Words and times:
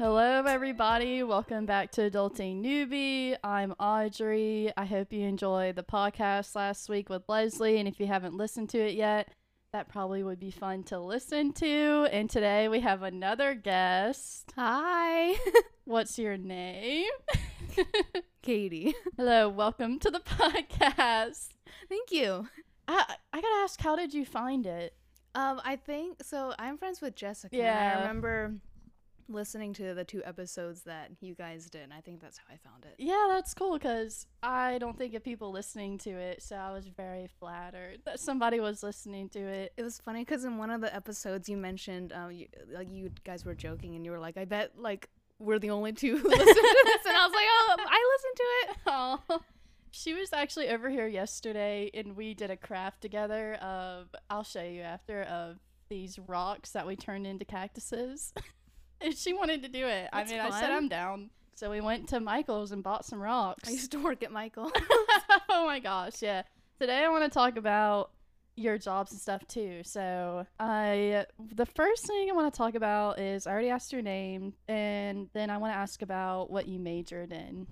Hello, 0.00 0.44
everybody. 0.44 1.24
Welcome 1.24 1.66
back 1.66 1.90
to 1.92 2.08
Adulting 2.08 2.62
Newbie. 2.62 3.36
I'm 3.42 3.74
Audrey. 3.80 4.72
I 4.76 4.84
hope 4.84 5.12
you 5.12 5.26
enjoyed 5.26 5.74
the 5.74 5.82
podcast 5.82 6.54
last 6.54 6.88
week 6.88 7.08
with 7.08 7.28
Leslie. 7.28 7.78
And 7.80 7.88
if 7.88 7.98
you 7.98 8.06
haven't 8.06 8.36
listened 8.36 8.68
to 8.68 8.78
it 8.78 8.94
yet, 8.94 9.32
that 9.72 9.88
probably 9.88 10.22
would 10.22 10.38
be 10.38 10.52
fun 10.52 10.84
to 10.84 11.00
listen 11.00 11.52
to. 11.54 12.06
And 12.12 12.30
today 12.30 12.68
we 12.68 12.78
have 12.78 13.02
another 13.02 13.56
guest. 13.56 14.52
Hi, 14.54 15.34
What's 15.84 16.16
your 16.16 16.36
name? 16.36 17.10
Katie. 18.42 18.94
Hello, 19.16 19.48
welcome 19.48 19.98
to 19.98 20.12
the 20.12 20.20
podcast. 20.38 21.48
Thank 21.88 22.12
you. 22.12 22.46
I, 22.86 23.16
I 23.32 23.40
gotta 23.40 23.62
ask, 23.64 23.80
how 23.80 23.96
did 23.96 24.14
you 24.14 24.24
find 24.24 24.64
it? 24.64 24.94
Um, 25.34 25.60
I 25.64 25.74
think 25.74 26.22
so. 26.22 26.54
I'm 26.56 26.78
friends 26.78 27.00
with 27.00 27.16
Jessica. 27.16 27.56
Yeah. 27.56 27.94
I 27.96 28.00
remember 28.00 28.54
listening 29.28 29.72
to 29.74 29.94
the 29.94 30.04
two 30.04 30.22
episodes 30.24 30.82
that 30.82 31.10
you 31.20 31.34
guys 31.34 31.68
did. 31.68 31.82
and 31.82 31.92
I 31.92 32.00
think 32.00 32.20
that's 32.20 32.38
how 32.38 32.44
I 32.52 32.56
found 32.56 32.84
it. 32.84 32.94
Yeah, 32.98 33.26
that's 33.28 33.54
cool 33.54 33.74
because 33.74 34.26
I 34.42 34.78
don't 34.78 34.96
think 34.96 35.14
of 35.14 35.22
people 35.22 35.50
listening 35.50 35.98
to 35.98 36.10
it, 36.10 36.42
so 36.42 36.56
I 36.56 36.72
was 36.72 36.86
very 36.88 37.28
flattered 37.38 37.98
that 38.04 38.20
somebody 38.20 38.60
was 38.60 38.82
listening 38.82 39.28
to 39.30 39.40
it. 39.40 39.72
It 39.76 39.82
was 39.82 39.98
funny 39.98 40.22
because 40.24 40.44
in 40.44 40.56
one 40.58 40.70
of 40.70 40.80
the 40.80 40.94
episodes 40.94 41.48
you 41.48 41.56
mentioned, 41.56 42.12
um, 42.12 42.30
you, 42.32 42.46
like 42.72 42.90
you 42.90 43.10
guys 43.24 43.44
were 43.44 43.54
joking 43.54 43.94
and 43.94 44.04
you 44.04 44.10
were 44.10 44.18
like, 44.18 44.36
"I 44.36 44.44
bet 44.44 44.72
like 44.78 45.08
we're 45.38 45.58
the 45.58 45.70
only 45.70 45.92
two 45.92 46.16
who 46.16 46.28
listen 46.28 46.46
to 46.46 46.82
this," 46.84 47.06
and 47.06 47.16
I 47.16 47.26
was 47.26 47.34
like, 47.34 47.46
"Oh, 47.48 47.76
I 47.86 48.16
listened 48.16 48.36
to 48.36 48.42
it." 48.42 48.76
Oh, 49.30 49.40
she 49.90 50.12
was 50.14 50.32
actually 50.32 50.68
over 50.68 50.90
here 50.90 51.06
yesterday, 51.06 51.90
and 51.94 52.16
we 52.16 52.34
did 52.34 52.50
a 52.50 52.56
craft 52.56 53.00
together. 53.00 53.54
Of 53.54 54.08
I'll 54.30 54.44
show 54.44 54.62
you 54.62 54.82
after 54.82 55.22
of 55.22 55.58
these 55.88 56.18
rocks 56.18 56.70
that 56.72 56.86
we 56.86 56.96
turned 56.96 57.26
into 57.26 57.44
cactuses, 57.44 58.32
and 59.00 59.14
she 59.16 59.32
wanted 59.32 59.62
to 59.62 59.68
do 59.68 59.86
it. 59.86 60.08
That's 60.12 60.30
I 60.30 60.34
mean, 60.34 60.40
I 60.40 60.60
said. 60.60 60.70
I'm 60.70 60.88
down. 60.88 61.30
So 61.54 61.70
we 61.70 61.80
went 61.80 62.08
to 62.10 62.20
Michael's 62.20 62.70
and 62.70 62.84
bought 62.84 63.04
some 63.04 63.20
rocks. 63.20 63.68
I 63.68 63.72
used 63.72 63.90
to 63.90 63.98
work 63.98 64.22
at 64.22 64.30
Michael. 64.30 64.70
oh 65.48 65.66
my 65.66 65.80
gosh, 65.80 66.22
yeah. 66.22 66.42
Today 66.78 67.04
I 67.04 67.08
want 67.08 67.24
to 67.24 67.30
talk 67.30 67.56
about 67.56 68.12
your 68.54 68.78
jobs 68.78 69.12
and 69.12 69.20
stuff 69.20 69.46
too. 69.48 69.80
So 69.84 70.46
I 70.60 71.26
the 71.54 71.66
first 71.66 72.06
thing 72.06 72.28
I 72.30 72.32
want 72.32 72.52
to 72.52 72.56
talk 72.56 72.74
about 72.74 73.18
is 73.18 73.46
I 73.46 73.52
already 73.52 73.70
asked 73.70 73.92
your 73.92 74.02
name 74.02 74.54
and 74.68 75.28
then 75.32 75.50
I 75.50 75.58
want 75.58 75.72
to 75.72 75.78
ask 75.78 76.02
about 76.02 76.50
what 76.50 76.68
you 76.68 76.78
majored 76.78 77.32
in. 77.32 77.66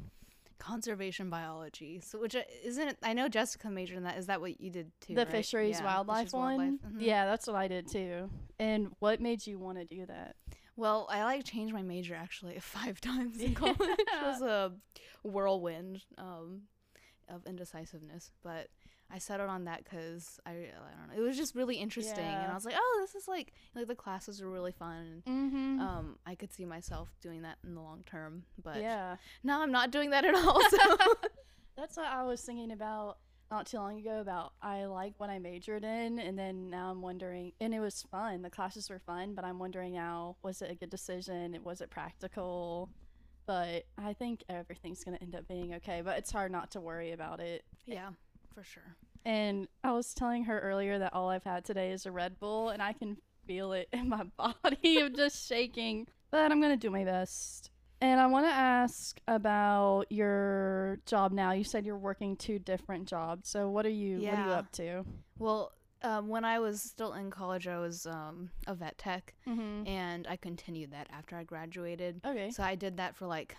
Conservation 0.58 1.28
biology. 1.28 2.00
So, 2.00 2.18
which 2.18 2.34
uh, 2.34 2.40
isn't 2.64 2.96
I 3.02 3.12
know 3.12 3.28
Jessica 3.28 3.68
majored 3.68 3.98
in 3.98 4.02
that. 4.04 4.16
Is 4.16 4.26
that 4.26 4.40
what 4.40 4.60
you 4.60 4.70
did 4.70 4.90
too? 5.00 5.14
the 5.14 5.24
right? 5.24 5.30
fisheries 5.30 5.78
Yeah, 5.78 5.84
wildlife 5.84 6.26
fisheries, 6.26 6.32
one. 6.32 6.56
wildlife. 6.56 6.92
Mhm. 6.92 6.96
Yeah, 7.00 7.26
that's 7.26 7.46
what 7.46 7.56
I 7.56 7.68
did 7.68 7.88
too. 7.88 8.30
And 8.58 8.88
what 8.98 9.20
made 9.20 9.46
you 9.46 9.58
want 9.58 9.78
to 9.78 9.84
do 9.84 10.06
that? 10.06 10.34
Well, 10.76 11.06
I 11.10 11.24
like 11.24 11.44
changed 11.44 11.72
my 11.72 11.82
major 11.82 12.14
actually 12.14 12.58
five 12.60 13.00
times 13.00 13.40
in 13.40 13.54
college. 13.62 13.76
it 13.80 14.22
was 14.22 14.42
a 14.42 14.72
whirlwind 15.22 16.02
um, 16.18 16.62
of 17.28 17.46
indecisiveness, 17.46 18.32
but 18.42 18.68
I 19.10 19.18
settled 19.18 19.48
on 19.48 19.64
that 19.64 19.84
because 19.84 20.40
I, 20.44 20.50
I 20.50 20.54
don't 20.54 21.16
know. 21.16 21.22
It 21.22 21.26
was 21.26 21.36
just 21.36 21.54
really 21.54 21.76
interesting, 21.76 22.24
and 22.24 22.50
I 22.50 22.54
was 22.54 22.64
like, 22.64 22.74
oh, 22.76 22.98
this 23.00 23.14
is 23.14 23.28
like 23.28 23.52
like 23.74 23.86
the 23.86 23.94
classes 23.94 24.42
were 24.42 24.50
really 24.50 24.72
fun. 24.72 25.22
Mm-hmm. 25.26 25.80
Um, 25.80 26.18
I 26.26 26.34
could 26.34 26.52
see 26.52 26.64
myself 26.64 27.08
doing 27.20 27.42
that 27.42 27.58
in 27.64 27.74
the 27.74 27.80
long 27.80 28.02
term, 28.04 28.44
but 28.62 28.80
yeah. 28.80 29.16
now 29.44 29.62
I'm 29.62 29.70
not 29.70 29.90
doing 29.90 30.10
that 30.10 30.24
at 30.24 30.34
all. 30.34 30.60
So 30.70 30.96
That's 31.76 31.96
what 31.98 32.06
I 32.06 32.22
was 32.24 32.40
thinking 32.40 32.72
about 32.72 33.18
not 33.50 33.66
too 33.66 33.76
long 33.76 33.98
ago 33.98 34.20
about 34.20 34.52
I 34.60 34.86
like 34.86 35.14
what 35.18 35.30
I 35.30 35.38
majored 35.38 35.84
in 35.84 36.18
and 36.18 36.38
then 36.38 36.68
now 36.68 36.90
I'm 36.90 37.02
wondering 37.02 37.52
and 37.60 37.74
it 37.74 37.80
was 37.80 38.02
fun. 38.10 38.42
The 38.42 38.50
classes 38.50 38.90
were 38.90 38.98
fun, 38.98 39.34
but 39.34 39.44
I'm 39.44 39.58
wondering 39.58 39.92
now 39.92 40.36
was 40.42 40.62
it 40.62 40.70
a 40.70 40.74
good 40.74 40.90
decision? 40.90 41.58
Was 41.64 41.80
it 41.80 41.90
practical? 41.90 42.90
But 43.46 43.84
I 43.96 44.12
think 44.12 44.42
everything's 44.48 45.04
going 45.04 45.16
to 45.16 45.22
end 45.22 45.36
up 45.36 45.46
being 45.46 45.74
okay, 45.74 46.02
but 46.04 46.18
it's 46.18 46.32
hard 46.32 46.50
not 46.50 46.72
to 46.72 46.80
worry 46.80 47.12
about 47.12 47.38
it. 47.40 47.64
yeah, 47.86 48.08
for 48.52 48.64
sure. 48.64 48.96
And 49.24 49.68
I 49.84 49.92
was 49.92 50.14
telling 50.14 50.44
her 50.44 50.58
earlier 50.58 50.98
that 50.98 51.12
all 51.12 51.28
I've 51.28 51.44
had 51.44 51.64
today 51.64 51.92
is 51.92 52.06
a 52.06 52.12
Red 52.12 52.38
Bull 52.40 52.70
and 52.70 52.82
I 52.82 52.92
can 52.92 53.16
feel 53.46 53.72
it 53.72 53.88
in 53.92 54.08
my 54.08 54.24
body 54.36 54.98
of 54.98 55.14
just 55.14 55.48
shaking, 55.48 56.08
but 56.30 56.50
I'm 56.50 56.60
going 56.60 56.72
to 56.72 56.76
do 56.76 56.90
my 56.90 57.04
best. 57.04 57.70
And 58.00 58.20
I 58.20 58.26
want 58.26 58.46
to 58.46 58.50
ask 58.52 59.18
about 59.26 60.04
your 60.10 60.98
job 61.06 61.32
now. 61.32 61.52
You 61.52 61.64
said 61.64 61.86
you're 61.86 61.96
working 61.96 62.36
two 62.36 62.58
different 62.58 63.06
jobs. 63.08 63.48
So 63.48 63.70
what 63.70 63.86
are 63.86 63.90
you 63.90 64.20
what 64.20 64.38
are 64.38 64.42
you 64.44 64.50
Yeah. 64.50 64.58
up 64.58 64.70
to? 64.72 65.04
Well, 65.38 65.72
um, 66.02 66.28
when 66.28 66.44
I 66.44 66.58
was 66.58 66.82
still 66.82 67.14
in 67.14 67.30
college, 67.30 67.66
I 67.66 67.78
was 67.78 68.06
um, 68.06 68.50
a 68.66 68.74
vet 68.74 68.98
tech, 68.98 69.34
Mhm. 69.46 69.88
and 69.88 70.26
I 70.26 70.36
continued 70.36 70.90
that 70.92 71.08
after 71.10 71.36
I 71.36 71.44
graduated. 71.44 72.20
Okay. 72.24 72.50
So 72.50 72.62
I 72.62 72.74
did 72.74 72.98
that 72.98 73.16
for 73.16 73.26
like 73.26 73.56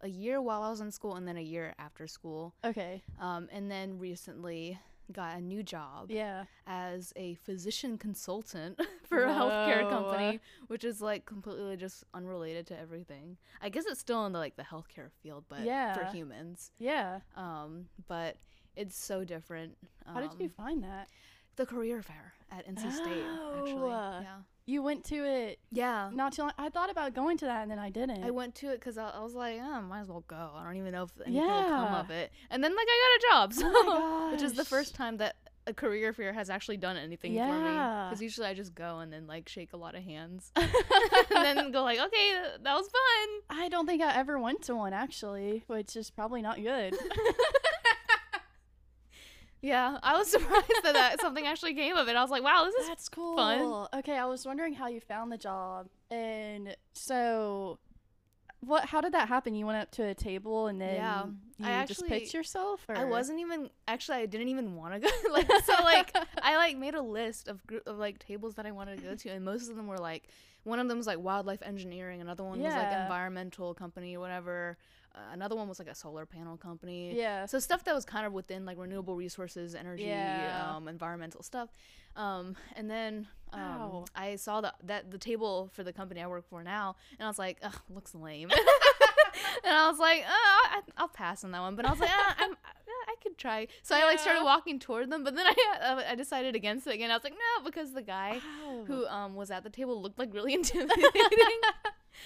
a 0.00 0.08
year 0.08 0.42
while 0.42 0.62
I 0.62 0.70
was 0.70 0.80
in 0.80 0.90
school 0.90 1.14
and 1.14 1.28
then 1.28 1.36
a 1.36 1.40
year 1.42 1.74
after 1.78 2.06
school. 2.08 2.54
Okay. 2.64 3.02
Um, 3.20 3.48
and 3.52 3.70
then 3.70 3.98
recently 3.98 4.80
got 5.10 5.36
a 5.36 5.40
new 5.40 5.62
job 5.62 6.10
Yeah. 6.10 6.44
as 6.66 7.12
a 7.16 7.34
physician 7.34 7.98
consultant 7.98 8.80
for 9.04 9.24
a 9.24 9.28
healthcare 9.28 9.88
company, 9.88 10.40
which 10.68 10.84
is 10.84 11.00
like 11.00 11.24
completely 11.26 11.76
just 11.76 12.04
unrelated 12.14 12.66
to 12.68 12.78
everything. 12.78 13.36
I 13.60 13.68
guess 13.68 13.84
it's 13.86 14.00
still 14.00 14.24
in 14.26 14.32
the 14.32 14.38
like 14.38 14.56
the 14.56 14.62
healthcare 14.62 15.10
field, 15.22 15.44
but 15.48 15.60
Yeah. 15.60 15.94
for 15.94 16.04
humans. 16.04 16.70
Yeah. 16.78 17.20
Um, 17.36 17.86
but 18.08 18.36
it's 18.76 18.96
so 18.96 19.24
different. 19.24 19.76
How 20.06 20.20
did 20.20 20.32
you 20.38 20.46
Um, 20.46 20.50
find 20.50 20.84
that? 20.84 21.08
the 21.56 21.66
career 21.66 22.00
fair 22.02 22.32
at 22.50 22.66
NC 22.66 22.90
State? 22.90 23.22
Actually, 23.24 23.72
Oh. 23.72 23.86
yeah, 24.22 24.38
You 24.66 24.82
went 24.82 25.04
to 25.06 25.24
it 25.24 25.58
yeah. 25.72 26.10
not 26.12 26.32
too 26.32 26.42
long. 26.42 26.52
I 26.58 26.68
thought 26.68 26.90
about 26.90 27.14
going 27.14 27.36
to 27.38 27.46
that 27.46 27.62
and 27.62 27.70
then 27.70 27.78
I 27.78 27.90
didn't. 27.90 28.22
I 28.22 28.30
went 28.30 28.54
to 28.56 28.70
it 28.70 28.80
because 28.80 28.98
I, 28.98 29.10
I 29.10 29.22
was 29.22 29.34
like, 29.34 29.58
oh, 29.60 29.80
might 29.82 30.00
as 30.00 30.08
well 30.08 30.24
go. 30.26 30.50
I 30.54 30.64
don't 30.64 30.76
even 30.76 30.92
know 30.92 31.04
if 31.04 31.10
anything 31.26 31.42
will 31.42 31.64
come 31.64 31.94
of 31.94 32.10
it. 32.10 32.32
And 32.50 32.62
then 32.62 32.74
like 32.74 32.86
I 32.88 33.18
got 33.18 33.18
a 33.18 33.32
job, 33.32 33.52
so 33.54 33.72
Oh 33.74 34.30
which 34.32 34.42
is 34.42 34.54
the 34.54 34.64
first 34.64 34.94
time 34.94 35.16
that 35.18 35.36
a 35.66 35.74
career 35.74 36.12
fair 36.12 36.32
has 36.32 36.50
actually 36.50 36.76
done 36.76 36.96
anything 36.96 37.32
for 37.32 37.38
me. 37.38 37.70
Yeah. 37.70 38.08
Because 38.08 38.22
usually 38.22 38.46
I 38.46 38.54
just 38.54 38.74
go 38.74 38.98
and 38.98 39.12
then 39.12 39.26
like 39.26 39.48
shake 39.48 39.72
a 39.72 39.76
lot 39.76 39.94
of 39.94 40.02
hands, 40.02 40.52
and 40.56 40.68
then 41.30 41.70
go 41.72 41.82
like, 41.82 41.98
okay, 41.98 42.32
that 42.62 42.74
was 42.74 42.88
fun. 42.88 43.58
I 43.58 43.68
don't 43.68 43.86
think 43.86 44.02
I 44.02 44.14
ever 44.14 44.38
went 44.38 44.62
to 44.62 44.74
one 44.74 44.92
actually, 44.92 45.64
which 45.66 45.96
is 45.96 46.10
probably 46.10 46.42
not 46.42 46.56
good. 46.56 46.94
Yeah, 49.62 49.98
I 50.02 50.16
was 50.16 50.30
surprised 50.30 50.70
that, 50.84 50.94
that 50.94 51.20
something 51.20 51.46
actually 51.46 51.74
came 51.74 51.96
of 51.96 52.08
it. 52.08 52.16
I 52.16 52.22
was 52.22 52.30
like, 52.30 52.42
wow, 52.42 52.64
this 52.64 52.74
is 52.82 52.88
That's 52.88 53.08
cool. 53.08 53.88
Okay, 53.94 54.16
I 54.16 54.24
was 54.26 54.46
wondering 54.46 54.74
how 54.74 54.88
you 54.88 55.00
found 55.00 55.30
the 55.30 55.38
job. 55.38 55.88
And 56.10 56.76
so 56.94 57.78
what 58.60 58.84
how 58.84 59.00
did 59.00 59.12
that 59.12 59.28
happen? 59.28 59.54
You 59.54 59.66
went 59.66 59.78
up 59.78 59.90
to 59.92 60.04
a 60.06 60.14
table 60.14 60.66
and 60.66 60.80
then 60.80 60.96
Yeah, 60.96 61.24
you 61.58 61.66
I 61.66 61.86
just 61.86 62.02
actually- 62.02 62.20
pitched 62.20 62.34
yourself 62.34 62.84
or 62.88 62.96
I 62.96 63.04
wasn't 63.04 63.40
even 63.40 63.70
actually 63.88 64.18
I 64.18 64.26
didn't 64.26 64.48
even 64.48 64.76
want 64.76 64.94
to 64.94 65.00
go 65.00 65.08
like 65.32 65.50
so 65.64 65.72
like 65.82 66.14
I 66.42 66.56
like 66.56 66.76
made 66.76 66.94
a 66.94 67.00
list 67.02 67.48
of 67.48 67.66
group 67.66 67.86
of 67.86 67.96
like 67.98 68.18
tables 68.18 68.54
that 68.56 68.66
I 68.66 68.70
wanted 68.72 68.98
to 68.98 69.04
go 69.04 69.14
to 69.14 69.28
and 69.30 69.44
most 69.44 69.70
of 69.70 69.76
them 69.76 69.86
were 69.86 69.96
like 69.98 70.28
one 70.64 70.78
of 70.78 70.88
them 70.88 70.98
was 70.98 71.06
like 71.06 71.18
wildlife 71.18 71.62
engineering 71.62 72.20
another 72.20 72.44
one 72.44 72.60
was 72.60 72.74
like 72.74 72.92
environmental 72.92 73.72
company 73.72 74.16
or 74.16 74.20
whatever 74.20 74.76
uh, 75.14 75.18
another 75.32 75.56
one 75.56 75.68
was 75.68 75.78
like 75.78 75.88
a 75.88 75.94
solar 75.94 76.24
panel 76.26 76.56
company 76.56 77.16
Yeah. 77.16 77.46
so 77.46 77.58
stuff 77.58 77.84
that 77.84 77.94
was 77.94 78.04
kind 78.04 78.26
of 78.26 78.32
within 78.32 78.64
like 78.64 78.78
renewable 78.78 79.16
resources 79.16 79.74
energy 79.74 80.04
Yeah. 80.04 80.74
um, 80.76 80.88
environmental 80.88 81.42
stuff 81.42 81.68
um, 82.16 82.56
and 82.76 82.90
then 82.90 83.26
um, 83.52 83.60
Wow. 83.60 84.04
I 84.14 84.36
saw 84.36 84.60
the, 84.60 84.72
that 84.84 85.10
the 85.10 85.18
table 85.18 85.68
for 85.72 85.82
the 85.84 85.92
company 85.92 86.20
I 86.22 86.26
work 86.26 86.48
for 86.48 86.62
now 86.62 86.96
and 87.18 87.24
I 87.26 87.28
was 87.28 87.38
like 87.38 87.58
Ugh, 87.62 87.74
looks 87.88 88.14
lame 88.14 88.50
and 89.64 89.72
I 89.74 89.88
was 89.88 89.98
like, 89.98 90.20
uh, 90.22 90.28
I, 90.28 90.80
I'll 90.96 91.08
pass 91.08 91.44
on 91.44 91.52
that 91.52 91.60
one. 91.60 91.76
But 91.76 91.84
I 91.86 91.90
was 91.90 92.00
like, 92.00 92.10
I'm, 92.38 92.52
uh, 92.52 92.54
I 93.10 93.14
could 93.22 93.36
try. 93.38 93.66
So 93.82 93.94
I 93.96 94.04
like 94.04 94.18
started 94.18 94.44
walking 94.44 94.78
toward 94.78 95.10
them, 95.10 95.24
but 95.24 95.34
then 95.36 95.46
I 95.54 95.54
uh, 95.82 96.02
I 96.10 96.14
decided 96.14 96.54
against 96.54 96.86
it 96.86 96.94
again. 96.94 97.10
I 97.10 97.14
was 97.14 97.24
like, 97.24 97.34
no, 97.34 97.64
because 97.64 97.92
the 97.92 98.02
guy 98.02 98.40
Wow. 98.66 98.84
who 98.86 99.06
um 99.06 99.34
was 99.34 99.50
at 99.50 99.64
the 99.64 99.70
table 99.70 100.00
looked 100.00 100.18
like 100.18 100.32
really 100.34 100.54
intimidating. 100.60 101.10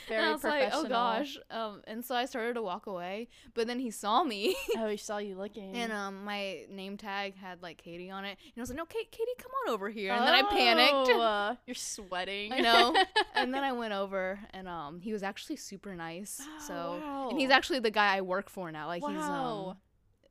Very 0.08 0.20
and 0.20 0.26
I 0.26 0.32
was 0.32 0.44
like, 0.44 0.70
oh 0.72 0.86
gosh. 0.88 1.38
Um, 1.50 1.82
and 1.86 2.04
so 2.04 2.14
I 2.14 2.24
started 2.26 2.54
to 2.54 2.62
walk 2.62 2.86
away, 2.86 3.28
but 3.54 3.66
then 3.66 3.78
he 3.78 3.90
saw 3.90 4.24
me. 4.24 4.56
Oh, 4.76 4.88
he 4.88 4.96
saw 4.96 5.18
you 5.18 5.36
looking. 5.36 5.74
And 5.76 5.92
um, 5.92 6.24
my 6.24 6.64
name 6.70 6.96
tag 6.96 7.36
had 7.36 7.62
like 7.62 7.78
Katie 7.78 8.10
on 8.10 8.24
it, 8.24 8.36
and 8.44 8.52
I 8.56 8.60
was 8.60 8.70
like, 8.70 8.76
"No, 8.78 8.84
Kate, 8.86 9.10
Katie, 9.10 9.30
come 9.38 9.52
on 9.66 9.72
over 9.72 9.88
here." 9.90 10.12
And 10.12 10.26
then 10.26 10.34
I 10.34 10.42
panicked. 10.42 11.10
Oh, 11.10 11.20
uh, 11.20 11.54
you're 11.66 11.74
sweating. 11.74 12.52
I 12.52 12.60
know. 12.60 12.94
and 13.34 13.54
then 13.54 13.62
I 13.62 13.72
went 13.72 13.92
over, 13.92 14.40
and 14.52 14.66
um, 14.68 15.00
he 15.00 15.12
was 15.12 15.22
actually 15.22 15.56
super 15.56 15.94
nice. 15.94 16.40
Oh, 16.42 16.64
so, 16.68 16.74
wow. 17.04 17.28
and 17.30 17.38
he's 17.38 17.50
actually 17.50 17.78
the 17.80 17.90
guy 17.90 18.16
I 18.16 18.20
work 18.22 18.50
for 18.50 18.72
now. 18.72 18.86
Like 18.88 19.02
he's 19.02 19.10
um, 19.22 19.76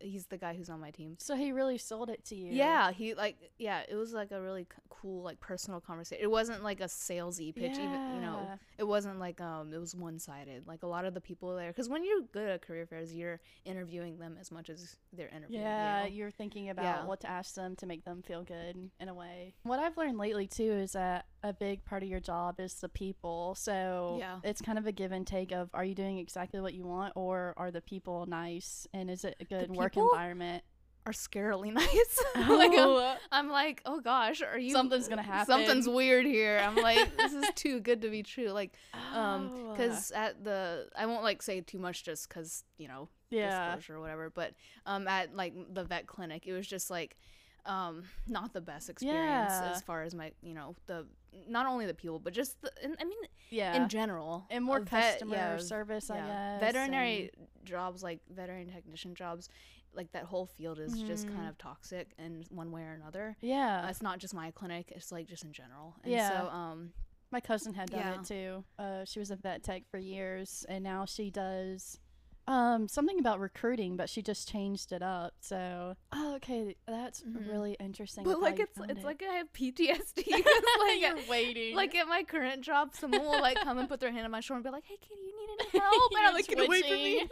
he's 0.04 0.26
the 0.28 0.38
guy 0.38 0.54
who's 0.54 0.70
on 0.70 0.80
my 0.80 0.92
team. 0.92 1.16
So 1.20 1.36
he 1.36 1.52
really 1.52 1.78
sold 1.78 2.10
it 2.10 2.24
to 2.26 2.36
you. 2.36 2.52
Yeah, 2.54 2.92
he 2.92 3.14
like 3.14 3.38
yeah, 3.58 3.84
it 3.88 3.96
was 3.96 4.14
like 4.14 4.32
a 4.32 4.42
really 4.42 4.64
c- 4.64 4.82
cool 4.90 5.24
like 5.24 5.40
personal 5.40 5.80
conversation. 5.80 6.24
It 6.24 6.30
wasn't 6.32 6.64
like 6.64 6.80
a 6.82 6.86
salesy 6.86 7.54
pitch, 7.56 7.80
even 7.80 8.00
you 8.14 8.22
know. 8.22 8.48
It 8.78 8.84
wasn't 8.86 9.20
like 9.20 9.40
um 9.42 9.74
it 9.74 9.80
was 9.80 9.96
one 9.96 10.20
sided. 10.20 10.68
Like 10.68 10.84
a 10.84 10.88
lot 10.88 11.06
of 11.06 11.14
the 11.14 11.22
people 11.22 11.56
there, 11.56 11.70
because 11.70 11.90
when 11.90 12.04
you're 12.04 12.22
good 12.32 12.50
at 12.50 12.62
career 12.62 12.86
fairs, 12.86 13.14
you're 13.14 13.40
interviewing 13.66 14.18
them 14.20 14.38
as 14.40 14.52
much 14.52 14.70
as 14.70 14.98
they're 15.12 15.30
interviewing 15.30 15.62
you. 15.64 15.68
Yeah, 15.70 16.06
you. 16.06 16.16
you're 16.18 16.32
thinking 16.32 16.70
about 16.70 16.84
Yeah. 16.84 17.06
what 17.06 17.22
to 17.22 17.30
ask 17.30 17.56
them 17.56 17.76
to 17.78 17.86
make 17.86 18.04
them 18.06 18.22
feel 18.22 18.44
good 18.44 18.90
in 19.00 19.10
a 19.10 19.14
way. 19.14 19.54
What 19.64 19.80
I've 19.80 19.98
learned 19.98 20.18
lately 20.18 20.48
too 20.48 20.72
is 20.72 20.92
that 20.94 21.26
a 21.44 21.52
big 21.54 21.84
part 21.84 22.02
of 22.04 22.10
your 22.10 22.20
job 22.22 22.60
is 22.60 22.76
the 22.76 22.88
people. 22.90 23.54
So 23.56 24.16
Yeah. 24.20 24.40
it's 24.44 24.62
kind 24.62 24.78
of 24.78 24.86
a 24.88 24.92
give 24.92 25.12
and 25.12 25.28
take 25.28 25.52
of 25.52 25.70
are 25.74 25.84
you 25.84 25.94
doing 25.94 26.18
exactly 26.18 26.60
what 26.62 26.74
you 26.74 26.86
want 26.86 27.14
or 27.16 27.54
are 27.58 27.70
the 27.70 27.82
people 27.82 28.26
nice 28.26 28.88
and 28.94 29.12
is 29.12 29.26
it 29.26 29.36
a 29.40 29.46
good 29.46 29.70
work 29.72 29.94
people? 29.94 30.10
environment? 30.12 30.64
Are 31.06 31.12
scarily 31.12 31.74
nice. 31.84 32.24
like 32.36 32.72
I'm, 32.72 32.80
Oh, 32.80 33.16
I'm 33.30 33.50
like, 33.50 33.82
oh 33.86 34.00
gosh, 34.00 34.42
are 34.42 34.58
you? 34.58 34.72
something's 34.72 35.10
gonna 35.10 35.22
happen. 35.22 35.48
Something's 35.54 35.88
weird 35.90 36.26
here. 36.26 36.60
I'm 36.66 36.78
like, 36.78 37.18
this 37.18 37.34
is 37.34 37.44
too 37.56 37.82
good 37.82 38.04
to 38.04 38.10
be 38.10 38.24
true. 38.24 38.52
Like, 38.52 38.74
um, 39.14 39.52
Oh. 39.54 39.72
because 39.74 40.12
at 40.12 40.46
the 40.46 40.88
I 40.96 41.06
won't 41.06 41.24
like 41.24 41.42
say 41.42 41.60
too 41.60 41.78
much 41.80 42.06
just 42.06 42.30
because 42.30 42.64
you 42.78 42.88
know 42.88 43.10
yeah, 43.30 43.76
disclosure 43.76 43.98
or 43.98 44.00
whatever. 44.00 44.30
But 44.30 44.54
um, 44.86 45.06
at 45.10 45.36
like 45.36 45.54
the 45.74 45.84
vet 45.84 46.08
clinic, 46.08 46.48
it 46.48 46.54
was 46.54 46.66
just 46.68 46.90
like 46.90 47.18
um 47.66 48.04
not 48.28 48.54
the 48.54 48.62
best 48.62 48.90
experience 48.90 49.52
Yeah. 49.54 49.72
as 49.74 49.82
far 49.82 50.04
as 50.04 50.14
my 50.16 50.32
you 50.42 50.54
know 50.54 50.76
the 50.88 51.06
not 51.48 51.66
only 51.66 51.86
the 51.86 51.94
people 51.94 52.20
but 52.20 52.34
just 52.34 52.62
the 52.62 52.72
and, 52.84 52.96
I 53.00 53.04
mean 53.06 53.20
yeah, 53.50 53.76
in 53.76 53.90
general 53.90 54.46
and 54.50 54.64
more 54.64 54.80
vet- 54.80 54.90
customer 54.90 55.36
yeah, 55.36 55.58
service, 55.58 56.10
I 56.10 56.18
guess. 56.18 56.60
veterinary 56.60 57.32
jobs 57.64 58.04
like 58.04 58.20
veterinary 58.30 58.66
technician 58.66 59.16
jobs 59.16 59.50
like 59.94 60.12
that 60.14 60.24
whole 60.24 60.46
field 60.48 60.80
is 60.80 61.02
just 61.04 61.28
kind 61.28 61.46
Mhm. 61.46 61.50
of 61.50 61.58
toxic 61.58 62.14
in 62.18 62.44
one 62.50 62.72
way 62.72 62.82
or 62.84 62.94
another. 62.94 63.36
yeah, 63.42 63.86
Uh, 63.86 63.90
it's 63.90 64.02
not 64.02 64.18
just 64.20 64.34
my 64.34 64.50
clinic; 64.52 64.92
it's 64.96 65.12
like 65.12 65.28
just 65.28 65.44
in 65.44 65.54
general. 65.54 65.96
And 66.04 66.12
Yeah. 66.12 66.30
So, 66.30 66.50
um, 66.50 66.94
My 67.32 67.40
cousin 67.42 67.74
had 67.74 67.90
done 67.90 68.00
Yeah. 68.00 68.20
it 68.20 68.26
too. 68.26 68.64
Uh, 68.78 69.06
she 69.06 69.18
was 69.20 69.32
a 69.32 69.36
vet 69.36 69.64
tech 69.64 69.88
for 69.90 69.98
years, 69.98 70.66
and 70.70 70.84
now 70.84 71.06
she 71.06 71.32
does 71.32 72.00
um, 72.48 72.88
something 72.88 73.20
about 73.20 73.40
recruiting, 73.40 73.96
but 73.96 74.10
she 74.10 74.22
just 74.22 74.50
changed 74.50 74.92
it 74.92 75.02
up. 75.02 75.34
So, 75.40 75.96
oh, 76.12 76.36
okay, 76.36 76.76
that's 76.88 77.22
Mhm. 77.22 77.50
really 77.50 77.78
interesting. 77.80 78.24
but 78.24 78.42
like 78.42 78.58
you 78.58 78.66
it's 78.66 78.78
it's 78.90 79.00
it. 79.02 79.06
like 79.06 79.24
I 79.24 79.34
have 79.36 79.54
PTSD. 79.54 80.28
like 80.32 81.00
you're 81.02 81.18
waiting. 81.30 81.76
like 81.76 81.96
at 81.96 82.08
my 82.08 82.24
current 82.24 82.62
job, 82.62 82.90
someone 82.94 83.22
will 83.22 83.40
like 83.42 83.58
come 83.62 83.78
and 83.78 83.88
put 83.88 84.00
their 84.00 84.12
hand 84.12 84.26
on 84.26 84.32
my 84.32 84.40
shoulder 84.42 84.58
and 84.58 84.64
be 84.66 84.70
like, 84.72 84.84
"Hey, 84.86 84.98
kid, 85.02 85.18
you 85.22 85.34
need 85.40 85.58
any 85.72 85.80
help?" 85.80 86.12
And 86.18 86.28
I'm 86.28 86.34
like, 86.34 86.48
"Get 86.48 86.60
away 86.60 86.82
from 86.82 86.90
me! 86.92 87.14
twitching. 87.20 87.30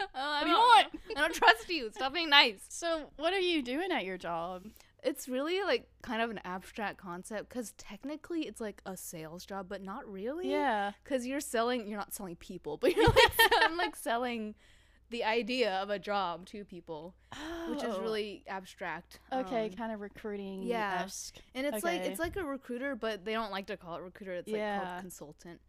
Uh, 0.00 0.04
I 0.14 0.32
What 0.38 0.44
do 0.44 0.50
you 0.50 0.56
don't- 0.56 0.68
want? 0.68 0.88
I 1.16 1.20
don't 1.20 1.34
trust 1.34 1.68
you. 1.68 1.90
Stop 1.94 2.12
being 2.12 2.28
nice." 2.30 2.64
so, 2.68 3.10
what 3.16 3.32
are 3.32 3.38
you 3.40 3.62
doing 3.62 3.90
at 3.92 4.04
your 4.04 4.18
job? 4.18 4.64
It's 5.02 5.28
really 5.28 5.62
like 5.62 5.88
kind 6.02 6.20
of 6.22 6.30
an 6.30 6.40
abstract 6.44 6.98
concept 6.98 7.48
because 7.48 7.72
technically 7.78 8.42
it's 8.42 8.60
like 8.60 8.82
a 8.86 8.96
sales 8.96 9.44
job, 9.46 9.66
but 9.68 9.82
not 9.82 10.06
really. 10.10 10.50
Yeah. 10.50 10.92
because 11.04 11.26
you're 11.26 11.40
selling. 11.40 11.86
You're 11.88 11.98
not 11.98 12.12
selling 12.14 12.36
people, 12.36 12.76
but 12.80 12.94
you're 12.94 13.06
like 13.08 13.32
I'm 13.62 13.76
like 13.76 13.96
selling 13.96 14.54
the 15.10 15.24
idea 15.24 15.72
of 15.82 15.90
a 15.90 15.98
job 15.98 16.46
to 16.46 16.64
people, 16.64 17.14
which 17.68 17.82
is 17.82 17.94
Oh. 17.96 18.00
really 18.00 18.44
abstract. 18.46 19.18
okay, 19.32 19.66
Um, 19.66 19.72
kind 19.72 19.92
of 19.92 20.00
recruiting. 20.00 20.62
yeah. 20.62 21.08
and 21.54 21.66
it's 21.66 21.82
like 21.82 22.02
it's 22.02 22.20
like 22.20 22.36
a 22.36 22.44
recruiter, 22.44 22.94
but 22.94 23.24
they 23.24 23.32
don't 23.32 23.50
like 23.50 23.66
to 23.66 23.76
call 23.76 23.96
it 23.96 24.02
recruiter. 24.02 24.34
It's 24.34 24.48
like 24.50 24.82
called 24.84 25.00
consultant. 25.00 25.60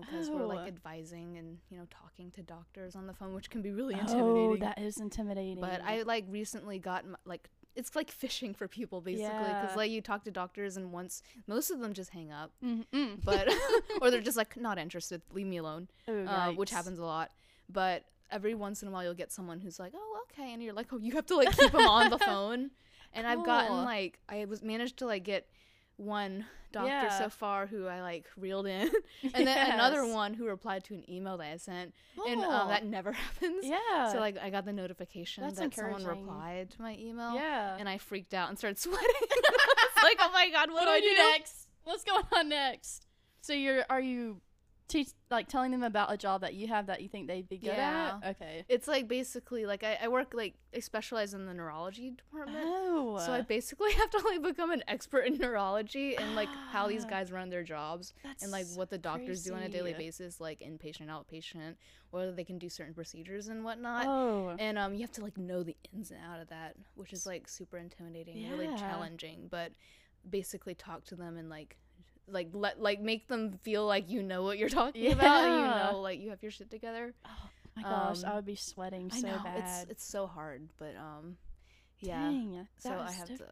Because 0.00 0.30
we're 0.30 0.44
Oh. 0.44 0.46
like 0.48 0.68
advising 0.68 1.36
and 1.38 1.58
you 1.70 1.78
know 1.78 1.86
talking 1.90 2.30
to 2.32 2.42
doctors 2.42 2.94
on 2.94 3.06
the 3.06 3.14
phone, 3.14 3.32
which 3.34 3.48
can 3.50 3.62
be 3.62 3.70
really 3.70 3.94
intimidating. 3.94 4.22
Oh, 4.52 4.56
that 4.56 4.78
is 4.78 4.98
intimidating. 4.98 5.60
but 5.60 5.80
I 5.82 6.02
like 6.02 6.26
recently 6.28 6.78
got 6.78 7.04
like 7.24 7.48
it's 7.76 7.94
like 7.96 8.10
fishing 8.10 8.54
for 8.54 8.68
people 8.68 9.00
basically 9.00 9.48
because 9.48 9.70
Yeah. 9.70 9.76
like 9.76 9.90
you 9.90 10.00
talk 10.00 10.24
to 10.24 10.30
doctors 10.30 10.76
and 10.76 10.92
once 10.92 11.22
most 11.46 11.70
of 11.70 11.80
them 11.80 11.92
just 11.92 12.10
hang 12.10 12.30
up, 12.30 12.50
Mm-mm. 12.64 13.18
but 13.24 13.48
or 14.00 14.10
they're 14.10 14.20
just 14.20 14.36
like 14.36 14.56
not 14.56 14.78
interested, 14.78 15.22
leave 15.32 15.46
me 15.46 15.56
alone, 15.56 15.88
Ooh, 16.08 16.26
uh, 16.26 16.52
which 16.52 16.70
happens 16.70 16.98
a 16.98 17.04
lot. 17.04 17.30
But 17.68 18.04
every 18.30 18.54
once 18.54 18.82
in 18.82 18.88
a 18.88 18.90
while 18.90 19.02
you'll 19.04 19.14
get 19.14 19.32
someone 19.32 19.60
who's 19.60 19.78
like, 19.78 19.92
oh 19.94 20.20
okay, 20.32 20.52
and 20.52 20.62
you're 20.62 20.72
like, 20.72 20.92
oh 20.92 20.98
you 20.98 21.12
have 21.14 21.26
to 21.26 21.36
like 21.36 21.56
keep 21.56 21.72
them 21.72 21.86
on 21.86 22.10
the 22.10 22.18
phone. 22.30 22.70
And 23.12 23.26
I've 23.26 23.44
gotten 23.44 23.84
like 23.84 24.18
I 24.28 24.44
was 24.46 24.62
managed 24.62 24.96
to 24.98 25.06
like 25.06 25.24
get 25.24 25.46
one 25.96 26.46
doctor 26.72 26.88
Yeah. 26.88 27.18
so 27.18 27.28
far 27.28 27.66
who 27.66 27.86
I 27.86 28.02
like 28.02 28.26
reeled 28.36 28.66
in, 28.66 28.90
and 29.34 29.46
then 29.46 29.70
another 29.72 30.06
one 30.06 30.34
who 30.34 30.46
replied 30.46 30.84
to 30.84 30.94
an 30.94 31.08
email 31.08 31.36
that 31.38 31.52
I 31.52 31.56
sent, 31.56 31.94
and 32.26 32.42
um, 32.42 32.68
that 32.68 32.84
never 32.84 33.12
happens. 33.24 33.64
yeah. 33.64 34.12
So 34.12 34.18
like 34.18 34.36
I 34.38 34.50
got 34.50 34.64
the 34.64 34.72
notification 34.72 35.44
That's 35.44 35.58
that 35.58 35.74
someone 35.74 36.04
replied 36.04 36.70
to 36.72 36.82
my 36.82 36.96
email, 36.98 37.34
yeah. 37.34 37.76
and 37.78 37.88
I 37.88 37.98
freaked 37.98 38.34
out 38.34 38.48
and 38.48 38.58
started 38.58 38.78
sweating. 38.80 39.06
Like, 40.02 40.18
oh 40.20 40.30
my 40.32 40.50
god, 40.50 40.70
what, 40.70 40.84
what 40.84 40.84
do 40.86 40.90
I 40.90 41.00
do 41.00 41.14
next? 41.32 41.68
What's 41.84 42.04
going 42.04 42.24
on 42.36 42.48
next? 42.48 43.06
So 43.40 43.52
you're 43.52 43.84
are 43.88 44.00
you 44.00 44.40
teach 44.86 45.08
like 45.30 45.48
telling 45.48 45.70
them 45.70 45.82
about 45.82 46.12
a 46.12 46.16
job 46.16 46.42
that 46.42 46.52
you 46.54 46.68
have 46.68 46.86
that 46.86 47.00
you 47.02 47.08
think 47.08 47.26
they'd 47.26 47.48
be 47.48 47.56
good 47.56 47.68
Yeah. 47.68 48.18
at? 48.22 48.30
Okay. 48.36 48.64
It's 48.68 48.86
like 48.86 49.08
basically 49.08 49.64
like 49.64 49.82
I, 49.82 49.98
I 50.02 50.08
work 50.08 50.34
like 50.34 50.54
I 50.76 50.80
specialize 50.80 51.32
in 51.32 51.46
the 51.46 51.54
neurology 51.54 52.10
department. 52.10 52.66
Oh. 52.68 53.18
So 53.24 53.32
I 53.32 53.40
basically 53.40 53.92
have 54.00 54.10
to 54.10 54.18
like 54.18 54.42
become 54.42 54.70
an 54.70 54.82
expert 54.86 55.20
in 55.26 55.38
neurology 55.38 56.16
and 56.16 56.36
like 56.36 56.50
how 56.70 56.86
these 56.86 57.04
Ah. 57.06 57.10
guys 57.10 57.32
run 57.32 57.48
their 57.48 57.62
jobs 57.62 58.12
and 58.42 58.52
like 58.52 58.66
what 58.74 58.90
the 58.90 58.98
doctors 58.98 59.42
do 59.42 59.54
on 59.54 59.62
a 59.62 59.68
daily 59.68 59.94
basis, 59.94 60.40
like 60.40 60.60
inpatient, 60.60 61.08
outpatient, 61.08 61.76
whether 62.10 62.32
they 62.32 62.44
can 62.44 62.58
do 62.58 62.68
certain 62.68 62.92
procedures 62.94 63.48
and 63.48 63.64
whatnot. 63.64 64.06
Oh. 64.06 64.54
And 64.58 64.78
um, 64.78 64.94
you 64.94 65.00
have 65.00 65.12
to 65.12 65.22
like 65.22 65.38
know 65.38 65.62
the 65.62 65.76
ins 65.94 66.10
and 66.10 66.20
out 66.30 66.40
of 66.40 66.48
that, 66.50 66.74
which 66.94 67.12
is 67.14 67.24
like 67.24 67.48
super 67.48 67.78
intimidating, 67.78 68.50
really 68.50 68.66
challenging. 68.76 69.48
But 69.50 69.72
basically, 70.28 70.74
talk 70.74 71.04
to 71.06 71.16
them 71.16 71.36
and 71.36 71.48
like, 71.48 71.78
like 72.28 72.50
let 72.52 72.80
like 72.80 73.00
make 73.00 73.28
them 73.28 73.58
feel 73.62 73.86
like 73.86 74.10
you 74.10 74.22
know 74.22 74.42
what 74.42 74.58
you're 74.58 74.68
talking 74.68 75.12
about, 75.12 75.44
and 75.44 75.54
you 75.60 75.92
know 75.92 76.00
like 76.00 76.20
you 76.20 76.30
have 76.30 76.42
your 76.42 76.52
shit 76.52 76.70
together. 76.70 77.14
Oh 77.24 77.48
my 77.76 77.82
gosh, 77.82 78.24
I 78.24 78.30
um, 78.30 78.36
would 78.36 78.46
be 78.46 78.56
sweating 78.56 79.10
I 79.12 79.20
so 79.20 79.26
know 79.26 79.40
bad. 79.42 79.58
it's 79.58 79.90
it's 79.90 80.04
so 80.04 80.26
hard, 80.26 80.68
but 80.78 80.94
um, 80.96 81.36
yeah. 82.00 82.22
Dang, 82.22 82.68
So 82.78 82.90
I 82.90 83.12
have 83.12 83.28
to. 83.28 83.46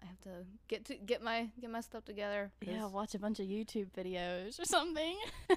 I 0.00 0.06
have 0.06 0.20
to 0.20 0.46
get 0.68 0.84
to 0.86 0.94
get 0.94 1.22
my 1.22 1.48
get 1.60 1.70
my 1.70 1.80
stuff 1.80 2.04
together. 2.04 2.52
Yeah, 2.60 2.86
watch 2.86 3.16
a 3.16 3.18
bunch 3.18 3.40
of 3.40 3.46
YouTube 3.46 3.88
videos 3.96 4.60
or 4.60 4.64
something. 4.64 5.16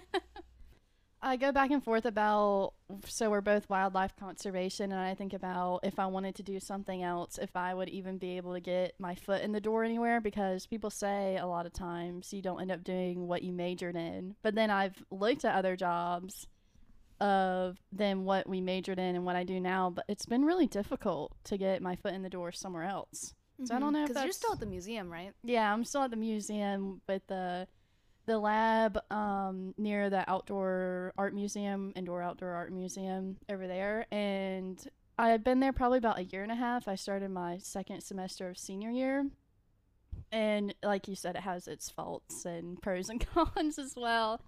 I 1.23 1.37
go 1.37 1.51
back 1.51 1.69
and 1.69 1.83
forth 1.83 2.05
about 2.05 2.73
so 3.05 3.29
we're 3.29 3.41
both 3.41 3.69
wildlife 3.69 4.15
conservation 4.15 4.91
and 4.91 4.99
I 4.99 5.13
think 5.13 5.33
about 5.33 5.81
if 5.83 5.99
I 5.99 6.07
wanted 6.07 6.35
to 6.35 6.43
do 6.43 6.59
something 6.59 7.03
else 7.03 7.37
if 7.39 7.55
I 7.55 7.73
would 7.73 7.89
even 7.89 8.17
be 8.17 8.37
able 8.37 8.53
to 8.53 8.59
get 8.59 8.95
my 8.99 9.13
foot 9.13 9.41
in 9.41 9.51
the 9.51 9.61
door 9.61 9.83
anywhere 9.83 10.19
because 10.19 10.65
people 10.65 10.89
say 10.89 11.37
a 11.37 11.45
lot 11.45 11.65
of 11.65 11.73
times 11.73 12.33
you 12.33 12.41
don't 12.41 12.59
end 12.59 12.71
up 12.71 12.83
doing 12.83 13.27
what 13.27 13.43
you 13.43 13.53
majored 13.53 13.95
in. 13.95 14.35
But 14.41 14.55
then 14.55 14.71
I've 14.71 15.03
looked 15.11 15.45
at 15.45 15.55
other 15.55 15.75
jobs 15.75 16.47
of 17.19 17.77
than 17.91 18.23
what 18.23 18.49
we 18.49 18.59
majored 18.59 18.97
in 18.97 19.15
and 19.15 19.23
what 19.23 19.35
I 19.35 19.43
do 19.43 19.59
now, 19.59 19.91
but 19.91 20.05
it's 20.07 20.25
been 20.25 20.43
really 20.43 20.67
difficult 20.67 21.33
to 21.45 21.57
get 21.57 21.83
my 21.83 21.95
foot 21.95 22.13
in 22.13 22.23
the 22.23 22.29
door 22.29 22.51
somewhere 22.51 22.85
else. 22.85 23.35
So 23.63 23.75
I 23.75 23.77
mm-hmm. 23.77 23.83
don't 23.83 23.93
know 23.93 24.07
because 24.07 24.23
you're 24.23 24.33
still 24.33 24.53
at 24.53 24.59
the 24.59 24.65
museum, 24.65 25.11
right? 25.11 25.33
Yeah, 25.43 25.71
I'm 25.71 25.85
still 25.85 26.01
at 26.01 26.09
the 26.09 26.17
museum 26.17 27.01
with 27.07 27.21
the 27.27 27.67
the 28.25 28.37
lab 28.37 28.99
um, 29.11 29.73
near 29.77 30.09
the 30.09 30.29
outdoor 30.29 31.13
art 31.17 31.33
museum, 31.33 31.93
indoor 31.95 32.21
outdoor 32.21 32.51
art 32.51 32.71
museum 32.71 33.37
over 33.49 33.67
there, 33.67 34.05
and 34.11 34.83
I've 35.17 35.43
been 35.43 35.59
there 35.59 35.73
probably 35.73 35.97
about 35.97 36.19
a 36.19 36.23
year 36.23 36.43
and 36.43 36.51
a 36.51 36.55
half. 36.55 36.87
I 36.87 36.95
started 36.95 37.31
my 37.31 37.57
second 37.57 38.01
semester 38.01 38.49
of 38.49 38.57
senior 38.57 38.89
year, 38.89 39.25
and 40.31 40.73
like 40.83 41.07
you 41.07 41.15
said, 41.15 41.35
it 41.35 41.41
has 41.41 41.67
its 41.67 41.89
faults 41.89 42.45
and 42.45 42.81
pros 42.81 43.09
and 43.09 43.25
cons 43.25 43.77
as 43.77 43.95
well. 43.95 44.41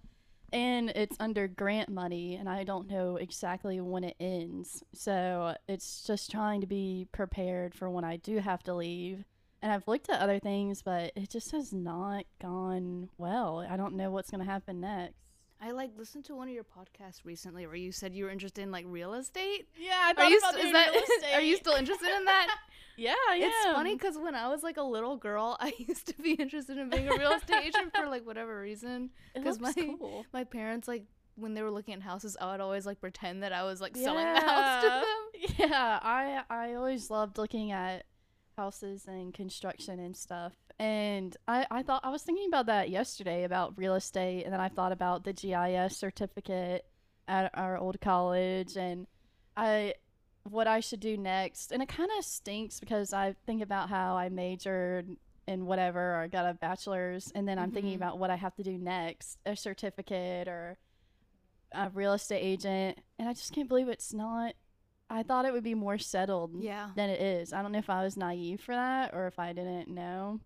And 0.52 0.90
it's 0.90 1.16
under 1.18 1.48
grant 1.48 1.88
money, 1.88 2.36
and 2.36 2.48
I 2.48 2.62
don't 2.62 2.88
know 2.88 3.16
exactly 3.16 3.80
when 3.80 4.04
it 4.04 4.14
ends. 4.20 4.84
So 4.92 5.56
it's 5.66 6.04
just 6.06 6.30
trying 6.30 6.60
to 6.60 6.66
be 6.66 7.08
prepared 7.10 7.74
for 7.74 7.90
when 7.90 8.04
I 8.04 8.18
do 8.18 8.38
have 8.38 8.62
to 8.64 8.74
leave 8.74 9.24
and 9.64 9.72
I've 9.72 9.88
looked 9.88 10.08
at 10.10 10.20
other 10.20 10.38
things, 10.38 10.82
but 10.82 11.10
it 11.16 11.28
just 11.30 11.50
has 11.52 11.72
not 11.72 12.24
gone 12.40 13.08
well. 13.18 13.66
I 13.68 13.76
don't 13.76 13.94
know 13.96 14.10
what's 14.10 14.30
going 14.30 14.44
to 14.44 14.50
happen 14.50 14.78
next. 14.80 15.16
I 15.60 15.70
like 15.70 15.92
listened 15.96 16.26
to 16.26 16.34
one 16.34 16.46
of 16.48 16.54
your 16.54 16.64
podcasts 16.64 17.24
recently 17.24 17.66
where 17.66 17.74
you 17.76 17.90
said 17.90 18.14
you 18.14 18.24
were 18.24 18.30
interested 18.30 18.60
in 18.62 18.70
like 18.70 18.84
real 18.86 19.14
estate. 19.14 19.66
Yeah, 19.80 20.12
I 20.16 20.22
Are 20.22 20.28
you 20.28 20.38
st- 20.40 20.64
is 20.66 20.72
that 20.72 20.90
are 21.34 21.40
you 21.40 21.56
still 21.56 21.74
interested 21.74 22.14
in 22.14 22.24
that? 22.26 22.48
Yeah, 22.96 23.14
I 23.28 23.38
It's 23.42 23.66
am. 23.66 23.74
funny 23.74 23.94
because 23.96 24.16
when 24.16 24.36
I 24.36 24.46
was 24.46 24.62
like 24.62 24.76
a 24.76 24.82
little 24.82 25.16
girl, 25.16 25.56
I 25.60 25.72
used 25.78 26.06
to 26.08 26.14
be 26.22 26.34
interested 26.34 26.78
in 26.78 26.90
being 26.90 27.08
a 27.08 27.16
real 27.16 27.32
estate 27.32 27.64
agent 27.64 27.92
for 27.96 28.06
like 28.06 28.24
whatever 28.24 28.60
reason. 28.60 29.10
It 29.34 29.42
'cause 29.42 29.60
looks 29.60 29.76
my- 29.76 29.94
cool. 29.98 30.24
My 30.32 30.44
parents 30.44 30.86
like 30.86 31.02
when 31.34 31.54
they 31.54 31.62
were 31.62 31.72
looking 31.72 31.94
at 31.94 32.02
houses, 32.02 32.36
I 32.40 32.52
would 32.52 32.60
always 32.60 32.86
like 32.86 33.00
pretend 33.00 33.42
that 33.42 33.52
I 33.52 33.64
was 33.64 33.80
like 33.80 33.96
selling 33.96 34.32
the 34.32 34.40
house 34.40 34.82
to 34.84 34.88
them. 34.90 35.56
Yeah, 35.70 35.98
I 36.02 36.42
I 36.48 36.74
always 36.74 37.10
loved 37.10 37.36
looking 37.36 37.72
at 37.72 38.04
houses 38.56 39.06
and 39.06 39.32
construction 39.34 39.98
and 39.98 40.16
stuff. 40.16 40.52
And 40.78 41.36
I, 41.46 41.66
I 41.70 41.82
thought 41.82 42.04
I 42.04 42.10
was 42.10 42.22
thinking 42.22 42.48
about 42.48 42.66
that 42.66 42.90
yesterday 42.90 43.44
about 43.44 43.78
real 43.78 43.94
estate 43.94 44.44
and 44.44 44.52
then 44.52 44.60
I 44.60 44.68
thought 44.68 44.92
about 44.92 45.24
the 45.24 45.32
GIS 45.32 45.96
certificate 45.96 46.84
at 47.28 47.50
our 47.54 47.78
old 47.78 48.00
college 48.00 48.76
and 48.76 49.06
I 49.56 49.94
what 50.50 50.66
I 50.66 50.80
should 50.80 51.00
do 51.00 51.16
next. 51.16 51.72
And 51.72 51.82
it 51.82 51.88
kind 51.88 52.10
of 52.18 52.24
stinks 52.24 52.80
because 52.80 53.12
I 53.12 53.34
think 53.46 53.62
about 53.62 53.88
how 53.88 54.16
I 54.16 54.28
majored 54.28 55.16
in 55.46 55.66
whatever 55.66 56.16
or 56.16 56.22
I 56.22 56.26
got 56.28 56.46
a 56.46 56.54
bachelor's 56.54 57.30
and 57.34 57.46
then 57.48 57.58
I'm 57.58 57.70
thinking 57.70 57.92
Mhm. 57.92 57.96
about 57.96 58.18
what 58.18 58.30
I 58.30 58.36
have 58.36 58.54
to 58.56 58.62
do 58.62 58.76
next, 58.76 59.38
a 59.46 59.56
certificate 59.56 60.48
or 60.48 60.76
a 61.72 61.90
real 61.90 62.12
estate 62.12 62.40
agent, 62.40 62.98
and 63.18 63.28
I 63.28 63.32
just 63.32 63.52
can't 63.52 63.68
believe 63.68 63.88
it's 63.88 64.12
not 64.12 64.54
I 65.10 65.22
thought 65.22 65.44
it 65.44 65.52
would 65.52 65.64
be 65.64 65.74
more 65.74 65.98
settled 65.98 66.62
Yeah. 66.62 66.90
than 66.96 67.10
it 67.10 67.20
is. 67.20 67.52
I 67.52 67.62
don't 67.62 67.72
know 67.72 67.78
if 67.78 67.90
I 67.90 68.02
was 68.02 68.16
naive 68.16 68.60
for 68.60 68.74
that 68.74 69.12
or 69.14 69.26
if 69.26 69.38
I 69.38 69.52
didn't 69.52 69.88
know. 69.88 70.40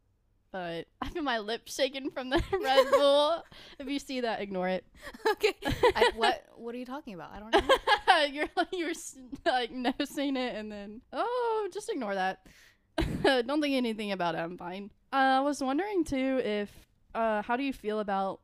But 0.51 0.87
I 1.03 1.09
feel 1.11 1.23
my 1.23 1.39
lips 1.39 1.75
shaking 1.75 2.11
from 2.11 2.31
the 2.31 2.43
Red 2.63 2.87
Bull. 2.91 3.43
if 3.79 3.87
you 3.89 3.99
see 3.99 4.21
that, 4.23 4.41
ignore 4.41 4.69
it. 4.69 4.85
okay. 5.31 5.55
I, 5.95 6.11
what 6.17 6.45
What 6.57 6.75
are 6.75 6.79
you 6.79 6.87
talking 6.87 7.15
about? 7.15 7.31
I 7.33 7.39
don't 7.39 7.53
know. 7.53 8.25
you're 8.33 8.49
like 8.57 8.69
you're 8.73 8.93
like 9.47 9.71
noticing 9.71 10.37
it 10.37 10.57
and 10.57 10.73
then 10.73 11.01
oh 11.13 11.69
just 11.73 11.89
ignore 11.89 12.15
that 12.17 12.45
don't 13.25 13.61
think 13.61 13.77
anything 13.77 14.11
about 14.11 14.35
it 14.35 14.39
i'm 14.39 14.59
fine 14.59 14.91
uh, 15.13 15.17
i 15.17 15.41
was 15.41 15.63
wondering 15.63 16.03
too 16.03 16.41
if 16.45 16.69
uh 17.15 17.43
how 17.43 17.57
do 17.57 17.63
you 17.63 17.73
feel 17.73 18.01
about 18.01 18.41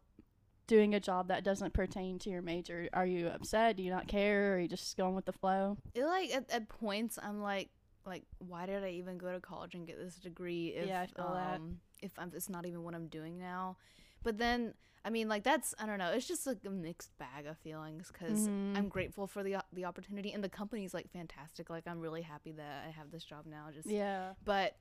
doing 0.66 0.94
a 0.94 1.00
job 1.00 1.28
that 1.28 1.44
doesn't 1.44 1.72
pertain 1.74 2.18
to 2.18 2.30
your 2.30 2.42
major 2.42 2.88
are 2.92 3.04
you 3.06 3.28
upset 3.28 3.76
do 3.76 3.82
you 3.82 3.90
not 3.90 4.08
care 4.08 4.52
or 4.52 4.56
are 4.56 4.60
you 4.60 4.68
just 4.68 4.96
going 4.96 5.14
with 5.14 5.24
the 5.26 5.32
flow 5.32 5.76
it 5.94 6.04
like 6.04 6.32
at, 6.34 6.50
at 6.50 6.68
points 6.68 7.18
I'm 7.22 7.42
like 7.42 7.68
like 8.06 8.22
why 8.38 8.66
did 8.66 8.82
I 8.84 8.90
even 8.90 9.18
go 9.18 9.32
to 9.32 9.40
college 9.40 9.74
and 9.74 9.86
get 9.86 9.98
this 9.98 10.16
degree 10.16 10.68
if 10.76 10.88
Yeah, 10.88 11.00
I 11.02 11.06
feel 11.06 11.32
that. 11.34 11.56
um 11.60 11.80
if 12.02 12.12
I'm 12.18 12.32
it's 12.34 12.48
not 12.48 12.66
even 12.66 12.82
what 12.82 12.94
I'm 12.94 13.08
doing 13.08 13.38
now. 13.38 13.76
But 14.22 14.36
then 14.38 14.74
I 15.06 15.10
mean 15.10 15.28
like 15.28 15.42
that's 15.42 15.74
I 15.78 15.86
don't 15.86 15.98
know, 15.98 16.10
it's 16.12 16.26
just 16.28 16.46
like 16.46 16.58
a 16.66 16.70
mixed 16.70 17.16
bag 17.18 17.46
of 17.46 17.56
feelings 17.58 18.10
cuz 18.10 18.46
Mhm. 18.48 18.76
I'm 18.76 18.88
grateful 18.88 19.26
for 19.26 19.42
the 19.42 19.56
the 19.72 19.84
opportunity 19.86 20.32
and 20.32 20.42
the 20.44 20.48
company's 20.50 20.92
like 20.94 21.10
fantastic. 21.10 21.70
Like 21.70 21.86
I'm 21.86 22.00
really 22.00 22.22
happy 22.22 22.52
that 22.52 22.84
I 22.86 22.90
have 22.90 23.10
this 23.10 23.24
job 23.24 23.46
now 23.46 23.70
just 23.72 23.88
yeah 23.88 24.32
but 24.44 24.76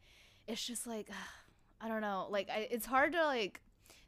it's 0.48 0.66
just 0.66 0.86
like 0.88 1.10
I 1.82 1.88
don't 1.90 2.02
know, 2.02 2.28
like 2.30 2.50
I, 2.50 2.68
it's 2.72 2.86
hard 2.86 3.12
to 3.14 3.24
like 3.26 3.62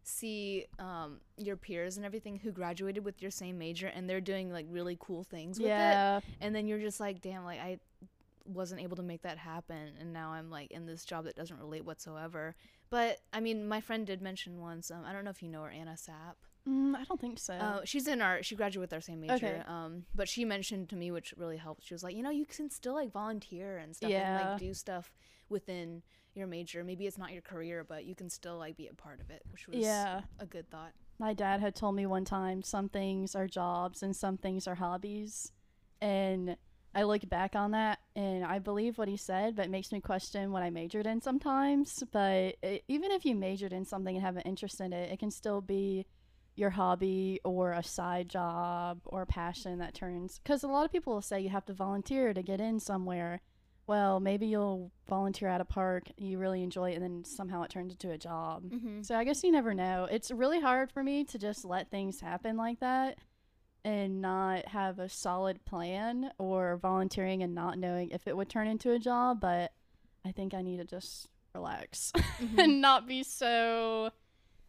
see 0.08 0.66
um 0.78 1.20
your 1.36 1.58
peers 1.58 1.98
and 1.98 2.06
everything 2.06 2.38
who 2.38 2.52
graduated 2.52 3.04
with 3.04 3.22
your 3.24 3.32
same 3.32 3.58
major 3.58 3.88
and 3.88 4.08
they're 4.10 4.22
doing 4.22 4.52
like 4.52 4.68
really 4.70 4.96
cool 5.00 5.24
things 5.24 5.58
with 5.58 5.66
it. 5.66 5.70
Yeah. 5.72 6.20
And 6.40 6.56
then 6.56 6.68
you're 6.68 6.80
just 6.80 7.00
like 7.00 7.22
damn 7.22 7.44
like 7.44 7.60
i 7.60 7.80
wasn't 8.46 8.80
able 8.80 8.96
to 8.96 9.02
make 9.02 9.24
that 9.24 9.40
happen 9.40 9.94
and 10.00 10.14
now 10.14 10.30
i'm 10.30 10.52
like 10.52 10.70
in 10.70 10.86
this 10.86 11.04
job 11.04 11.26
that 11.26 11.36
doesn't 11.36 11.58
relate 11.58 11.84
whatsoever. 11.84 12.56
But 12.92 13.18
i 13.34 13.40
mean 13.40 13.68
my 13.68 13.82
friend 13.82 14.06
did 14.06 14.22
mention 14.22 14.62
once 14.62 14.92
um, 14.92 15.04
i 15.08 15.12
don't 15.12 15.24
know 15.24 15.32
if 15.32 15.42
you 15.42 15.50
know 15.50 15.64
her 15.64 15.72
anna 15.72 15.96
sapp. 15.98 16.36
Mm, 16.70 16.96
i 16.96 17.04
don't 17.06 17.20
think 17.20 17.40
so. 17.40 17.54
Uh, 17.56 17.82
she's 17.84 18.08
in 18.08 18.22
our 18.22 18.44
she 18.44 18.56
graduated 18.56 18.82
with 18.82 18.94
our 18.94 19.02
same 19.02 19.22
major 19.22 19.34
Okay. 19.34 19.62
um 19.68 20.06
but 20.14 20.30
she 20.30 20.46
mentioned 20.46 20.90
to 20.90 20.96
me 20.96 21.10
which 21.10 21.34
really 21.38 21.58
helped 21.58 21.84
she 21.84 21.96
was 21.96 22.04
like 22.04 22.16
you 22.16 22.22
know 22.22 22.30
you 22.30 22.46
can 22.46 22.70
still 22.70 22.94
like 22.94 23.12
volunteer 23.12 23.78
and 23.80 23.96
stuff 23.96 24.12
and 24.12 24.52
like 24.52 24.60
do 24.60 24.72
stuff 24.76 25.12
within 25.50 26.04
your 26.36 26.48
major. 26.48 26.84
Maybe 26.84 27.08
it's 27.08 27.18
not 27.18 27.34
your 27.34 27.42
career 27.42 27.84
but 27.84 28.06
you 28.06 28.16
can 28.16 28.30
still 28.30 28.58
like 28.58 28.78
be 28.78 28.88
a 28.88 28.94
part 28.94 29.22
of 29.22 29.30
it 29.30 29.42
which 29.52 29.68
was 29.68 29.78
yeah. 29.78 30.22
a 30.40 30.46
good 30.46 30.70
thought. 30.70 30.92
My 31.20 31.34
dad 31.34 31.62
had 31.62 31.76
told 31.76 31.96
me 31.96 32.06
one 32.06 32.26
time 32.26 32.62
some 32.62 32.90
things 32.90 33.36
are 33.36 33.48
jobs 33.48 34.04
and 34.04 34.16
some 34.16 34.38
things 34.38 34.68
are 34.68 34.76
hobbies 34.76 35.52
and 36.02 36.58
i 36.94 37.04
look 37.04 37.28
back 37.30 37.56
on 37.56 37.72
that 37.72 38.00
and 38.16 38.44
i 38.44 38.60
believe 38.60 38.98
what 38.98 39.08
he 39.08 39.16
said 39.16 39.56
but 39.56 39.66
it 39.66 39.72
makes 39.72 39.92
me 39.94 40.02
question 40.02 40.52
what 40.52 40.62
i 40.62 40.70
majored 40.70 41.08
in 41.08 41.22
sometimes. 41.22 42.04
But 42.12 42.58
it, 42.62 42.84
even 42.88 43.12
if 43.12 43.26
you 43.26 43.36
majored 43.36 43.74
in 43.74 43.86
something 43.86 44.16
and 44.16 44.26
have 44.26 44.36
an 44.36 44.44
interest 44.44 44.82
in 44.82 44.94
it 44.94 45.12
it 45.12 45.20
can 45.20 45.32
still 45.32 45.62
be 45.62 46.06
your 46.56 46.70
hobby 46.70 47.40
or 47.44 47.72
a 47.72 47.84
side 47.84 48.30
job 48.30 49.00
or 49.06 49.26
passion 49.26 49.80
that 49.80 49.94
turns 49.94 50.40
because 50.40 50.64
a 50.64 50.68
lot 50.68 50.86
of 50.86 50.92
people 50.92 51.14
will 51.14 51.22
say 51.22 51.40
you 51.40 51.50
have 51.50 51.66
to 51.66 51.74
volunteer 51.74 52.34
to 52.34 52.42
get 52.42 52.62
in 52.62 52.80
somewhere 52.80 53.42
well 53.88 54.20
maybe 54.20 54.48
you'll 54.48 54.92
volunteer 55.08 55.48
at 55.48 55.62
a 55.62 55.66
park 55.66 56.04
you 56.18 56.38
really 56.38 56.64
enjoy 56.64 56.92
it 56.92 56.96
and 56.96 57.04
then 57.04 57.24
somehow 57.24 57.62
it 57.62 57.70
turns 57.70 57.92
into 57.92 58.12
a 58.12 58.18
job 58.18 58.64
mm-hmm. 58.64 59.02
so 59.02 59.16
I 59.16 59.24
guess 59.24 59.44
you 59.44 59.52
never 59.52 59.74
know. 59.74 60.08
It's 60.10 60.32
really 60.32 60.60
hard 60.60 60.92
for 60.92 61.04
me 61.04 61.24
to 61.26 61.38
just 61.38 61.64
let 61.66 61.92
things 61.92 62.20
happen 62.20 62.58
like 62.58 62.80
that 62.80 63.18
and 63.84 64.20
not 64.20 64.68
have 64.70 64.98
a 64.98 65.08
solid 65.08 65.64
plan 65.64 66.32
or 66.40 66.78
volunteering 66.78 67.44
and 67.44 67.54
not 67.54 67.78
knowing 67.78 68.10
if 68.10 68.28
it 68.28 68.36
would 68.36 68.50
turn 68.50 68.68
into 68.68 68.92
a 68.92 69.00
job, 69.00 69.40
but 69.40 69.74
I 70.26 70.32
think 70.32 70.56
I 70.56 70.64
need 70.64 70.78
to 70.78 70.86
just 70.86 71.28
relax 71.54 72.12
Mm-hmm. 72.36 72.60
and 72.60 72.82
not 72.82 73.08
be 73.08 73.24
so 73.24 74.10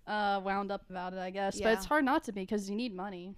uh, 0.07 0.41
wound 0.45 0.71
up 0.71 0.89
about 0.89 1.15
it, 1.15 1.19
I 1.19 1.31
guess. 1.31 1.61
But 1.61 1.73
it's 1.73 1.87
hard 1.87 2.05
not 2.05 2.25
to 2.25 2.33
be 2.33 2.43
because 2.43 2.71
you 2.71 2.77
need 2.77 2.95
money. 2.95 3.35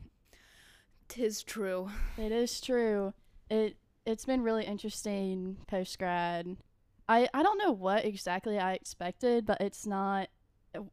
tis 1.08 1.42
true 1.42 1.90
It 2.18 2.32
is 2.32 2.60
true. 2.60 3.14
It 3.48 3.76
it's 4.08 4.24
been 4.24 4.42
really 4.42 4.64
interesting 4.64 5.58
post 5.66 5.98
grad. 5.98 6.56
I 7.08 7.28
I 7.34 7.42
don't 7.42 7.58
know 7.58 7.72
what 7.72 8.04
exactly 8.04 8.58
I 8.58 8.72
expected, 8.72 9.44
but 9.44 9.60
it's 9.60 9.86
not. 9.86 10.28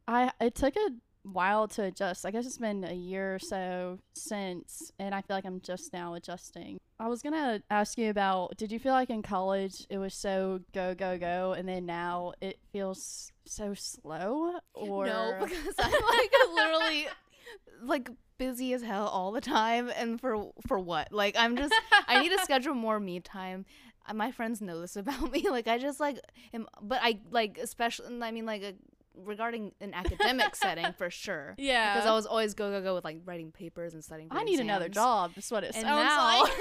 I 0.06 0.30
it 0.40 0.54
took 0.54 0.76
a 0.76 0.90
while 1.22 1.66
to 1.68 1.84
adjust. 1.84 2.26
I 2.26 2.30
guess 2.30 2.46
it's 2.46 2.58
been 2.58 2.84
a 2.84 2.92
year 2.92 3.34
or 3.34 3.38
so 3.38 3.98
since, 4.14 4.92
and 4.98 5.14
I 5.14 5.22
feel 5.22 5.36
like 5.36 5.46
I'm 5.46 5.60
just 5.60 5.92
now 5.92 6.14
adjusting. 6.14 6.78
I 7.00 7.08
was 7.08 7.22
gonna 7.22 7.62
ask 7.70 7.96
you 7.96 8.10
about. 8.10 8.56
Did 8.58 8.70
you 8.70 8.78
feel 8.78 8.92
like 8.92 9.10
in 9.10 9.22
college 9.22 9.86
it 9.88 9.98
was 9.98 10.14
so 10.14 10.60
go 10.74 10.94
go 10.94 11.16
go, 11.16 11.54
and 11.56 11.66
then 11.66 11.86
now 11.86 12.34
it 12.42 12.58
feels 12.70 13.32
so 13.46 13.72
slow? 13.72 14.58
Or 14.74 15.06
No, 15.06 15.38
because 15.40 15.74
I'm 15.78 15.90
like 15.90 16.32
literally 16.54 17.08
like 17.82 18.10
busy 18.38 18.72
as 18.72 18.82
hell 18.82 19.06
all 19.06 19.32
the 19.32 19.40
time, 19.40 19.90
and 19.96 20.20
for 20.20 20.50
for 20.66 20.78
what? 20.78 21.12
Like 21.12 21.34
I'm 21.38 21.56
just 21.56 21.74
I 22.08 22.20
need 22.22 22.30
to 22.30 22.38
schedule 22.42 22.74
more 22.74 22.98
me 23.00 23.20
time. 23.20 23.64
Uh, 24.08 24.14
My 24.14 24.30
friends 24.32 24.60
know 24.60 24.80
this 24.80 24.96
about 25.02 25.30
me. 25.32 25.48
Like 25.48 25.68
I 25.68 25.78
just 25.78 26.00
like 26.00 26.18
am, 26.54 26.66
but 26.82 27.00
I 27.02 27.18
like 27.30 27.58
especially. 27.58 28.06
I 28.22 28.30
mean 28.30 28.46
like 28.46 28.62
a, 28.62 28.74
regarding 29.16 29.72
an 29.80 29.94
academic 29.94 30.54
setting 30.62 30.92
for 30.98 31.08
sure. 31.10 31.54
yeah. 31.58 31.94
Because 31.94 32.08
I 32.08 32.12
was 32.14 32.26
always 32.26 32.54
go 32.54 32.70
go 32.70 32.82
go 32.82 32.94
with 32.94 33.04
like 33.04 33.18
writing 33.24 33.50
papers 33.52 33.94
and 33.94 34.04
studying. 34.04 34.28
For 34.28 34.36
I 34.36 34.42
need 34.44 34.60
another 34.60 34.88
job. 34.88 35.32
That's 35.34 35.50
what 35.50 35.64
it 35.64 35.74
And 35.74 35.82
sounds 35.86 36.06
now, 36.08 36.42
like. 36.42 36.52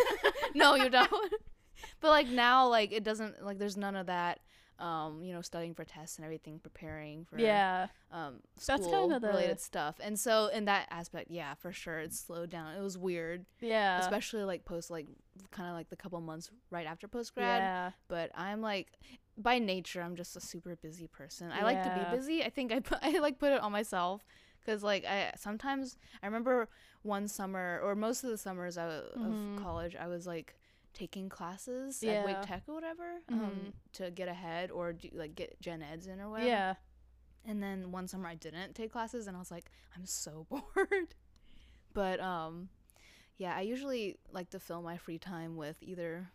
no, 0.56 0.76
you 0.76 0.90
don't. 0.90 1.34
but 2.02 2.10
like 2.10 2.28
now, 2.28 2.68
like 2.68 2.92
it 2.92 3.04
doesn't 3.04 3.44
like 3.46 3.60
there's 3.60 3.78
none 3.78 3.96
of 3.96 4.08
that. 4.08 4.40
Um, 4.78 5.24
you 5.24 5.34
know, 5.34 5.42
studying 5.42 5.74
for 5.74 5.86
tests 5.86 6.18
and 6.18 6.26
everything, 6.26 6.60
preparing 6.60 7.24
for 7.24 7.40
yeah. 7.40 7.88
um 8.12 8.42
That's 8.68 8.84
school 8.84 9.08
kinda 9.08 9.20
the- 9.22 9.28
related 9.30 9.62
stuff. 9.62 9.96
And 10.04 10.20
so 10.20 10.48
in 10.48 10.66
that 10.66 10.88
aspect, 10.92 11.32
yeah, 11.32 11.54
for 11.54 11.72
sure, 11.72 12.00
it 12.00 12.14
slowed 12.14 12.50
down. 12.50 12.76
It 12.76 12.82
was 12.82 12.98
weird, 12.98 13.46
Yeah. 13.62 14.00
especially 14.00 14.44
like 14.44 14.66
post 14.66 14.90
like 14.92 15.08
kind 15.52 15.70
of 15.70 15.76
like 15.76 15.90
the 15.90 15.96
couple 15.96 16.20
months 16.20 16.52
right 16.72 16.86
after 16.86 17.08
post 17.08 17.34
grad. 17.36 17.62
Yeah. 17.62 17.92
But 18.10 18.32
I'm 18.36 18.62
like 18.62 18.88
by 19.38 19.60
nature, 19.60 20.02
I'm 20.02 20.16
just 20.18 20.36
a 20.36 20.42
super 20.42 20.76
busy 20.76 21.08
person. 21.08 21.52
I 21.52 21.64
like 21.64 21.82
to 21.84 21.90
be 21.90 22.16
busy. 22.18 22.44
I 22.44 22.50
think 22.50 22.74
I 22.74 22.80
put, 22.82 23.00
I 23.02 23.20
like 23.20 23.40
put 23.40 23.54
it 23.54 23.62
on 23.62 23.72
myself 23.72 24.26
because 24.60 24.84
like 24.84 25.06
I 25.06 25.32
sometimes 25.38 25.98
I 26.22 26.26
remember 26.26 26.68
one 27.02 27.30
summer 27.30 27.80
or 27.82 27.96
most 27.96 28.26
of 28.26 28.30
the 28.30 28.38
summers 28.38 28.78
I, 28.78 28.88
Mhm. 29.18 29.56
of 29.58 29.64
college 29.64 29.96
I 29.96 30.08
was 30.08 30.28
like 30.28 30.56
taking 30.96 31.30
classes 31.30 32.02
Yeah. 32.02 32.14
at 32.14 32.26
Wake 32.26 32.42
Tech 32.42 32.64
or 32.68 32.74
whatever 32.74 33.22
um, 33.30 33.40
Mhm. 33.40 33.74
to 33.94 34.10
get 34.12 34.28
ahead 34.28 34.72
or 34.72 34.94
do, 34.94 35.10
like 35.14 35.36
get 35.36 35.60
gen 35.62 35.84
eds 35.84 36.08
in 36.08 36.20
or 36.20 36.30
whatever. 36.30 36.50
Yeah. 36.50 36.76
And 37.46 37.62
then 37.62 37.92
one 37.92 38.08
summer 38.08 38.28
I 38.28 38.34
didn't 38.36 38.74
take 38.74 38.92
classes 38.92 39.28
and 39.28 39.36
I 39.38 39.40
was 39.40 39.52
like, 39.52 39.70
I'm 39.96 40.06
so 40.08 40.48
bored. 40.50 41.14
But 41.94 42.20
um 42.20 42.70
yeah, 43.38 43.56
I 43.56 43.62
usually 43.62 44.18
like 44.32 44.50
to 44.52 44.60
fill 44.60 44.82
my 44.82 44.98
free 44.98 45.20
time 45.20 45.56
with 45.58 45.76
either 45.84 46.32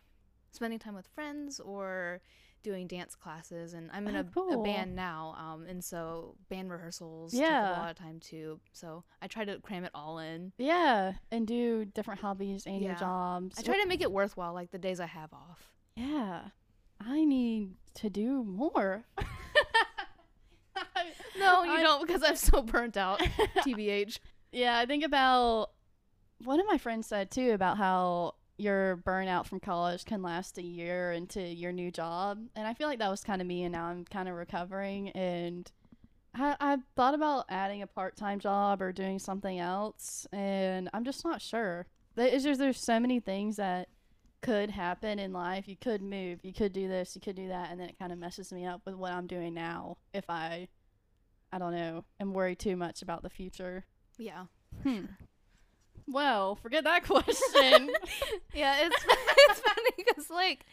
spending 0.51 0.79
time 0.79 0.93
with 0.95 1.07
friends 1.07 1.59
or 1.59 2.21
doing 2.63 2.87
dance 2.87 3.15
classes 3.15 3.73
and 3.73 3.89
I'm 3.91 4.07
in 4.07 4.15
Oh, 4.15 4.19
a, 4.21 4.23
cool. 4.23 4.61
a 4.61 4.63
band 4.63 4.95
now 4.95 5.35
um 5.39 5.65
and 5.67 5.83
so 5.83 6.35
band 6.49 6.69
rehearsals 6.71 7.31
take 7.31 7.41
Yeah. 7.41 7.77
a 7.77 7.79
lot 7.79 7.89
of 7.91 7.97
time 7.97 8.19
too 8.19 8.59
so 8.71 9.03
i 9.21 9.27
try 9.27 9.43
to 9.45 9.59
cram 9.59 9.83
it 9.83 9.91
all 9.95 10.19
in 10.19 10.51
Yeah. 10.57 11.13
And 11.31 11.47
do 11.47 11.85
different 11.85 12.21
hobbies 12.21 12.65
and 12.65 12.81
your 12.81 12.93
Yeah. 12.93 12.99
jobs. 12.99 13.57
i 13.59 13.61
try 13.61 13.79
to 13.81 13.87
make 13.87 14.01
it 14.01 14.11
worthwhile 14.11 14.53
like 14.53 14.71
the 14.71 14.77
days 14.79 14.99
i 14.99 15.05
have 15.07 15.33
off 15.33 15.71
Yeah. 15.95 16.41
I 16.99 17.25
need 17.25 17.73
to 17.95 18.09
do 18.11 18.43
more. 18.43 19.05
no 21.39 21.63
you 21.63 21.71
I- 21.71 21.81
don't 21.81 22.05
because 22.05 22.23
i'm 22.23 22.35
so 22.35 22.61
burnt 22.61 22.95
out 22.97 23.19
tbh 23.59 24.17
Yeah, 24.51 24.77
I 24.77 24.85
think 24.85 25.03
about 25.05 25.71
one 26.43 26.59
of 26.59 26.65
my 26.67 26.77
friends 26.77 27.07
said 27.07 27.31
too 27.31 27.51
about 27.51 27.77
how 27.77 28.35
your 28.61 28.97
burnout 28.97 29.45
from 29.45 29.59
college 29.59 30.05
can 30.05 30.21
last 30.21 30.57
a 30.57 30.63
year 30.63 31.11
into 31.11 31.41
your 31.41 31.71
new 31.71 31.91
job. 31.91 32.39
And 32.55 32.67
I 32.67 32.73
feel 32.73 32.87
like 32.87 32.99
that 32.99 33.09
was 33.09 33.23
kind 33.23 33.41
of 33.41 33.47
me, 33.47 33.63
and 33.63 33.73
now 33.73 33.85
I'm 33.85 34.05
kind 34.05 34.29
of 34.29 34.35
recovering. 34.35 35.09
And 35.09 35.69
I, 36.35 36.55
I 36.59 36.77
thought 36.95 37.13
about 37.13 37.45
adding 37.49 37.81
a 37.81 37.87
part 37.87 38.15
time 38.15 38.39
job 38.39 38.81
or 38.81 38.91
doing 38.91 39.19
something 39.19 39.59
else, 39.59 40.27
and 40.31 40.89
I'm 40.93 41.03
just 41.03 41.25
not 41.25 41.41
sure. 41.41 41.87
It's 42.15 42.43
just 42.43 42.59
there's 42.59 42.79
so 42.79 42.99
many 42.99 43.19
things 43.19 43.55
that 43.55 43.89
could 44.41 44.71
happen 44.71 45.19
in 45.19 45.33
life. 45.33 45.67
You 45.67 45.77
could 45.79 46.01
move, 46.01 46.39
you 46.43 46.53
could 46.53 46.73
do 46.73 46.87
this, 46.87 47.15
you 47.15 47.21
could 47.21 47.35
do 47.35 47.47
that, 47.47 47.71
and 47.71 47.79
then 47.79 47.89
it 47.89 47.99
kind 47.99 48.11
of 48.11 48.17
messes 48.17 48.51
me 48.51 48.65
up 48.65 48.81
with 48.85 48.95
what 48.95 49.11
I'm 49.11 49.27
doing 49.27 49.53
now. 49.53 49.97
If 50.13 50.29
I, 50.29 50.67
I 51.51 51.57
don't 51.57 51.75
know, 51.75 52.05
am 52.19 52.33
worried 52.33 52.59
too 52.59 52.75
much 52.75 53.01
about 53.01 53.23
the 53.23 53.29
future. 53.29 53.85
yeah 54.17 54.45
Hmm. 54.83 55.05
Well, 56.07 56.55
forget 56.55 56.83
that 56.85 57.03
question. 57.07 57.91
yeah, 58.53 58.85
it's 58.87 58.95
it's 59.49 59.59
funny 59.59 59.89
because 59.97 60.29
like 60.29 60.65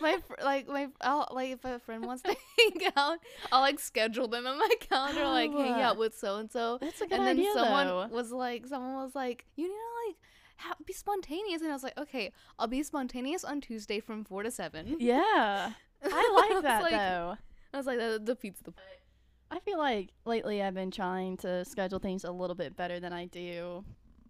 my 0.00 0.18
fr- 0.26 0.42
like 0.44 0.68
my 0.68 0.88
I'll, 1.00 1.28
like 1.32 1.50
if 1.52 1.64
a 1.64 1.78
friend 1.78 2.04
wants 2.04 2.22
to 2.22 2.28
hang 2.58 2.90
out, 2.96 3.18
I'll 3.52 3.60
like 3.60 3.78
schedule 3.80 4.28
them 4.28 4.46
in 4.46 4.58
my 4.58 4.68
calendar, 4.80 5.24
like 5.24 5.50
hang 5.50 5.74
Oh. 5.74 5.82
out 5.82 5.98
with 5.98 6.16
so 6.16 6.36
and 6.36 6.50
so. 6.50 6.78
That's 6.80 7.00
a 7.00 7.04
good 7.06 7.12
And 7.18 7.26
then 7.26 7.36
idea, 7.38 7.50
someone 7.54 7.86
though. 7.86 8.06
was 8.08 8.32
like, 8.32 8.66
someone 8.66 8.94
was 9.02 9.14
like, 9.14 9.44
you 9.56 9.64
need 9.68 9.74
to 9.74 10.08
like 10.08 10.16
ha- 10.58 10.76
be 10.86 10.92
spontaneous, 10.92 11.60
and 11.62 11.70
I 11.70 11.74
was 11.74 11.82
like, 11.82 11.98
okay, 11.98 12.32
I'll 12.58 12.66
be 12.68 12.82
spontaneous 12.82 13.44
on 13.44 13.60
Tuesday 13.60 14.00
from 14.00 14.24
four 14.24 14.42
to 14.42 14.50
seven. 14.50 14.96
Yeah, 14.98 15.72
I 16.02 16.50
like 16.52 16.62
that 16.62 16.82
like- 16.82 16.92
though. 16.92 17.36
I 17.74 17.76
was 17.76 17.86
like, 17.86 17.98
that 17.98 18.24
defeats 18.24 18.60
the. 18.62 18.72
I 19.50 19.60
feel 19.60 19.78
like 19.78 20.08
lately 20.24 20.60
I've 20.62 20.74
been 20.74 20.90
trying 20.90 21.36
to 21.38 21.64
schedule 21.64 21.98
things 22.00 22.24
a 22.24 22.32
little 22.32 22.56
bit 22.56 22.76
better 22.76 22.98
than 22.98 23.12
I 23.12 23.26
do. 23.26 23.84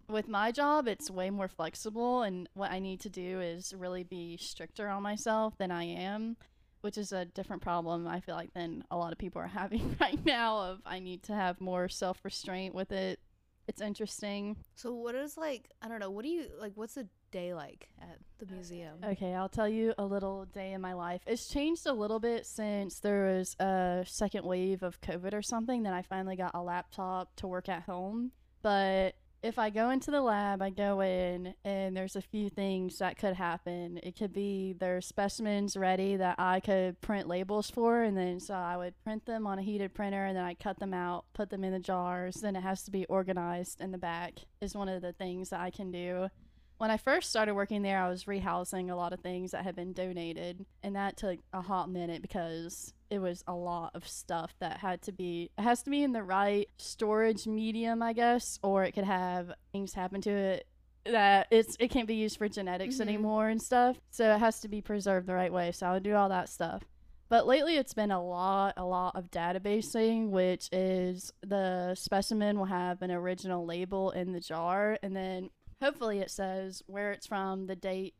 With 0.09 0.29
my 0.29 0.53
job, 0.53 0.87
it's 0.87 1.11
way 1.11 1.29
more 1.29 1.49
flexible, 1.49 2.21
and 2.21 2.47
what 2.53 2.71
I 2.71 2.79
need 2.79 3.01
to 3.01 3.09
do 3.09 3.41
is 3.41 3.73
really 3.77 4.03
be 4.03 4.37
stricter 4.37 4.87
on 4.87 5.03
myself 5.03 5.57
than 5.57 5.69
I 5.69 5.83
am, 5.83 6.37
which 6.79 6.97
is 6.97 7.11
a 7.11 7.25
different 7.25 7.61
problem 7.61 8.07
I 8.07 8.21
feel 8.21 8.35
like 8.35 8.53
than 8.53 8.85
a 8.89 8.95
lot 8.95 9.11
of 9.11 9.17
people 9.17 9.41
are 9.41 9.47
having 9.61 9.97
right 10.01 10.23
now. 10.25 10.59
Of 10.59 10.81
I 10.85 10.99
need 10.99 11.23
to 11.23 11.33
have 11.33 11.59
more 11.59 11.89
self 11.89 12.23
restraint 12.23 12.73
with 12.73 12.93
it. 12.93 13.19
It's 13.67 13.81
interesting. 13.81 14.55
So 14.75 14.93
what 14.93 15.13
is 15.13 15.35
like? 15.35 15.71
I 15.81 15.89
don't 15.89 15.99
know. 15.99 16.09
What 16.09 16.23
do 16.23 16.29
you 16.29 16.45
like? 16.57 16.71
What's 16.75 16.95
a 16.95 17.05
day 17.31 17.53
like 17.53 17.89
at 18.01 18.17
the 18.39 18.45
museum? 18.45 18.99
Okay, 19.03 19.33
I'll 19.33 19.49
tell 19.49 19.67
you 19.67 19.93
a 19.97 20.05
little 20.05 20.45
day 20.45 20.71
in 20.71 20.79
my 20.79 20.93
life. 20.93 21.21
It's 21.27 21.49
changed 21.49 21.85
a 21.85 21.91
little 21.91 22.21
bit 22.21 22.45
since 22.45 22.99
there 23.01 23.25
was 23.25 23.57
a 23.59 24.05
second 24.07 24.45
wave 24.45 24.83
of 24.83 25.01
COVID 25.01 25.33
or 25.33 25.41
something. 25.41 25.83
Then 25.83 25.91
I 25.91 26.01
finally 26.01 26.37
got 26.37 26.51
a 26.53 26.61
laptop 26.61 27.35
to 27.37 27.47
work 27.47 27.67
at 27.67 27.83
home. 27.83 28.31
But 28.61 29.15
if 29.43 29.59
I 29.59 29.69
go 29.69 29.91
into 29.91 30.11
the 30.11 30.21
lab, 30.21 30.61
I 30.61 30.69
go 30.69 31.01
in 31.01 31.53
and 31.63 31.95
there's 31.95 32.15
a 32.15 32.21
few 32.21 32.49
things 32.49 32.97
that 32.97 33.17
could 33.17 33.35
happen. 33.35 33.99
It 34.01 34.17
could 34.17 34.33
be 34.33 34.73
there's 34.73 35.05
specimens 35.05 35.77
ready 35.77 36.15
that 36.17 36.35
I 36.39 36.59
could 36.59 36.99
print 37.01 37.27
labels 37.27 37.69
for, 37.69 38.01
and 38.01 38.17
then 38.17 38.39
so 38.39 38.55
I 38.55 38.77
would 38.77 38.93
print 39.03 39.25
them 39.25 39.45
on 39.45 39.59
a 39.59 39.61
heated 39.61 39.93
printer 39.93 40.25
and 40.25 40.35
then 40.35 40.43
I 40.43 40.55
cut 40.55 40.79
them 40.79 40.93
out, 40.93 41.25
put 41.33 41.49
them 41.49 41.63
in 41.63 41.71
the 41.71 41.79
jars. 41.79 42.35
Then 42.35 42.55
it 42.55 42.61
has 42.61 42.83
to 42.83 42.91
be 42.91 43.05
organized 43.05 43.79
in 43.79 43.91
the 43.91 43.97
back, 43.97 44.39
is 44.59 44.75
one 44.75 44.89
of 44.89 45.01
the 45.01 45.13
things 45.13 45.49
that 45.49 45.59
I 45.59 45.69
can 45.69 45.91
do 45.91 46.29
when 46.77 46.91
I 46.91 46.97
first 46.97 47.29
started 47.29 47.53
working 47.55 47.81
there, 47.81 47.99
I 47.99 48.09
was 48.09 48.25
rehousing 48.25 48.91
a 48.91 48.95
lot 48.95 49.13
of 49.13 49.19
things 49.21 49.51
that 49.51 49.63
had 49.63 49.75
been 49.75 49.93
donated, 49.93 50.65
and 50.83 50.95
that 50.95 51.17
took 51.17 51.39
a 51.53 51.61
hot 51.61 51.89
minute 51.89 52.21
because 52.21 52.93
it 53.09 53.19
was 53.19 53.43
a 53.47 53.53
lot 53.53 53.91
of 53.95 54.07
stuff 54.07 54.53
that 54.59 54.77
had 54.77 55.01
to 55.03 55.11
be. 55.11 55.49
It 55.57 55.61
has 55.61 55.81
to 55.83 55.89
be 55.89 56.03
in 56.03 56.11
the 56.11 56.23
right 56.23 56.69
storage 56.77 57.47
medium, 57.47 58.01
I 58.03 58.13
guess, 58.13 58.59
or 58.61 58.83
it 58.83 58.91
could 58.93 59.05
have 59.05 59.51
things 59.71 59.93
happen 59.93 60.21
to 60.21 60.31
it 60.31 60.67
that 61.05 61.47
it's 61.51 61.77
it 61.79 61.89
can't 61.89 62.07
be 62.07 62.15
used 62.15 62.37
for 62.37 62.49
genetics 62.49 62.97
Mhm. 62.97 63.01
anymore 63.01 63.47
and 63.47 63.61
stuff. 63.61 63.97
So 64.09 64.35
it 64.35 64.39
has 64.39 64.59
to 64.59 64.67
be 64.67 64.81
preserved 64.81 65.25
the 65.25 65.35
right 65.35 65.53
way. 65.53 65.71
So 65.71 65.87
I 65.87 65.93
would 65.93 66.03
do 66.03 66.15
all 66.15 66.27
that 66.29 66.49
stuff. 66.49 66.83
But 67.29 67.45
lately, 67.47 67.75
it's 67.77 67.93
been 67.93 68.11
a 68.11 68.21
lot, 68.23 68.73
a 68.77 68.85
lot 68.85 69.15
of 69.15 69.31
databasing, 69.31 70.29
which 70.29 70.69
is 70.71 71.31
the 71.41 71.93
specimen 71.95 72.57
will 72.57 72.65
have 72.65 73.01
an 73.01 73.11
original 73.11 73.65
label 73.65 74.11
in 74.11 74.31
the 74.33 74.39
jar, 74.39 74.97
and 75.01 75.15
then 75.15 75.49
hopefully 75.81 76.19
it 76.19 76.31
says 76.31 76.83
where 76.87 77.11
it's 77.11 77.27
from, 77.27 77.67
the 77.67 77.75
date 77.75 78.13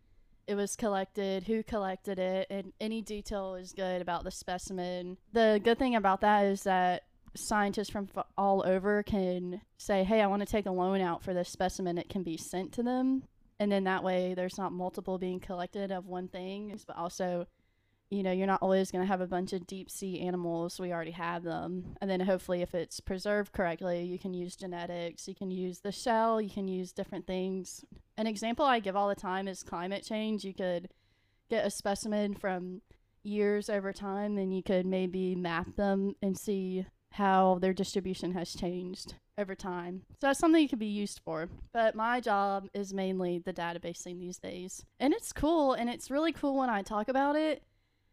it 0.48 0.56
was 0.56 0.78
collected, 0.78 1.44
who 1.44 1.62
collected 1.62 2.18
it, 2.18 2.48
and 2.50 2.72
any 2.80 3.02
detail 3.02 3.56
is 3.56 3.74
good 3.74 4.02
about 4.02 4.24
the 4.24 4.32
specimen. 4.32 5.18
The 5.34 5.60
good 5.62 5.78
thing 5.78 5.96
about 5.96 6.22
that 6.22 6.46
is 6.46 6.64
that 6.64 7.04
scientists 7.36 7.90
from 7.90 8.08
f- 8.16 8.26
all 8.38 8.66
over 8.66 9.04
can 9.04 9.62
say, 9.78 10.06
"Hey, 10.06 10.22
I 10.22 10.28
want 10.28 10.40
to 10.42 10.46
take 10.46 10.66
a 10.66 10.72
loan 10.72 11.02
out 11.02 11.22
for 11.22 11.34
this 11.34 11.50
specimen." 11.50 11.98
It 11.98 12.10
can 12.10 12.24
be 12.24 12.38
sent 12.38 12.72
to 12.74 12.84
them, 12.84 13.24
and 13.60 13.70
then 13.72 13.84
that 13.84 14.04
way 14.04 14.34
there's 14.34 14.58
not 14.58 14.72
multiple 14.72 15.18
being 15.18 15.42
collected 15.42 15.92
of 15.92 16.08
one 16.08 16.30
thing, 16.30 16.80
but 16.88 16.96
also 16.96 17.46
you 18.10 18.24
know, 18.24 18.32
you're 18.32 18.48
not 18.48 18.62
always 18.62 18.90
going 18.90 19.04
to 19.04 19.08
have 19.08 19.20
a 19.20 19.28
bunch 19.28 19.52
of 19.52 19.68
deep 19.68 19.92
sea 19.92 20.22
animals. 20.22 20.80
We 20.80 20.94
already 20.94 21.12
have 21.12 21.44
them. 21.44 21.96
And 22.00 22.10
then 22.10 22.22
hopefully, 22.22 22.62
if 22.62 22.74
it's 22.74 23.00
preserved 23.00 23.52
correctly, 23.52 24.04
you 24.04 24.18
can 24.18 24.34
use 24.34 24.56
genetics, 24.56 25.28
you 25.28 25.36
can 25.36 25.52
use 25.52 25.80
the 25.80 25.92
shell, 25.92 26.40
you 26.40 26.50
can 26.50 26.68
use 26.68 26.94
different 26.94 27.28
things. 27.28 27.84
An 28.18 28.28
example 28.28 28.66
I 28.66 28.80
give 28.80 28.96
all 28.96 29.10
the 29.10 29.16
time 29.16 29.48
is 29.48 29.62
climate 29.62 30.04
change. 30.04 30.46
You 30.46 30.54
could 30.54 30.90
get 31.50 31.66
a 31.66 31.70
specimen 31.70 32.34
from 32.34 32.82
years 33.24 33.70
over 33.70 33.92
time, 33.92 34.38
and 34.38 34.56
you 34.56 34.64
could 34.64 34.86
maybe 34.86 35.36
map 35.36 35.76
them 35.76 36.16
and 36.22 36.38
see 36.38 36.86
how 37.12 37.58
their 37.60 37.74
distribution 37.74 38.34
has 38.34 38.54
changed 38.54 39.16
over 39.38 39.54
time. 39.54 40.04
So 40.22 40.28
that's 40.28 40.40
something 40.40 40.62
you 40.62 40.70
could 40.70 40.80
be 40.80 40.86
used 40.86 41.20
for. 41.24 41.50
But 41.74 41.94
my 41.94 42.20
job 42.22 42.70
is 42.74 42.94
mainly 42.94 43.40
the 43.40 43.54
databasing 43.54 44.20
these 44.20 44.38
days. 44.38 44.86
And 45.00 45.14
it's 45.14 45.34
cool, 45.34 45.74
and 45.74 45.90
it's 45.90 46.10
really 46.10 46.32
cool 46.32 46.58
when 46.58 46.70
I 46.70 46.82
talk 46.82 47.10
about 47.10 47.36
it 47.36 47.64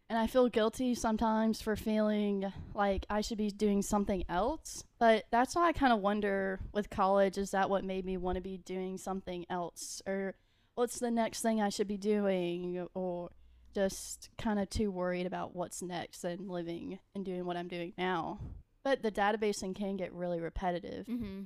and 0.09 0.19
I 0.19 0.27
feel 0.27 0.49
guilty 0.49 0.95
sometimes 0.95 1.63
for 1.63 1.77
feeling 1.77 2.53
like 2.75 3.07
I 3.09 3.21
should 3.21 3.39
be 3.39 3.51
doing 3.51 3.83
something 3.83 4.25
else. 4.29 4.85
But 4.99 5.25
that's 5.31 5.55
why 5.55 5.69
I 5.69 5.73
kind 5.73 5.93
of 5.93 6.01
wonder 6.01 6.61
with 6.73 6.91
college 6.91 7.39
is 7.39 7.53
that 7.53 7.71
what 7.71 7.85
made 7.85 8.05
me 8.05 8.17
want 8.17 8.37
to 8.37 8.43
be 8.43 8.59
doing 8.59 8.99
something 8.99 9.47
else? 9.49 10.03
Or 10.07 10.35
what's 10.75 10.99
the 10.99 11.11
next 11.11 11.41
thing 11.41 11.63
I 11.63 11.71
should 11.71 11.89
be 11.89 11.97
doing? 11.97 12.87
Or 12.95 13.31
just 13.75 14.29
kind 14.37 14.59
of 14.59 14.69
too 14.69 14.91
worried 14.91 15.27
about 15.27 15.57
what's 15.57 15.83
next 15.83 16.23
and 16.23 16.49
living 16.49 16.99
and 17.15 17.25
doing 17.25 17.45
what 17.45 17.57
I'm 17.57 17.69
doing 17.69 17.95
now. 17.97 18.39
But 18.85 19.03
the 19.03 19.11
databasing 19.11 19.75
can 19.75 19.97
get 19.97 20.13
really 20.13 20.41
repetitive. 20.41 21.07
Mm-hmm. 21.07 21.45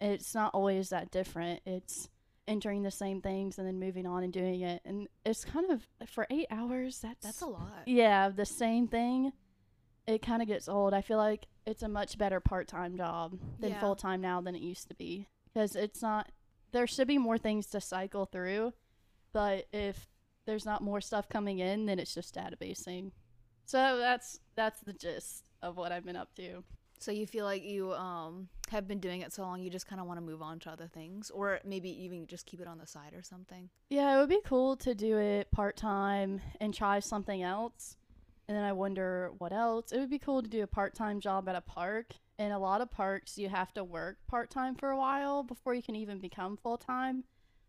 It's 0.00 0.34
not 0.34 0.54
always 0.54 0.90
that 0.90 1.10
different. 1.10 1.60
It's 1.66 2.08
entering 2.50 2.82
the 2.82 2.90
same 2.90 3.20
things 3.22 3.58
and 3.58 3.66
then 3.66 3.78
moving 3.78 4.06
on 4.06 4.22
and 4.24 4.32
doing 4.32 4.60
it. 4.62 4.82
And 4.84 5.08
it's 5.24 5.44
kind 5.44 5.70
of 5.70 5.86
for 6.06 6.26
eight 6.30 6.46
hours, 6.50 6.98
that's 6.98 7.24
That's 7.24 7.40
a 7.42 7.46
lot. 7.46 7.82
yeah, 7.86 8.28
the 8.28 8.44
same 8.44 8.88
thing, 8.88 9.32
it 10.06 10.20
kind 10.20 10.42
of 10.42 10.48
gets 10.48 10.68
old. 10.68 10.92
I 10.92 11.00
feel 11.00 11.16
like 11.18 11.46
it's 11.66 11.82
a 11.82 11.88
much 11.88 12.18
better 12.18 12.40
part 12.40 12.66
time 12.68 12.96
job 12.96 13.38
than 13.60 13.70
Yeah. 13.70 13.80
full 13.80 13.94
time 13.96 14.20
now 14.20 14.40
than 14.40 14.54
it 14.54 14.62
used 14.62 14.88
to 14.88 14.94
be 14.94 15.28
because 15.44 15.76
it's 15.76 16.02
not. 16.02 16.30
There 16.72 16.86
should 16.86 17.08
be 17.08 17.18
more 17.18 17.38
things 17.38 17.66
to 17.68 17.80
cycle 17.80 18.26
through, 18.26 18.72
but 19.32 19.66
if 19.72 20.08
there's 20.46 20.64
not 20.64 20.82
more 20.82 21.00
stuff 21.00 21.28
coming 21.28 21.58
in, 21.58 21.86
then 21.86 21.98
it's 21.98 22.14
just 22.14 22.34
databasing. 22.34 23.12
So 23.64 23.98
that's 23.98 24.40
that's 24.56 24.80
the 24.80 24.92
gist 24.92 25.44
of 25.62 25.76
what 25.76 25.92
I've 25.92 26.04
been 26.04 26.16
up 26.16 26.34
to. 26.36 26.64
So 27.00 27.10
you 27.10 27.26
feel 27.26 27.46
like 27.46 27.64
you 27.64 27.92
um 27.94 28.48
have 28.70 28.86
been 28.86 29.00
doing 29.00 29.22
it 29.22 29.32
so 29.32 29.42
long, 29.42 29.62
you 29.62 29.70
just 29.70 29.86
kind 29.86 30.00
of 30.00 30.06
want 30.06 30.18
to 30.18 30.24
move 30.24 30.42
on 30.42 30.60
to 30.60 30.70
other 30.70 30.86
things, 30.86 31.30
or 31.30 31.58
maybe 31.64 31.90
even 32.04 32.26
just 32.26 32.46
keep 32.46 32.60
it 32.60 32.68
on 32.68 32.78
the 32.78 32.86
side 32.86 33.14
or 33.14 33.22
something. 33.22 33.70
Yeah, 33.88 34.14
it 34.14 34.20
would 34.20 34.28
be 34.28 34.40
cool 34.44 34.76
to 34.76 34.94
do 34.94 35.18
it 35.18 35.50
part 35.50 35.76
time 35.76 36.40
and 36.60 36.72
try 36.72 37.00
something 37.00 37.42
else. 37.42 37.96
And 38.46 38.56
then 38.56 38.64
I 38.64 38.72
wonder 38.72 39.32
what 39.38 39.52
else. 39.52 39.92
It 39.92 39.98
would 39.98 40.10
be 40.10 40.18
cool 40.18 40.42
to 40.42 40.48
do 40.48 40.62
a 40.62 40.66
part 40.66 40.94
time 40.94 41.20
job 41.20 41.48
at 41.48 41.56
a 41.56 41.60
park. 41.60 42.14
In 42.38 42.52
a 42.52 42.58
lot 42.58 42.80
of 42.80 42.90
parks, 42.90 43.38
you 43.38 43.48
have 43.48 43.72
to 43.74 43.84
work 43.84 44.18
part 44.26 44.50
time 44.50 44.74
for 44.74 44.90
a 44.90 44.96
while 44.96 45.42
before 45.42 45.74
you 45.74 45.82
can 45.82 45.96
even 45.96 46.18
become 46.18 46.56
full 46.56 46.78
time. 46.78 47.24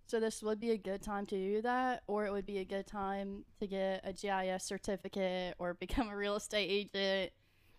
So 0.08 0.20
this 0.20 0.44
would 0.44 0.60
be 0.60 0.72
a 0.72 0.78
good 0.78 1.02
time 1.02 1.26
to 1.28 1.36
do 1.36 1.62
that, 1.62 2.04
or 2.08 2.26
it 2.26 2.32
would 2.32 2.46
be 2.46 2.58
a 2.58 2.65
good 2.65 2.86
time 2.86 3.46
to 3.60 3.67
get 3.67 4.02
a 4.04 4.12
GIS 4.12 4.63
certificate 4.63 5.56
or 5.58 5.74
become 5.74 6.10
a 6.10 6.15
real 6.15 6.36
estate 6.36 6.70
agent. 6.70 7.32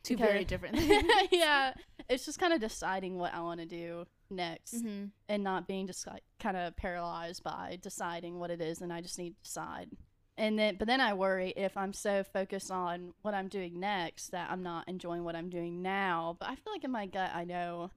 Two 0.02 0.16
very 0.16 0.44
different 0.44 0.76
things. 0.78 1.04
yeah, 1.30 1.74
it's 2.08 2.24
just 2.24 2.38
kind 2.38 2.52
of 2.52 2.60
deciding 2.60 3.18
what 3.18 3.34
I 3.34 3.40
want 3.40 3.60
to 3.60 3.66
do 3.66 4.06
next 4.30 4.74
mm-hmm. 4.74 5.06
and 5.28 5.44
not 5.44 5.68
being 5.68 5.86
just 5.86 6.06
like 6.06 6.22
kind 6.40 6.56
of 6.56 6.76
paralyzed 6.76 7.44
by 7.44 7.78
deciding 7.80 8.38
what 8.38 8.50
it 8.50 8.60
is 8.60 8.80
and 8.80 8.92
I 8.92 9.00
just 9.00 9.18
need 9.18 9.30
to 9.30 9.42
decide. 9.42 9.90
And 10.36 10.58
then 10.58 10.76
but 10.78 10.88
then 10.88 11.00
I 11.00 11.12
worry 11.12 11.52
if 11.56 11.76
I'm 11.76 11.92
so 11.92 12.24
focused 12.24 12.70
on 12.70 13.12
what 13.22 13.34
I'm 13.34 13.48
doing 13.48 13.78
next 13.78 14.28
that 14.28 14.50
I'm 14.50 14.62
not 14.62 14.88
enjoying 14.88 15.24
what 15.24 15.36
I'm 15.36 15.50
doing 15.50 15.82
now. 15.82 16.36
But 16.40 16.48
I 16.48 16.54
feel 16.54 16.72
like 16.72 16.84
in 16.84 16.90
my 16.90 17.06
gut 17.06 17.30
I 17.34 17.44
know 17.44 17.90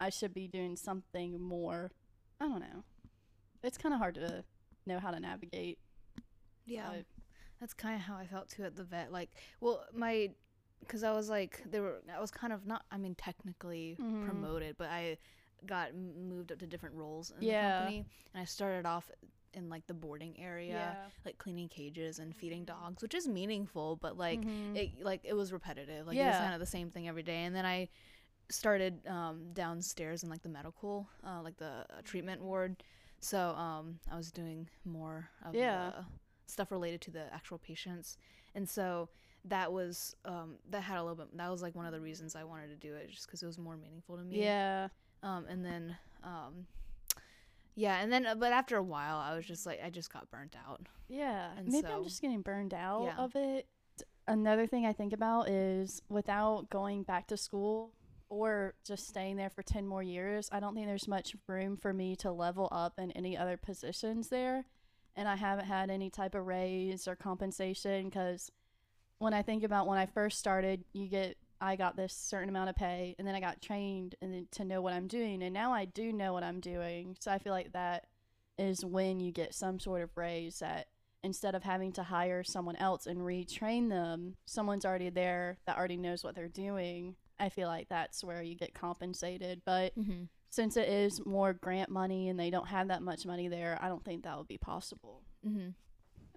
I 0.00 0.10
should 0.10 0.34
be 0.34 0.48
doing 0.48 0.76
something 0.76 1.40
more. 1.40 1.92
I 2.40 2.48
don't 2.48 2.60
know. 2.60 2.84
It's 3.62 3.78
kind 3.78 3.94
of 3.94 4.00
hard 4.00 4.16
to 4.16 4.44
know 4.86 4.98
how 4.98 5.10
to 5.10 5.20
navigate. 5.20 5.78
Yeah, 6.66 6.90
that's 7.60 7.74
kind 7.74 7.94
of 7.94 8.02
how 8.02 8.16
I 8.16 8.26
felt 8.26 8.48
too 8.48 8.64
at 8.64 8.76
the 8.76 8.84
vet. 8.84 9.12
Like, 9.12 9.30
well, 9.60 9.84
my, 9.94 10.30
because 10.86 11.02
I 11.02 11.12
was 11.12 11.28
like, 11.28 11.62
there 11.70 11.82
were, 11.82 12.02
I 12.14 12.20
was 12.20 12.30
kind 12.30 12.52
of 12.52 12.66
not, 12.66 12.84
I 12.90 12.96
mean, 12.98 13.14
technically 13.14 13.98
Mhm. 14.00 14.24
promoted, 14.24 14.76
but 14.78 14.88
I 14.88 15.18
got 15.66 15.94
moved 15.94 16.52
up 16.52 16.58
to 16.58 16.66
different 16.66 16.94
roles 16.94 17.30
in 17.30 17.40
Yeah. 17.40 17.62
the 17.68 17.72
company, 17.72 18.04
and 18.34 18.40
I 18.42 18.44
started 18.44 18.86
off 18.86 19.10
in 19.54 19.68
like 19.68 19.86
the 19.86 19.94
boarding 19.94 20.38
area, 20.38 20.96
like 21.24 21.38
cleaning 21.38 21.68
cages 21.68 22.18
and 22.18 22.34
feeding 22.34 22.64
dogs, 22.64 23.02
which 23.02 23.14
is 23.14 23.26
meaningful, 23.28 23.96
but 23.96 24.18
like 24.18 24.40
Mhm. 24.40 24.76
it, 24.76 25.02
like 25.02 25.20
it 25.24 25.34
was 25.34 25.52
repetitive. 25.52 26.06
Like 26.06 26.18
it 26.18 26.26
was 26.26 26.36
kind 26.38 26.54
of 26.54 26.60
the 26.60 26.66
same 26.66 26.90
thing 26.90 27.08
every 27.08 27.22
day, 27.22 27.44
and 27.44 27.54
then 27.54 27.64
I 27.64 27.88
started 28.50 29.06
um, 29.06 29.52
downstairs 29.54 30.22
in 30.22 30.28
like 30.28 30.42
the 30.42 30.48
medical, 30.48 31.08
uh, 31.26 31.40
like 31.42 31.56
the 31.56 31.86
uh, 31.90 32.02
treatment 32.04 32.42
ward. 32.42 32.82
So 33.20 33.50
um, 33.50 33.98
I 34.10 34.16
was 34.16 34.30
doing 34.30 34.68
more 34.84 35.30
of 35.44 35.54
Yeah. 35.54 35.90
the 35.92 36.04
stuff 36.46 36.70
related 36.70 37.00
to 37.02 37.10
the 37.10 37.32
actual 37.32 37.58
patients, 37.58 38.18
and 38.54 38.68
so 38.68 39.08
that 39.46 39.72
was 39.72 40.14
um, 40.24 40.56
that 40.70 40.82
had 40.82 40.98
a 40.98 41.02
little 41.02 41.16
bit. 41.16 41.36
That 41.36 41.50
was 41.50 41.62
like 41.62 41.74
one 41.74 41.86
of 41.86 41.92
the 41.92 42.00
reasons 42.00 42.34
I 42.34 42.44
wanted 42.44 42.68
to 42.68 42.76
do 42.76 42.94
it, 42.94 43.10
just 43.10 43.26
because 43.26 43.42
it 43.42 43.46
was 43.46 43.58
more 43.58 43.76
meaningful 43.76 44.16
to 44.16 44.22
me. 44.24 44.40
yeah. 44.42 44.88
Um, 45.22 45.46
and 45.48 45.64
then 45.64 45.96
um, 46.22 46.66
Yeah, 47.74 48.00
and 48.02 48.12
then 48.12 48.26
uh, 48.26 48.34
but 48.34 48.52
after 48.52 48.76
a 48.76 48.82
while, 48.82 49.16
I 49.16 49.34
was 49.36 49.44
just 49.46 49.66
like, 49.66 49.80
I 49.84 49.90
just 49.90 50.12
got 50.12 50.30
burnt 50.30 50.54
out. 50.68 50.86
Yeah, 51.08 51.50
And 51.56 51.68
maybe 51.68 51.88
so- 51.88 51.96
I'm 51.96 52.04
just 52.04 52.20
getting 52.22 52.42
burned 52.42 52.72
out 52.74 53.04
Yeah. 53.04 53.16
of 53.22 53.34
it. 53.36 53.66
Another 54.26 54.66
thing 54.66 54.86
I 54.86 54.92
think 54.94 55.12
about 55.12 55.48
is 55.50 56.00
without 56.08 56.70
going 56.70 57.02
back 57.02 57.26
to 57.26 57.36
school 57.36 57.92
or 58.30 58.74
just 58.86 59.06
staying 59.06 59.36
there 59.36 59.50
for 59.50 59.62
10 59.62 59.86
more 59.86 60.02
years, 60.02 60.48
I 60.50 60.60
don't 60.60 60.74
think 60.74 60.86
there's 60.86 61.06
much 61.06 61.36
room 61.46 61.76
for 61.76 61.92
me 61.92 62.16
to 62.16 62.32
level 62.32 62.68
up 62.72 62.94
in 62.98 63.10
any 63.12 63.36
other 63.36 63.56
positions 63.58 64.28
there. 64.28 64.64
And 65.14 65.28
I 65.28 65.36
haven't 65.36 65.66
had 65.66 65.90
any 65.90 66.08
type 66.10 66.34
of 66.34 66.46
raise 66.46 67.06
or 67.06 67.14
compensation 67.16 68.06
because 68.06 68.50
when 69.18 69.32
I 69.34 69.42
think 69.42 69.64
about 69.64 69.86
when 69.86 69.98
I 69.98 70.06
first 70.06 70.38
started, 70.38 70.84
you 70.92 71.08
get 71.08 71.36
I 71.60 71.76
got 71.76 71.96
this 71.96 72.12
certain 72.12 72.48
amount 72.50 72.68
of 72.68 72.76
pay 72.76 73.14
and 73.18 73.26
then 73.26 73.34
I 73.34 73.40
got 73.40 73.62
trained 73.62 74.16
and 74.20 74.34
then 74.34 74.48
to 74.52 74.64
know 74.64 74.82
what 74.82 74.92
I'm 74.92 75.06
doing 75.06 75.42
and 75.42 75.54
now 75.54 75.72
I 75.72 75.84
do 75.86 76.12
know 76.12 76.32
what 76.32 76.42
I'm 76.42 76.60
doing. 76.60 77.16
So 77.20 77.30
I 77.30 77.38
feel 77.38 77.52
like 77.52 77.72
that 77.72 78.06
is 78.58 78.84
when 78.84 79.18
you 79.20 79.32
get 79.32 79.54
some 79.54 79.78
sort 79.80 80.02
of 80.02 80.10
raise 80.16 80.58
that 80.58 80.88
instead 81.22 81.54
of 81.54 81.62
having 81.62 81.90
to 81.92 82.02
hire 82.02 82.44
someone 82.44 82.76
else 82.76 83.06
and 83.06 83.20
retrain 83.20 83.88
them, 83.88 84.36
someone's 84.44 84.84
already 84.84 85.08
there 85.08 85.56
that 85.66 85.78
already 85.78 85.96
knows 85.96 86.22
what 86.22 86.34
they're 86.34 86.48
doing. 86.48 87.16
I 87.38 87.48
feel 87.48 87.68
like 87.68 87.88
that's 87.88 88.22
where 88.22 88.42
you 88.42 88.54
get 88.56 88.74
compensated. 88.74 89.62
But 89.64 89.96
Mm-hmm. 89.98 90.24
since 90.50 90.76
it 90.76 90.88
is 90.88 91.24
more 91.24 91.52
grant 91.54 91.88
money 91.88 92.28
and 92.28 92.38
they 92.38 92.50
don't 92.50 92.68
have 92.68 92.88
that 92.88 93.00
much 93.02 93.24
money 93.24 93.48
there, 93.48 93.78
I 93.80 93.88
don't 93.88 94.04
think 94.04 94.24
that 94.24 94.36
would 94.36 94.48
be 94.48 94.58
possible. 94.58 95.22
Mm-hmm. 95.46 95.70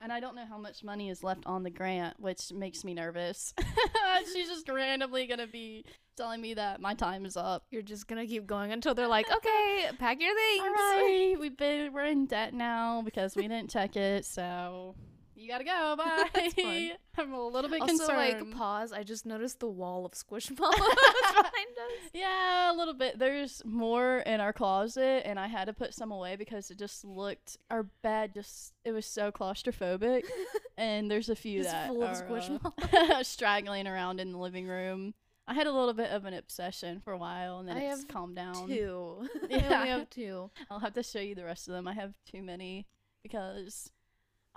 And 0.01 0.11
I 0.13 0.19
don't 0.19 0.35
know 0.35 0.45
how 0.45 0.57
much 0.57 0.83
money 0.83 1.09
is 1.09 1.23
left 1.23 1.45
on 1.45 1.63
the 1.63 1.69
grant, 1.69 2.19
which 2.19 2.51
makes 2.53 2.83
me 2.83 2.93
nervous. 2.93 3.53
She's 4.33 4.47
just 4.47 4.69
randomly 4.69 5.25
going 5.25 5.39
to 5.39 5.47
be 5.47 5.85
telling 6.17 6.41
me 6.41 6.55
that 6.55 6.81
my 6.81 6.93
time 6.95 7.25
is 7.25 7.37
up. 7.37 7.63
You're 7.69 7.83
just 7.83 8.07
gonna 8.07 8.25
keep 8.25 8.47
going 8.47 8.71
until 8.71 8.95
they're 8.95 9.07
like, 9.07 9.31
okay, 9.31 9.89
pack 9.99 10.19
your 10.19 10.35
things. 10.35 10.63
All 10.63 10.69
right, 10.69 11.35
we've 11.39 11.55
been 11.55 11.93
we're 11.93 12.05
in 12.05 12.25
debt 12.25 12.53
now 12.53 13.03
because 13.03 13.35
we 13.35 13.43
didn't 13.43 13.69
check 13.69 13.95
it, 13.95 14.25
so 14.25 14.95
you 15.37 15.47
gotta 15.47 15.63
go. 15.63 15.95
Bye. 15.97 16.91
I'm 17.17 17.33
a 17.33 17.47
little 17.47 17.69
bit 17.69 17.81
Also, 17.81 17.97
concerned. 18.07 18.17
like, 18.49 18.51
pause. 18.57 18.91
I 18.91 19.03
just 19.03 19.25
noticed 19.25 19.59
the 19.59 19.67
wall 19.69 20.05
of 20.05 20.11
Squishmallows 20.13 20.55
behind 20.57 21.77
us. 21.77 22.09
yeah, 22.13 22.71
a 22.71 22.75
little 22.75 22.93
bit. 22.93 23.17
There's 23.19 23.61
more 23.65 24.17
in 24.19 24.39
our 24.41 24.53
closet, 24.53 25.23
and 25.25 25.39
I 25.39 25.47
had 25.47 25.65
to 25.65 25.73
put 25.73 25.93
some 25.93 26.11
away 26.11 26.35
because 26.35 26.69
it 26.71 26.77
just 26.79 27.05
looked 27.05 27.57
our 27.69 27.83
bed 28.03 28.33
just 28.33 28.73
it 28.83 28.91
was 28.91 29.05
so 29.05 29.31
claustrophobic, 29.31 30.23
and 30.77 31.09
there's 31.09 31.29
a 31.29 31.35
few 31.35 31.63
that 31.63 31.87
full 31.87 32.03
of 32.03 32.21
are, 32.31 32.73
uh, 32.93 33.23
straggling 33.23 33.87
around 33.87 34.19
in 34.19 34.31
the 34.31 34.37
living 34.37 34.67
room. 34.67 35.13
I 35.49 35.53
had 35.53 35.65
a 35.65 35.71
little 35.71 35.93
bit 35.93 36.11
of 36.11 36.25
an 36.25 36.33
obsession 36.33 36.99
for 36.99 37.13
a 37.13 37.17
while, 37.17 37.59
and 37.59 37.69
then 37.69 37.77
I 37.77 37.81
it's 37.83 38.03
calmed 38.03 38.35
down. 38.35 38.67
Two. 38.67 39.27
I 39.43 39.47
Yeah. 39.55 39.75
only 39.77 39.89
have 39.89 40.09
two. 40.09 40.51
I'll 40.69 40.79
have 40.81 40.93
to 40.95 41.03
show 41.03 41.19
you 41.19 41.35
the 41.35 41.45
rest 41.45 41.67
of 41.69 41.73
them. 41.73 41.87
I 41.87 41.93
have 41.93 42.13
too 42.29 42.43
many 42.43 42.85
because 43.23 43.89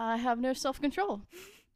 I 0.01 0.17
have 0.17 0.39
no 0.39 0.55
self 0.55 0.81
control. 0.81 1.23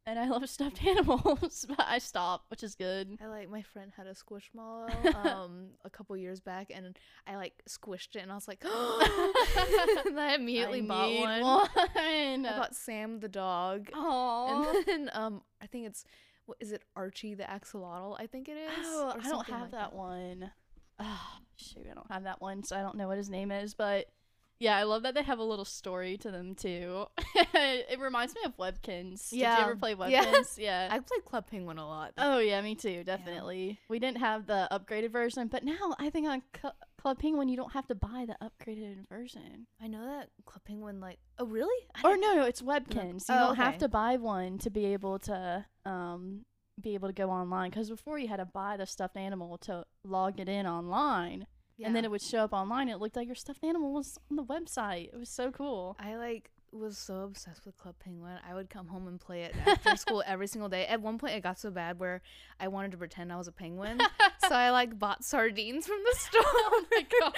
And 0.07 0.19
I 0.19 0.27
love 0.29 0.47
stuffed 0.49 0.83
animals, 0.85 1.65
but 1.67 1.79
I 1.79 1.99
stopped, 1.99 2.49
which 2.49 2.63
is 2.63 2.75
good. 2.75 3.17
I 3.21 3.27
like 3.27 3.49
my 3.49 3.61
friend 3.61 3.91
had 3.95 4.07
a 4.07 4.13
squishmallow 4.13 5.15
um 5.25 5.67
a 5.83 5.89
couple 5.89 6.15
years 6.17 6.39
back 6.39 6.71
and 6.73 6.97
I 7.27 7.35
like 7.37 7.53
squished 7.69 8.15
it 8.15 8.19
and 8.19 8.31
I 8.31 8.35
was 8.35 8.47
like 8.47 8.63
and 8.63 8.71
I 10.19 10.35
immediately 10.39 10.81
I 10.81 10.85
bought 10.85 11.13
one. 11.13 11.41
one. 11.41 12.45
I 12.45 12.57
bought 12.57 12.75
Sam 12.75 13.19
the 13.19 13.27
dog. 13.27 13.89
Aww. 13.93 14.75
And 14.75 14.85
then 14.85 15.09
um 15.13 15.41
I 15.61 15.67
think 15.67 15.87
it's 15.87 16.03
what 16.45 16.57
is 16.59 16.71
it 16.71 16.83
Archie 16.95 17.33
the 17.33 17.43
axolotl? 17.43 18.15
I 18.19 18.27
think 18.27 18.47
it 18.47 18.57
is. 18.57 18.85
Oh, 18.85 19.13
I 19.19 19.29
don't 19.29 19.47
have 19.47 19.61
like 19.61 19.71
that 19.71 19.93
one. 19.93 20.51
Oh, 20.99 21.27
shoot, 21.57 21.85
I 21.89 21.93
don't 21.93 22.11
have 22.11 22.23
that 22.23 22.41
one, 22.41 22.63
so 22.63 22.75
I 22.77 22.81
don't 22.81 22.95
know 22.95 23.07
what 23.07 23.17
his 23.17 23.29
name 23.29 23.51
is. 23.51 23.73
But 23.73 24.05
yeah, 24.59 24.77
I 24.77 24.83
love 24.83 25.03
that 25.03 25.13
they 25.15 25.23
have 25.23 25.39
a 25.39 25.43
little 25.43 25.65
story 25.65 26.17
to 26.19 26.31
them 26.31 26.55
too. 26.55 27.05
it 27.35 27.99
reminds 27.99 28.33
me 28.35 28.41
of 28.45 28.55
Webkinz. 28.57 29.29
Did 29.29 29.39
you 29.39 29.45
ever 29.45 29.75
play 29.75 29.95
Webkinz? 29.95 30.11
Yes. 30.11 30.55
Yeah. 30.65 30.87
I 30.89 30.99
played 30.99 31.25
Club 31.25 31.47
Penguin 31.49 31.77
a 31.77 31.85
lot. 31.87 32.13
Oh 32.17 32.39
yeah, 32.39 32.61
me 32.61 32.75
too. 32.75 33.03
Definitely. 33.03 33.79
We 33.89 33.99
didn't 33.99 34.19
have 34.19 34.47
the 34.47 34.67
upgraded 34.71 35.11
version, 35.11 35.47
but 35.47 35.63
now 35.63 35.95
I 35.99 36.09
think 36.09 36.27
on 36.27 36.41
Cl- 36.59 36.75
Club 36.97 37.19
Penguin 37.19 37.49
you 37.49 37.57
don't 37.57 37.73
have 37.73 37.87
to 37.87 37.95
buy 37.95 38.25
the 38.27 38.35
upgraded 38.41 39.07
version. 39.09 39.67
I 39.81 39.87
know 39.87 40.05
that 40.05 40.29
Club 40.45 40.61
Penguin 40.65 40.99
like 41.01 41.19
oh 41.39 41.45
really? 41.45 41.85
Or 42.03 42.15
no, 42.17 42.35
no, 42.35 42.45
it's 42.45 42.61
Webkinz. 42.61 43.21
You 43.29 43.35
Oh, 43.35 43.39
don't 43.47 43.55
have 43.57 43.77
to 43.79 43.89
buy 43.89 44.15
one 44.17 44.57
to 44.59 44.69
be 44.69 44.85
able 44.85 45.19
to 45.19 45.65
um 45.85 46.45
be 46.81 46.93
able 46.93 47.07
to 47.07 47.13
go 47.13 47.29
online 47.29 47.69
because 47.69 47.89
before 47.89 48.19
you 48.19 48.27
had 48.27 48.37
to 48.37 48.45
buy 48.45 48.75
the 48.77 48.85
stuffed 48.85 49.15
animal 49.17 49.57
to 49.59 49.85
log 50.03 50.39
it 50.39 50.49
in 50.49 50.65
online, 50.67 51.47
and 51.83 51.95
then 51.95 52.05
it 52.05 52.11
would 52.11 52.21
show 52.21 52.39
up 52.39 52.53
online. 52.53 52.89
It 52.89 52.99
looked 52.99 53.15
like 53.15 53.27
your 53.27 53.35
stuffed 53.35 53.63
animal 53.63 53.93
was 53.93 54.17
on 54.29 54.37
the 54.37 54.43
website. 54.43 55.09
It 55.13 55.17
was 55.17 55.29
so 55.29 55.51
cool. 55.51 55.95
I 55.99 56.15
like 56.15 56.49
was 56.71 56.97
so 56.97 57.21
obsessed 57.21 57.65
with 57.65 57.77
Club 57.77 57.95
Penguin. 58.03 58.37
I 58.49 58.53
would 58.53 58.69
come 58.69 58.87
home 58.87 59.07
and 59.07 59.17
play 59.19 59.43
it 59.43 59.55
after 59.65 59.95
school 59.95 60.21
every 60.27 60.47
single 60.47 60.67
day. 60.67 60.85
At 60.85 61.01
one 61.01 61.17
point, 61.17 61.33
it 61.35 61.41
got 61.43 61.57
so 61.57 61.71
bad 61.71 61.99
where 61.99 62.21
I 62.59 62.67
wanted 62.67 62.91
to 62.91 62.97
pretend 62.97 63.31
I 63.31 63.37
was 63.37 63.47
a 63.47 63.53
penguin, 63.53 63.99
so 64.47 64.53
I 64.55 64.71
like 64.71 64.99
bought 64.99 65.23
sardines 65.23 65.87
from 65.87 65.99
the 66.03 66.11
oh 66.13 66.17
store. 66.17 66.41
oh 66.45 66.83
my 66.91 67.05
god! 67.21 67.33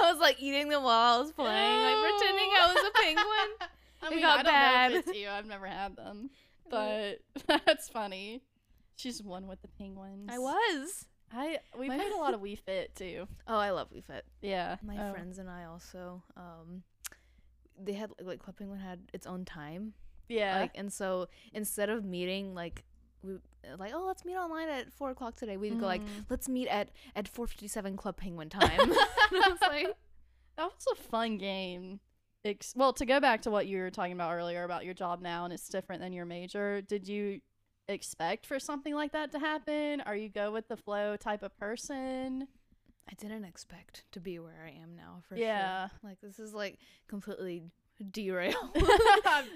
I 0.00 0.10
was 0.12 0.20
like 0.20 0.36
eating 0.40 0.68
them 0.70 0.82
while 0.82 1.16
I 1.16 1.20
was 1.20 1.30
playing, 1.32 1.82
like 1.82 1.96
pretending 2.18 2.50
I 2.60 2.74
was 2.74 2.84
a 2.88 3.00
penguin. 3.00 3.68
I 4.02 4.06
It 4.06 4.10
mean, 4.10 4.20
got 4.22 4.38
I 4.40 4.42
bad. 4.42 5.06
know 5.06 5.12
you. 5.12 5.28
I've 5.28 5.46
never 5.46 5.66
had 5.66 5.94
them, 5.94 6.30
but 6.68 7.20
that's 7.46 7.88
funny. 7.88 8.42
She's 8.96 9.22
one 9.22 9.46
with 9.46 9.62
the 9.62 9.68
penguins. 9.68 10.28
I 10.32 10.38
was. 10.38 11.06
I 11.32 11.58
we 11.78 11.88
My- 11.88 11.96
played 11.96 12.12
a 12.12 12.16
lot 12.16 12.34
of 12.34 12.40
Wii 12.40 12.58
Fit 12.58 12.94
too. 12.94 13.26
Oh, 13.46 13.56
I 13.58 13.70
love 13.70 13.90
Wii 13.92 14.04
Fit. 14.04 14.24
Yeah, 14.42 14.76
My 14.82 14.96
Oh. 15.08 15.12
friends 15.12 15.38
and 15.38 15.48
I 15.48 15.64
also. 15.64 16.22
Um, 16.36 16.82
they 17.78 17.92
had 17.92 18.10
like 18.20 18.40
Club 18.40 18.56
Penguin 18.58 18.80
had 18.80 19.00
its 19.12 19.26
own 19.26 19.44
time. 19.44 19.94
Yeah, 20.28 20.60
Like, 20.60 20.72
and 20.76 20.92
so 20.92 21.28
instead 21.52 21.88
of 21.90 22.04
meeting 22.04 22.54
like 22.54 22.84
we 23.22 23.38
like 23.78 23.92
oh 23.94 24.04
let's 24.06 24.24
meet 24.24 24.36
online 24.36 24.68
at 24.68 24.92
four 24.92 25.10
o'clock 25.10 25.36
today, 25.36 25.56
we'd 25.56 25.78
go 25.78 25.86
like 25.86 26.02
Mhm. 26.02 26.26
let's 26.30 26.48
meet 26.48 26.68
at 26.68 26.90
at 27.14 27.28
four 27.28 27.46
fifty 27.46 27.68
seven 27.68 27.96
Club 27.96 28.16
Penguin 28.16 28.48
time. 28.50 28.80
and 28.80 28.92
I 28.92 29.48
was 29.48 29.60
like, 29.62 29.86
that 30.56 30.64
was 30.64 30.86
a 30.92 30.96
fun 30.96 31.38
game. 31.38 32.00
Ex- 32.44 32.74
well, 32.74 32.92
to 32.94 33.04
go 33.04 33.20
back 33.20 33.42
to 33.42 33.50
what 33.50 33.66
you 33.66 33.78
were 33.78 33.90
talking 33.90 34.12
about 34.12 34.32
earlier 34.32 34.64
about 34.64 34.84
your 34.84 34.94
job 34.94 35.20
now, 35.20 35.44
and 35.44 35.52
it's 35.52 35.68
different 35.68 36.00
than 36.00 36.12
your 36.14 36.24
major. 36.24 36.80
Did 36.80 37.06
you 37.06 37.40
expect 37.92 38.46
for 38.46 38.58
something 38.58 38.94
like 38.94 39.12
that 39.12 39.32
to 39.32 39.38
happen? 39.38 40.00
Are 40.02 40.16
you 40.16 40.28
go 40.28 40.50
with 40.52 40.68
the 40.68 40.76
flow 40.76 41.16
type 41.16 41.42
of 41.42 41.56
person? 41.58 42.46
I 43.08 43.14
didn't 43.14 43.44
expect 43.44 44.04
to 44.12 44.20
be 44.20 44.38
where 44.38 44.64
I 44.64 44.70
am 44.80 44.94
now 44.96 45.22
for 45.28 45.36
Yeah. 45.36 45.88
sure. 45.88 45.98
Like 46.04 46.20
this 46.20 46.38
is 46.38 46.54
like 46.54 46.78
completely 47.08 47.64
derailed. 48.12 48.54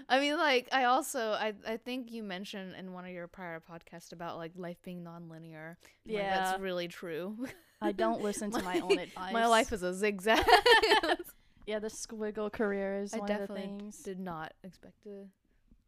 I 0.08 0.18
mean, 0.18 0.36
like 0.36 0.68
I 0.72 0.84
also 0.84 1.32
I 1.32 1.54
I 1.66 1.76
think 1.76 2.10
you 2.10 2.22
mentioned 2.22 2.74
in 2.76 2.92
one 2.92 3.04
of 3.04 3.10
your 3.12 3.28
prior 3.28 3.60
podcasts 3.60 4.12
about 4.12 4.36
like 4.38 4.52
life 4.56 4.76
being 4.82 5.04
nonlinear. 5.04 5.76
Like, 6.06 6.16
Yeah. 6.16 6.36
that's 6.36 6.60
really 6.60 6.88
true. 6.88 7.36
I 7.80 7.92
don't 7.92 8.22
listen 8.22 8.50
to 8.52 8.62
my 8.62 8.80
own 8.80 8.98
advice. 8.98 9.32
My 9.32 9.46
life 9.46 9.72
is 9.72 9.82
a 9.82 9.94
zigzag. 9.94 10.44
yeah, 11.66 11.78
the 11.78 11.88
squiggle 11.88 12.50
career 12.52 12.96
is 13.02 13.14
I 13.14 13.18
one 13.18 13.30
of 13.30 13.36
the 13.40 13.46
definitely 13.46 13.78
things. 13.78 13.98
did 13.98 14.18
not 14.18 14.52
expect 14.64 15.02
to 15.04 15.26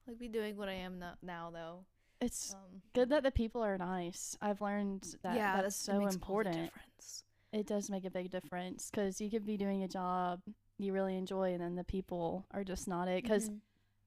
like 0.07 0.19
be 0.19 0.29
doing 0.29 0.57
what 0.57 0.69
I 0.69 0.75
am 0.75 0.99
no- 1.01 1.15
now 1.23 1.51
though. 1.53 1.85
It's 2.21 2.55
Um, 2.55 2.83
good 2.95 3.09
that 3.11 3.23
the 3.23 3.31
people 3.31 3.63
are 3.63 3.77
nice. 3.79 4.37
I've 4.41 4.61
learned 4.61 5.03
that 5.23 5.35
yeah, 5.37 5.63
that's 5.63 5.77
that 5.87 5.93
so 5.93 5.99
makes 5.99 6.17
all 6.17 6.37
the 6.39 6.45
important. 6.45 6.73
difference. 6.73 7.25
It 7.53 7.67
does 7.67 7.91
make 7.91 8.05
a 8.05 8.11
big 8.11 8.31
difference 8.31 8.91
because 8.91 9.21
you 9.21 9.31
could 9.31 9.47
be 9.47 9.57
doing 9.57 9.83
a 9.83 9.89
job 9.89 10.41
you 10.79 10.93
really 10.93 11.17
enjoy, 11.17 11.53
and 11.53 11.61
then 11.63 11.75
the 11.77 11.85
people 11.85 12.45
are 12.53 12.65
just 12.65 12.87
not 12.89 13.09
it. 13.09 13.23
Because 13.23 13.49
Mhm. 13.49 13.61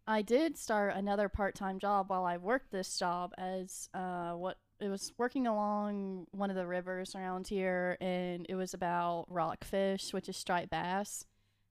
I 0.08 0.22
did 0.22 0.58
start 0.58 0.96
another 0.96 1.30
part-time 1.30 1.80
job 1.80 2.10
while 2.10 2.26
I 2.26 2.38
worked 2.38 2.72
this 2.72 2.98
job 2.98 3.34
as 3.38 3.90
uh 3.94 4.34
what 4.34 4.58
it 4.80 4.88
was 4.90 5.14
working 5.18 5.46
along 5.48 6.28
one 6.32 6.50
of 6.50 6.56
the 6.56 6.66
rivers 6.68 7.16
around 7.16 7.48
here, 7.48 7.98
and 8.02 8.46
it 8.50 8.56
was 8.56 8.74
about 8.74 9.26
rockfish, 9.30 10.14
which 10.14 10.30
is 10.30 10.38
striped 10.38 10.70
bass. 10.72 11.26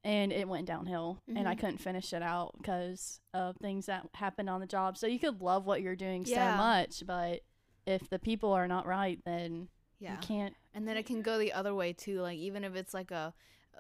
And 0.09 0.33
it 0.33 0.49
went 0.49 0.66
downhill, 0.66 1.21
and 1.29 1.47
I 1.47 1.55
Mhm. 1.55 1.59
couldn't 1.61 1.79
finish 1.79 2.12
it 2.14 2.23
out 2.23 2.55
because 2.57 3.21
of 3.35 3.57
things 3.59 3.87
that 3.87 4.09
happened 4.14 4.49
on 4.49 4.61
the 4.61 4.66
job. 4.66 4.97
So 4.97 5.07
you 5.07 5.18
could 5.18 5.42
love 5.42 5.66
what 5.66 5.83
you're 5.83 5.97
doing 5.97 6.25
Yeah. 6.27 6.53
so 6.53 6.57
much, 6.57 7.07
but 7.07 7.42
if 7.85 8.09
the 8.09 8.18
people 8.18 8.53
are 8.53 8.66
not 8.66 8.87
right, 8.87 9.21
then 9.27 9.68
yeah. 9.99 10.12
you 10.12 10.18
can't. 10.18 10.55
And 10.73 10.88
then 10.88 10.97
it 10.97 11.05
can 11.05 11.21
go 11.21 11.37
the 11.38 11.53
other 11.53 11.75
way 11.75 11.92
too. 11.92 12.21
Like 12.23 12.38
even 12.38 12.64
if 12.64 12.75
it's 12.75 12.94
like 12.94 13.11
a 13.11 13.35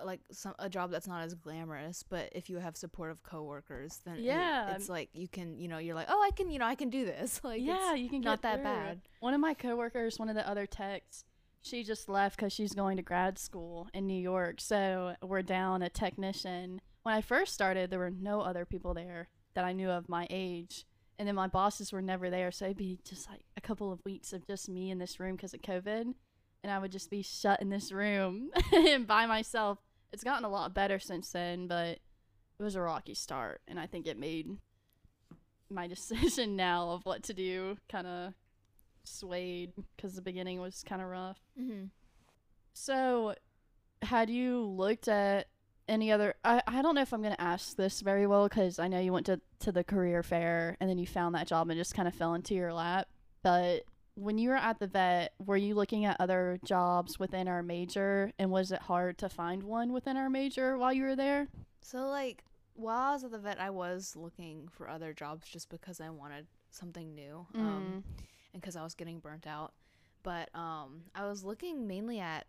like 0.04 0.20
some 0.30 0.54
a 0.60 0.68
job 0.68 0.90
that's 0.92 1.08
not 1.08 1.22
as 1.24 1.34
glamorous, 1.34 2.04
but 2.04 2.28
if 2.32 2.48
you 2.48 2.58
have 2.58 2.76
supportive 2.76 3.22
coworkers, 3.24 3.98
then 4.04 4.16
it- 4.16 4.20
Yeah. 4.22 4.74
it's 4.76 4.88
like 4.88 5.08
you 5.14 5.26
can 5.28 5.58
you 5.58 5.66
know 5.66 5.78
you're 5.78 5.94
like 5.96 6.06
oh 6.10 6.22
I 6.22 6.30
can 6.30 6.50
you 6.50 6.58
know 6.60 6.66
I 6.66 6.74
can 6.76 6.88
do 6.90 7.04
this 7.04 7.40
like 7.42 7.60
yeah, 7.62 7.92
it's, 7.94 8.00
you 8.02 8.08
can 8.10 8.20
not 8.20 8.40
get 8.40 8.42
that 8.42 8.54
through. 8.56 8.64
bad. 8.64 9.00
One 9.20 9.34
of 9.34 9.40
my 9.40 9.54
coworkers, 9.54 10.18
one 10.18 10.28
of 10.28 10.34
the 10.36 10.46
other 10.48 10.66
techs, 10.66 11.24
she 11.68 11.84
just 11.84 12.08
left 12.08 12.36
because 12.36 12.52
she's 12.52 12.74
going 12.74 12.96
to 12.96 13.02
grad 13.02 13.38
school 13.38 13.88
in 13.92 14.06
New 14.06 14.20
York. 14.20 14.60
So 14.60 15.14
we're 15.22 15.42
down 15.42 15.82
a 15.82 15.88
technician. 15.88 16.80
When 17.02 17.14
I 17.14 17.20
first 17.20 17.54
started, 17.54 17.90
there 17.90 17.98
were 17.98 18.10
no 18.10 18.40
other 18.40 18.64
people 18.64 18.94
there 18.94 19.28
that 19.54 19.64
I 19.64 19.72
knew 19.72 19.90
of 19.90 20.08
my 20.08 20.26
age. 20.30 20.84
And 21.18 21.26
then 21.26 21.34
my 21.34 21.48
bosses 21.48 21.92
were 21.92 22.02
never 22.02 22.30
there. 22.30 22.50
So 22.50 22.66
it'd 22.66 22.76
be 22.76 22.98
just 23.04 23.28
like 23.28 23.40
a 23.56 23.60
couple 23.60 23.92
of 23.92 24.04
weeks 24.04 24.32
of 24.32 24.46
just 24.46 24.68
me 24.68 24.90
in 24.90 24.98
this 24.98 25.18
room 25.18 25.36
because 25.36 25.54
of 25.54 25.62
COVID. 25.62 26.14
And 26.62 26.72
I 26.72 26.78
would 26.78 26.92
just 26.92 27.10
be 27.10 27.22
shut 27.22 27.60
in 27.60 27.68
this 27.68 27.92
room 27.92 28.50
and 28.72 29.06
by 29.06 29.26
myself. 29.26 29.78
It's 30.12 30.24
gotten 30.24 30.44
a 30.44 30.48
lot 30.48 30.74
better 30.74 30.98
since 30.98 31.30
then, 31.32 31.66
but 31.66 31.98
it 32.58 32.62
was 32.62 32.74
a 32.74 32.80
rocky 32.80 33.14
start, 33.14 33.60
and 33.68 33.78
I 33.78 33.86
think 33.86 34.06
it 34.06 34.18
made 34.18 34.48
my 35.70 35.86
decision 35.86 36.56
now 36.56 36.90
of 36.90 37.04
what 37.04 37.22
to 37.24 37.34
do 37.34 37.76
kind 37.88 38.06
of 38.06 38.34
swayed 39.08 39.72
because 39.96 40.14
the 40.14 40.22
beginning 40.22 40.60
was 40.60 40.84
kind 40.86 41.00
of 41.02 41.08
rough. 41.08 41.38
Mm-hmm. 41.60 41.86
So, 42.72 43.34
had 44.02 44.30
you 44.30 44.60
looked 44.62 45.08
at 45.08 45.48
any 45.88 46.12
other? 46.12 46.34
I, 46.44 46.62
I 46.66 46.82
don't 46.82 46.94
know 46.94 47.00
if 47.02 47.12
I'm 47.12 47.22
going 47.22 47.34
to 47.34 47.40
ask 47.40 47.76
this 47.76 48.00
very 48.00 48.26
well 48.26 48.48
because 48.48 48.78
I 48.78 48.88
know 48.88 49.00
you 49.00 49.12
went 49.12 49.26
to, 49.26 49.40
to 49.60 49.72
the 49.72 49.82
career 49.84 50.22
fair 50.22 50.76
and 50.80 50.88
then 50.88 50.98
you 50.98 51.06
found 51.06 51.34
that 51.34 51.48
job 51.48 51.68
and 51.70 51.78
just 51.78 51.94
kind 51.94 52.06
of 52.08 52.14
fell 52.14 52.34
into 52.34 52.54
your 52.54 52.72
lap. 52.72 53.08
But 53.42 53.82
when 54.14 54.38
you 54.38 54.50
were 54.50 54.56
at 54.56 54.78
the 54.78 54.86
vet, 54.86 55.32
were 55.44 55.56
you 55.56 55.74
looking 55.74 56.04
at 56.04 56.16
other 56.20 56.58
jobs 56.64 57.18
within 57.18 57.48
our 57.48 57.62
major 57.62 58.32
and 58.38 58.50
was 58.50 58.72
it 58.72 58.82
hard 58.82 59.18
to 59.18 59.28
find 59.28 59.62
one 59.62 59.92
within 59.92 60.16
our 60.16 60.28
major 60.30 60.76
while 60.76 60.92
you 60.92 61.04
were 61.04 61.16
there? 61.16 61.48
So 61.80 62.06
like 62.08 62.44
while 62.74 63.10
I 63.10 63.12
was 63.14 63.24
at 63.24 63.32
the 63.32 63.38
vet, 63.38 63.60
I 63.60 63.70
was 63.70 64.14
looking 64.16 64.68
for 64.70 64.88
other 64.88 65.12
jobs 65.12 65.48
just 65.48 65.68
because 65.68 66.00
I 66.00 66.10
wanted 66.10 66.46
something 66.70 67.14
new, 67.14 67.46
Mm. 67.56 67.60
um, 67.60 68.04
because 68.60 68.76
I 68.76 68.82
was 68.82 68.94
getting 68.94 69.18
burnt 69.20 69.46
out. 69.46 69.72
But 70.22 70.48
um, 70.54 71.02
I 71.14 71.26
was 71.26 71.44
looking 71.44 71.86
mainly 71.86 72.18
at 72.20 72.46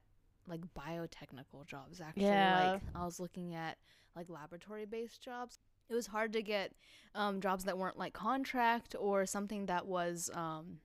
like 0.48 0.62
biotechnical 0.78 1.66
jobs. 1.68 2.02
Actually, 2.02 2.24
Yeah. 2.26 2.72
like 2.74 2.82
I 2.96 3.06
was 3.06 3.20
looking 3.20 3.56
at 3.56 3.78
like 4.16 4.30
laboratory 4.30 4.86
based 4.86 5.22
jobs. 5.22 5.60
It 5.90 5.96
was 5.96 6.08
hard 6.08 6.34
to 6.34 6.42
get 6.42 6.74
um, 7.16 7.42
jobs 7.42 7.64
that 7.66 7.78
weren't 7.78 7.98
like 7.98 8.14
contract 8.14 8.96
or 9.00 9.26
something 9.26 9.68
that 9.68 9.86
was 9.88 10.30
um, 10.34 10.80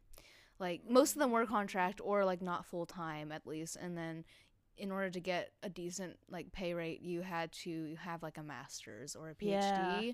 like 0.59 0.83
most 0.89 1.13
of 1.15 1.19
them 1.19 1.31
were 1.31 1.47
contract 1.47 2.01
or 2.03 2.25
like 2.25 2.41
not 2.43 2.65
full 2.67 2.87
time 2.87 3.33
at 3.33 3.47
least, 3.47 3.77
and 3.77 3.97
then 3.97 4.25
in 4.77 4.91
order 4.91 5.09
to 5.11 5.21
get 5.21 5.53
a 5.63 5.69
decent 5.69 6.17
like 6.29 6.51
pay 6.53 6.75
rate 6.75 7.01
you 7.01 7.21
had 7.23 7.53
to 7.53 7.95
have 8.01 8.25
like 8.25 8.37
a 8.39 8.43
master's 8.43 9.15
or 9.15 9.31
a 9.31 9.35
phd 9.37 10.07
Yeah. 10.07 10.13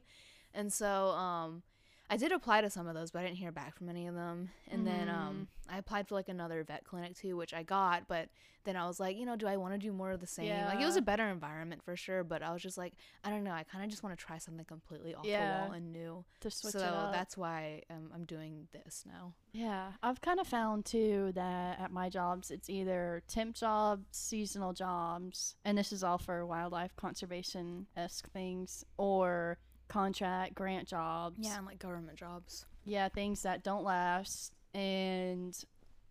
and 0.53 0.71
so 0.71 1.09
um 1.13 1.63
i 2.11 2.17
did 2.17 2.33
apply 2.33 2.61
to 2.61 2.69
some 2.69 2.87
of 2.87 2.95
those 2.95 3.11
but 3.11 3.21
i 3.21 3.23
didn't 3.23 3.39
hear 3.39 3.53
back 3.53 3.77
from 3.77 3.89
any 3.89 4.07
of 4.07 4.15
them. 4.15 4.51
And 4.71 4.87
then 4.87 5.09
um 5.09 5.49
i 5.69 5.79
applied 5.79 6.07
for 6.09 6.15
like 6.15 6.29
another 6.29 6.63
vet 6.65 6.85
clinic 6.85 7.17
too 7.17 7.37
which 7.37 7.55
i 7.55 7.63
got 7.63 8.09
but 8.09 8.29
then 8.65 8.77
i 8.77 8.87
was 8.87 9.01
like 9.01 9.17
you 9.17 9.25
know 9.25 9.37
do 9.37 9.47
i 9.47 9.57
want 9.57 9.73
to 9.73 9.79
do 9.79 9.93
more 9.93 10.11
of 10.11 10.21
the 10.21 10.27
same? 10.27 10.49
Like 10.67 10.81
it 10.81 10.85
was 10.85 10.97
a 10.97 11.03
better 11.03 11.27
environment 11.29 11.83
for 11.83 11.97
sure 11.97 12.23
but 12.25 12.43
i 12.43 12.53
was 12.53 12.63
just 12.63 12.77
like 12.77 12.93
i 13.25 13.31
don't 13.31 13.45
know 13.45 13.53
i 13.53 13.63
kind 13.63 13.85
of 13.85 13.91
just 13.91 14.03
want 14.03 14.19
to 14.19 14.23
try 14.25 14.39
something 14.39 14.65
completely 14.65 15.15
off 15.15 15.25
the 15.25 15.31
wall 15.31 15.73
and 15.73 15.93
new. 15.93 16.25
To 16.41 16.51
switch 16.51 16.73
so 16.73 16.79
it 16.81 16.85
up. 16.85 17.13
that's 17.13 17.37
why 17.37 17.83
um, 17.91 18.11
i'm 18.15 18.25
doing 18.25 18.69
this 18.73 19.05
now. 19.07 19.35
Yeah, 19.53 19.93
I've 20.03 20.21
kind 20.21 20.39
of 20.39 20.47
found 20.47 20.85
too 20.85 21.33
that 21.35 21.81
at 21.81 21.91
my 21.91 22.09
jobs, 22.09 22.53
it's 22.53 22.71
either 22.71 23.23
temp 23.27 23.57
jobs, 23.57 24.05
seasonal 24.13 24.73
jobs, 24.73 25.57
and 25.65 25.77
this 25.77 25.93
is 25.93 26.05
all 26.05 26.19
for 26.19 26.47
wildlife 26.47 26.95
conservation 26.95 27.87
esque 27.97 28.31
things, 28.31 28.85
or 28.97 29.59
contract 29.91 30.55
grant 30.55 30.89
jobs. 30.89 31.37
yeah 31.41 31.59
and 31.59 31.67
like 31.67 31.79
government 31.79 32.17
jobs 32.19 32.65
Yeah, 32.87 33.09
things 33.11 33.43
that 33.43 33.63
don't 33.63 33.85
last. 33.85 34.55
And 34.73 35.55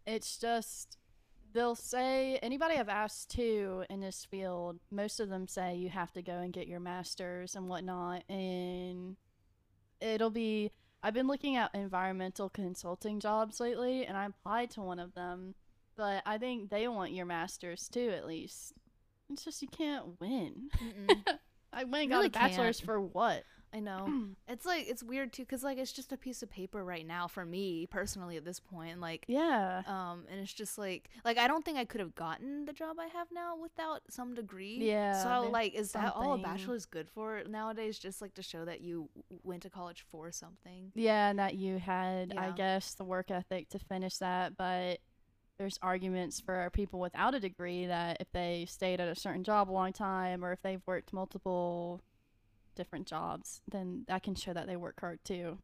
it's 0.06 0.38
just, 0.38 0.98
they'll 1.54 1.76
say, 1.76 2.38
anybody 2.44 2.76
I've 2.76 2.90
asked 2.90 3.32
to 3.32 3.84
in 3.90 4.02
this 4.02 4.26
field, 4.30 4.80
most 4.92 5.20
of 5.20 5.30
them 5.30 5.48
say 5.48 5.76
you 5.76 5.90
have 5.90 6.12
to 6.14 6.22
go 6.22 6.34
and 6.34 6.54
get 6.54 6.68
your 6.68 6.80
master's 6.80 7.56
and 7.56 7.68
whatnot. 7.68 8.24
And 8.30 9.16
it'll 10.02 10.30
be, 10.30 10.72
I've 11.02 11.14
been 11.14 11.28
looking 11.28 11.56
at 11.56 11.74
environmental 11.74 12.50
consulting 12.50 13.20
jobs 13.20 13.60
lately, 13.60 14.06
and 14.06 14.18
I 14.18 14.26
applied 14.26 14.70
to 14.72 14.82
one 14.82 15.00
of 15.00 15.14
them. 15.16 15.56
But 15.96 16.22
I 16.26 16.38
think 16.38 16.70
they 16.70 16.88
want 16.88 17.14
your 17.14 17.26
master's 17.26 17.88
too, 17.90 18.10
at 18.16 18.28
least. 18.28 18.74
It's 19.32 19.44
just 19.46 19.62
you 19.62 19.68
can't 19.70 20.20
win. 20.20 20.70
I 21.74 21.84
went 21.84 22.04
and 22.04 22.10
Really 22.10 22.10
got 22.10 22.26
a 22.26 22.30
bachelor's 22.30 22.80
can't. 22.80 22.86
for 22.86 23.02
what? 23.02 23.44
I 23.74 23.80
know. 23.80 24.08
It's 24.52 24.66
like 24.66 24.88
it's 24.90 25.04
weird 25.04 25.32
too, 25.32 25.46
cause 25.46 25.64
like 25.64 25.78
it's 25.78 25.92
just 25.92 26.12
a 26.12 26.18
piece 26.18 26.42
of 26.42 26.50
paper 26.50 26.84
right 26.84 27.06
now 27.06 27.28
for 27.28 27.46
me 27.46 27.86
personally 27.86 28.36
at 28.36 28.44
this 28.44 28.60
point. 28.60 29.00
Like, 29.00 29.26
Yeah. 29.28 29.84
um, 29.86 30.26
and 30.28 30.40
it's 30.40 30.52
just 30.54 30.78
like 30.80 31.08
like 31.24 31.38
I 31.38 31.48
don't 31.48 31.64
think 31.64 31.78
I 31.78 31.86
could 31.86 32.00
have 32.02 32.16
gotten 32.16 32.66
the 32.66 32.74
job 32.74 32.98
I 33.00 33.06
have 33.08 33.28
now 33.32 33.56
without 33.56 34.02
some 34.10 34.34
degree. 34.34 34.78
Yeah, 34.82 35.22
So 35.22 35.50
like, 35.52 35.76
is 35.76 35.92
that 35.92 36.14
all 36.16 36.22
a 36.34 36.36
something. 36.38 36.42
bachelor's 36.52 36.86
good 36.88 37.10
for 37.10 37.44
nowadays? 37.48 38.00
Just 38.00 38.22
like 38.24 38.34
to 38.34 38.42
show 38.42 38.66
that 38.66 38.82
you 38.82 39.08
w- 39.30 39.40
went 39.44 39.62
to 39.64 39.70
college 39.70 40.04
for 40.10 40.32
something. 40.32 40.92
Yeah, 40.96 41.30
and 41.30 41.38
that 41.38 41.54
you 41.56 41.78
had, 41.78 42.34
I 42.36 42.48
Yeah. 42.48 42.54
guess, 42.54 42.96
the 42.96 43.04
work 43.06 43.30
ethic 43.30 43.70
to 43.70 43.78
finish 43.80 44.18
that. 44.18 44.58
But 44.58 45.00
there's 45.60 45.78
arguments 45.84 46.40
for 46.40 46.70
people 46.72 47.00
without 47.00 47.36
a 47.36 47.40
degree 47.40 47.86
that 47.86 48.18
if 48.20 48.32
they 48.32 48.66
stayed 48.68 49.00
at 49.00 49.10
a 49.10 49.16
certain 49.16 49.44
job 49.44 49.70
a 49.70 49.74
long 49.74 49.94
time 49.94 50.44
or 50.44 50.54
if 50.54 50.62
they've 50.64 50.82
worked 50.88 51.14
multiple 51.14 52.02
different 52.76 53.08
jobs, 53.08 53.62
then 53.70 54.04
that 54.08 54.24
can 54.24 54.36
show 54.36 54.54
that 54.54 54.68
they 54.68 54.76
work 54.76 55.00
hard 55.00 55.20
too. 55.24 55.58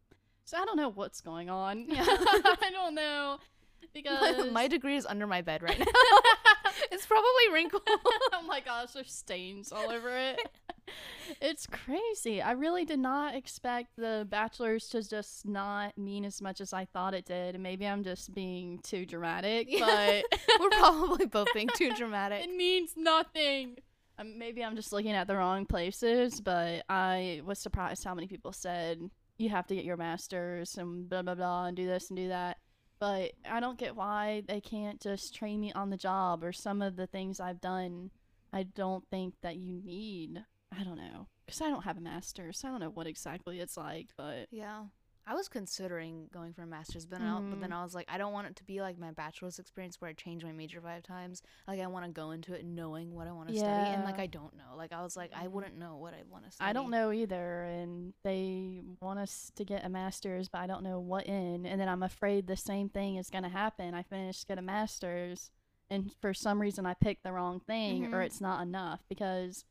So 0.45 0.57
I 0.57 0.65
don't 0.65 0.77
know 0.77 0.89
what's 0.89 1.21
going 1.21 1.49
on. 1.49 1.85
Yeah. 1.89 2.05
I 2.07 2.69
don't 2.71 2.93
know 2.95 3.37
because 3.93 4.51
my 4.51 4.67
degree 4.67 4.95
is 4.95 5.05
under 5.05 5.25
my 5.27 5.41
bed 5.41 5.63
right 5.63 5.79
now. 5.79 5.85
it's 6.91 7.05
probably 7.05 7.53
wrinkled. 7.53 7.81
oh 7.87 8.41
my 8.47 8.59
gosh, 8.59 8.91
there's 8.91 9.11
stains 9.11 9.71
all 9.71 9.89
over 9.91 10.15
it. 10.15 10.39
it's 11.41 11.65
crazy. 11.65 12.41
I 12.41 12.51
really 12.51 12.85
did 12.85 12.99
not 12.99 13.33
expect 13.35 13.95
the 13.95 14.27
bachelor's 14.29 14.87
to 14.89 15.07
just 15.07 15.47
not 15.47 15.97
mean 15.97 16.25
as 16.25 16.41
much 16.41 16.61
as 16.61 16.73
I 16.73 16.85
thought 16.85 17.13
it 17.13 17.25
did. 17.25 17.59
Maybe 17.59 17.87
I'm 17.87 18.03
just 18.03 18.33
being 18.33 18.79
too 18.83 19.05
dramatic, 19.05 19.67
but 19.79 20.25
We're 20.59 20.69
probably 20.69 21.25
both 21.25 21.47
being 21.53 21.69
too 21.75 21.91
dramatic. 21.95 22.43
it 22.43 22.55
means 22.55 22.91
nothing. 22.95 23.77
Um, 24.17 24.37
maybe 24.37 24.63
I'm 24.63 24.75
just 24.75 24.93
looking 24.93 25.11
at 25.11 25.27
the 25.27 25.35
wrong 25.35 25.65
places, 25.65 26.39
but 26.39 26.83
I 26.89 27.41
was 27.45 27.59
surprised 27.59 28.03
how 28.03 28.15
many 28.15 28.27
people 28.27 28.53
said 28.53 28.99
you 29.37 29.49
have 29.49 29.67
to 29.67 29.75
get 29.75 29.85
your 29.85 29.97
master's 29.97 30.77
and 30.77 31.09
blah 31.09 31.21
blah 31.21 31.35
blah 31.35 31.65
and 31.65 31.75
do 31.75 31.85
this 31.85 32.09
and 32.09 32.17
do 32.17 32.29
that. 32.29 32.57
But 32.99 33.33
I 33.49 33.59
don't 33.59 33.77
get 33.77 33.95
why 33.95 34.43
they 34.47 34.61
can't 34.61 35.01
just 35.01 35.35
train 35.35 35.59
me 35.59 35.73
on 35.73 35.89
the 35.89 35.97
job 35.97 36.43
or 36.43 36.53
some 36.53 36.81
of 36.81 36.95
the 36.95 37.07
things 37.07 37.39
I've 37.39 37.59
done. 37.59 38.11
I 38.53 38.63
don't 38.63 39.05
think 39.09 39.33
that 39.41 39.57
you 39.57 39.81
need. 39.83 40.43
I 40.77 40.83
don't 40.83 40.97
know 40.97 41.27
because 41.45 41.61
I 41.61 41.69
don't 41.69 41.83
have 41.83 41.97
a 41.97 42.01
master's. 42.01 42.59
So 42.59 42.69
I 42.69 42.71
don't 42.71 42.79
know 42.79 42.89
what 42.89 43.07
exactly 43.07 43.59
it's 43.59 43.75
like, 43.77 44.07
but 44.17 44.47
Yeah. 44.49 44.85
I 45.27 45.33
was 45.33 45.47
considering 45.47 46.27
going 46.31 46.53
for 46.53 46.61
a 46.61 46.67
master's, 46.67 47.05
but, 47.07 47.19
I, 47.19 47.39
but 47.49 47.59
then 47.59 47.71
Mhm. 47.71 47.77
I 47.79 47.83
was 47.83 47.95
like, 47.95 48.05
I 48.07 48.17
don't 48.19 48.31
want 48.31 48.45
it 48.47 48.55
to 48.57 48.63
be 48.63 48.79
like 48.81 48.99
my 48.99 49.09
bachelor's 49.11 49.57
experience 49.57 49.99
where 49.99 50.09
I 50.09 50.13
changed 50.13 50.45
my 50.45 50.51
major 50.51 50.79
five 50.81 51.01
times. 51.01 51.41
Like, 51.67 51.79
I 51.79 51.87
want 51.87 52.05
to 52.05 52.11
go 52.11 52.29
into 52.29 52.53
it 52.53 52.63
knowing 52.63 53.11
what 53.15 53.27
I 53.27 53.31
want 53.31 53.49
to 53.49 53.55
study, 53.55 53.91
and 53.91 54.03
like, 54.03 54.19
I 54.19 54.27
don't 54.27 54.55
know. 54.55 54.75
Like, 54.77 54.93
I 54.93 55.01
was 55.01 55.17
like, 55.17 55.31
I 55.35 55.47
wouldn't 55.47 55.77
know 55.77 55.97
what 55.97 56.13
I 56.13 56.21
want 56.29 56.45
to 56.45 56.51
study. 56.51 56.69
I 56.69 56.73
don't 56.73 56.91
know 56.91 57.11
either, 57.11 57.63
and 57.63 58.13
they 58.23 58.81
want 59.01 59.17
us 59.17 59.51
to 59.55 59.65
get 59.65 59.83
a 59.83 59.89
master's, 59.89 60.47
but 60.47 60.59
I 60.61 60.67
don't 60.67 60.83
know 60.83 60.99
what 60.99 61.25
in. 61.25 61.65
And 61.65 61.81
then 61.81 61.89
I'm 61.89 62.03
afraid 62.03 62.45
the 62.45 62.55
same 62.55 62.89
thing 62.89 63.15
is 63.15 63.31
going 63.31 63.43
to 63.43 63.49
happen. 63.49 63.95
I 63.95 64.03
finish 64.03 64.45
get 64.45 64.59
a 64.59 64.61
master's, 64.61 65.49
and 65.89 66.13
for 66.21 66.35
some 66.35 66.61
reason 66.61 66.85
I 66.85 66.93
picked 66.93 67.23
the 67.23 67.31
wrong 67.33 67.59
thing, 67.61 68.05
or 68.13 68.19
Mhm. 68.19 68.25
it's 68.25 68.41
not 68.41 68.61
enough 68.61 69.01
because 69.09 69.65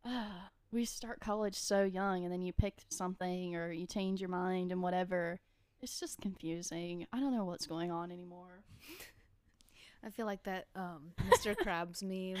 uh, 0.04 0.48
we 0.72 0.84
start 0.84 1.20
college 1.20 1.54
so 1.54 1.84
young, 1.84 2.24
and 2.24 2.32
then 2.32 2.42
you 2.42 2.52
pick 2.52 2.74
something 2.90 3.56
or 3.56 3.72
you 3.72 3.86
change 3.86 4.20
your 4.20 4.30
mind 4.30 4.72
and 4.72 4.82
whatever. 4.82 5.40
It's 5.80 5.98
just 6.00 6.20
confusing. 6.20 7.06
I 7.12 7.20
don't 7.20 7.34
know 7.34 7.44
what's 7.44 7.66
going 7.66 7.90
on 7.90 8.10
anymore. 8.10 8.62
I 10.04 10.10
feel 10.10 10.26
like 10.26 10.44
that 10.44 10.66
um, 10.76 11.12
Mr. 11.28 11.56
Krabs 11.56 12.02
meme. 12.02 12.40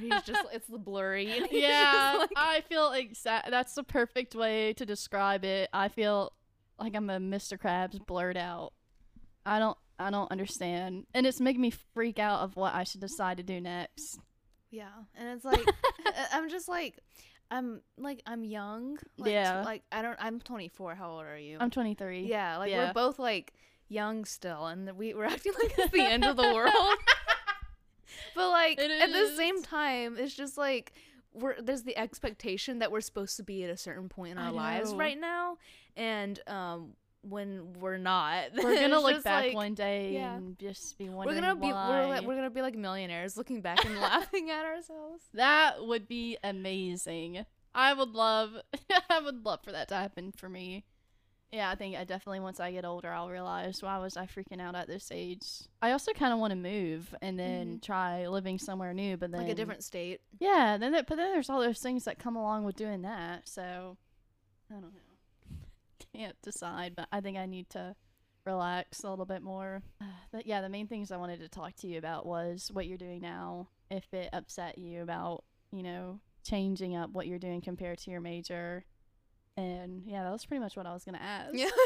He's 0.00 0.22
just, 0.22 0.42
it's 0.52 0.66
the 0.68 0.78
blurry. 0.78 1.42
Yeah, 1.50 2.14
like, 2.18 2.30
I 2.36 2.62
feel 2.62 2.92
exact. 2.92 3.50
That's 3.50 3.74
the 3.74 3.82
perfect 3.82 4.34
way 4.34 4.72
to 4.74 4.86
describe 4.86 5.44
it. 5.44 5.68
I 5.72 5.88
feel 5.88 6.32
like 6.78 6.94
I'm 6.94 7.10
a 7.10 7.18
Mr. 7.18 7.58
Krabs 7.58 8.04
blurred 8.04 8.36
out. 8.38 8.72
I 9.44 9.58
don't. 9.58 9.76
I 10.00 10.10
don't 10.10 10.30
understand, 10.30 11.06
and 11.12 11.26
it's 11.26 11.40
making 11.40 11.60
me 11.60 11.72
freak 11.92 12.20
out 12.20 12.40
of 12.42 12.54
what 12.54 12.72
I 12.72 12.84
should 12.84 13.00
decide 13.00 13.38
to 13.38 13.42
do 13.42 13.60
next. 13.60 14.20
yeah. 14.70 14.92
And 15.16 15.28
it's 15.30 15.44
like, 15.44 15.66
I'm 16.32 16.48
just 16.48 16.68
like, 16.68 17.00
I'm 17.50 17.80
like, 17.96 18.22
I'm 18.26 18.44
young. 18.44 18.98
Like, 19.16 19.32
Yeah. 19.32 19.62
Like, 19.64 19.82
I 19.90 20.02
don't, 20.02 20.16
I'm 20.20 20.40
24. 20.40 20.94
How 20.94 21.10
old 21.12 21.24
are 21.24 21.38
you? 21.38 21.56
I'm 21.60 21.70
23. 21.70 22.22
Yeah, 22.22 22.58
like 22.58 22.70
Yeah. 22.70 22.88
we're 22.88 22.92
both 22.92 23.18
like 23.18 23.54
young 23.88 24.24
still, 24.24 24.66
and 24.66 24.90
we 24.96 25.14
we're 25.14 25.24
acting 25.24 25.52
like 25.60 25.74
it's 25.78 25.92
the 25.92 26.02
end 26.02 26.24
of 26.24 26.36
the 26.36 26.42
world. 26.54 26.72
but 28.34 28.50
like 28.50 28.78
at 28.78 29.12
the 29.12 29.34
same 29.36 29.62
time, 29.62 30.16
it's 30.18 30.34
just 30.34 30.58
like 30.58 30.92
we're 31.32 31.60
there's 31.60 31.82
the 31.82 31.96
expectation 31.96 32.78
that 32.80 32.90
we're 32.90 33.00
supposed 33.00 33.36
to 33.36 33.42
be 33.42 33.64
at 33.64 33.70
a 33.70 33.76
certain 33.76 34.08
point 34.08 34.32
in 34.32 34.38
our 34.38 34.52
lives 34.52 34.94
right 34.94 35.18
now, 35.18 35.58
and 35.96 36.40
um 36.46 36.92
when 37.28 37.74
we're 37.74 37.98
not, 37.98 38.50
We're 38.54 38.80
gonna 38.80 39.00
look 39.00 39.22
back 39.22 39.44
like- 39.44 39.54
one 39.54 39.74
day 39.74 40.14
yeah. 40.14 40.34
and 40.34 40.58
just 40.58 40.98
be 40.98 41.08
wondering. 41.08 41.36
We're 41.36 41.40
gonna 41.40 41.60
be 41.60 41.66
we're, 41.68 42.06
like- 42.06 42.24
we're 42.24 42.36
gonna 42.36 42.50
be 42.50 42.62
like 42.62 42.76
millionaires 42.76 43.36
looking 43.36 43.60
back 43.60 43.84
and 43.84 43.98
laughing 44.00 44.50
at 44.50 44.64
ourselves. 44.64 45.22
that 45.34 45.84
would 45.84 46.08
be 46.08 46.36
amazing. 46.42 47.44
I 47.74 47.92
would 47.92 48.10
love. 48.10 48.52
I 49.10 49.20
would 49.20 49.44
love 49.44 49.60
for 49.62 49.72
that 49.72 49.88
to 49.88 49.94
happen 49.94 50.32
for 50.32 50.48
me. 50.48 50.84
Yeah, 51.50 51.70
I 51.70 51.76
think 51.76 51.96
I 51.96 52.04
definitely 52.04 52.40
once 52.40 52.60
I 52.60 52.72
get 52.72 52.84
older, 52.84 53.10
I'll 53.10 53.30
realize 53.30 53.82
why 53.82 53.96
was 53.98 54.18
I 54.18 54.26
freaking 54.26 54.60
out 54.60 54.74
at 54.74 54.86
this 54.86 55.10
age. 55.10 55.46
I 55.80 55.92
also 55.92 56.12
kind 56.12 56.34
of 56.34 56.38
want 56.38 56.50
to 56.50 56.56
move 56.56 57.14
and 57.22 57.38
then 57.38 57.66
mm-hmm. 57.66 57.78
try 57.78 58.26
living 58.26 58.58
somewhere 58.58 58.92
new, 58.92 59.16
but 59.16 59.30
then 59.30 59.40
like 59.42 59.50
a 59.50 59.54
different 59.54 59.82
state. 59.82 60.20
Yeah, 60.38 60.76
then 60.78 60.92
there, 60.92 61.04
but 61.04 61.16
then 61.16 61.32
there's 61.32 61.48
all 61.48 61.60
those 61.60 61.78
things 61.78 62.04
that 62.04 62.18
come 62.18 62.36
along 62.36 62.64
with 62.64 62.76
doing 62.76 63.00
that. 63.02 63.48
So 63.48 63.96
I 64.70 64.74
don't 64.74 64.82
know. 64.82 65.07
Can't 66.14 66.36
decide, 66.42 66.94
but 66.96 67.08
I 67.12 67.20
think 67.20 67.36
I 67.38 67.46
need 67.46 67.68
to 67.70 67.94
relax 68.44 69.02
a 69.04 69.10
little 69.10 69.26
bit 69.26 69.42
more. 69.42 69.82
But 70.30 70.46
yeah, 70.46 70.60
the 70.60 70.68
main 70.68 70.86
things 70.88 71.10
I 71.10 71.16
wanted 71.16 71.40
to 71.40 71.48
talk 71.48 71.74
to 71.76 71.86
you 71.86 71.96
about 71.96 72.26
was 72.26 72.68
what 72.70 72.86
you're 72.86 72.98
doing 72.98 73.22
now. 73.22 73.68
If 73.90 74.12
it 74.12 74.28
upset 74.34 74.76
you 74.76 75.00
about 75.02 75.42
you 75.72 75.82
know 75.82 76.20
changing 76.46 76.94
up 76.96 77.10
what 77.12 77.26
you're 77.26 77.38
doing 77.38 77.62
compared 77.62 77.98
to 78.00 78.10
your 78.10 78.20
major, 78.20 78.84
and 79.56 80.02
yeah, 80.06 80.22
that 80.24 80.30
was 80.32 80.44
pretty 80.44 80.60
much 80.60 80.76
what 80.76 80.84
I 80.86 80.92
was 80.92 81.04
gonna 81.04 81.18
ask. 81.18 81.54
Yeah. 81.54 81.70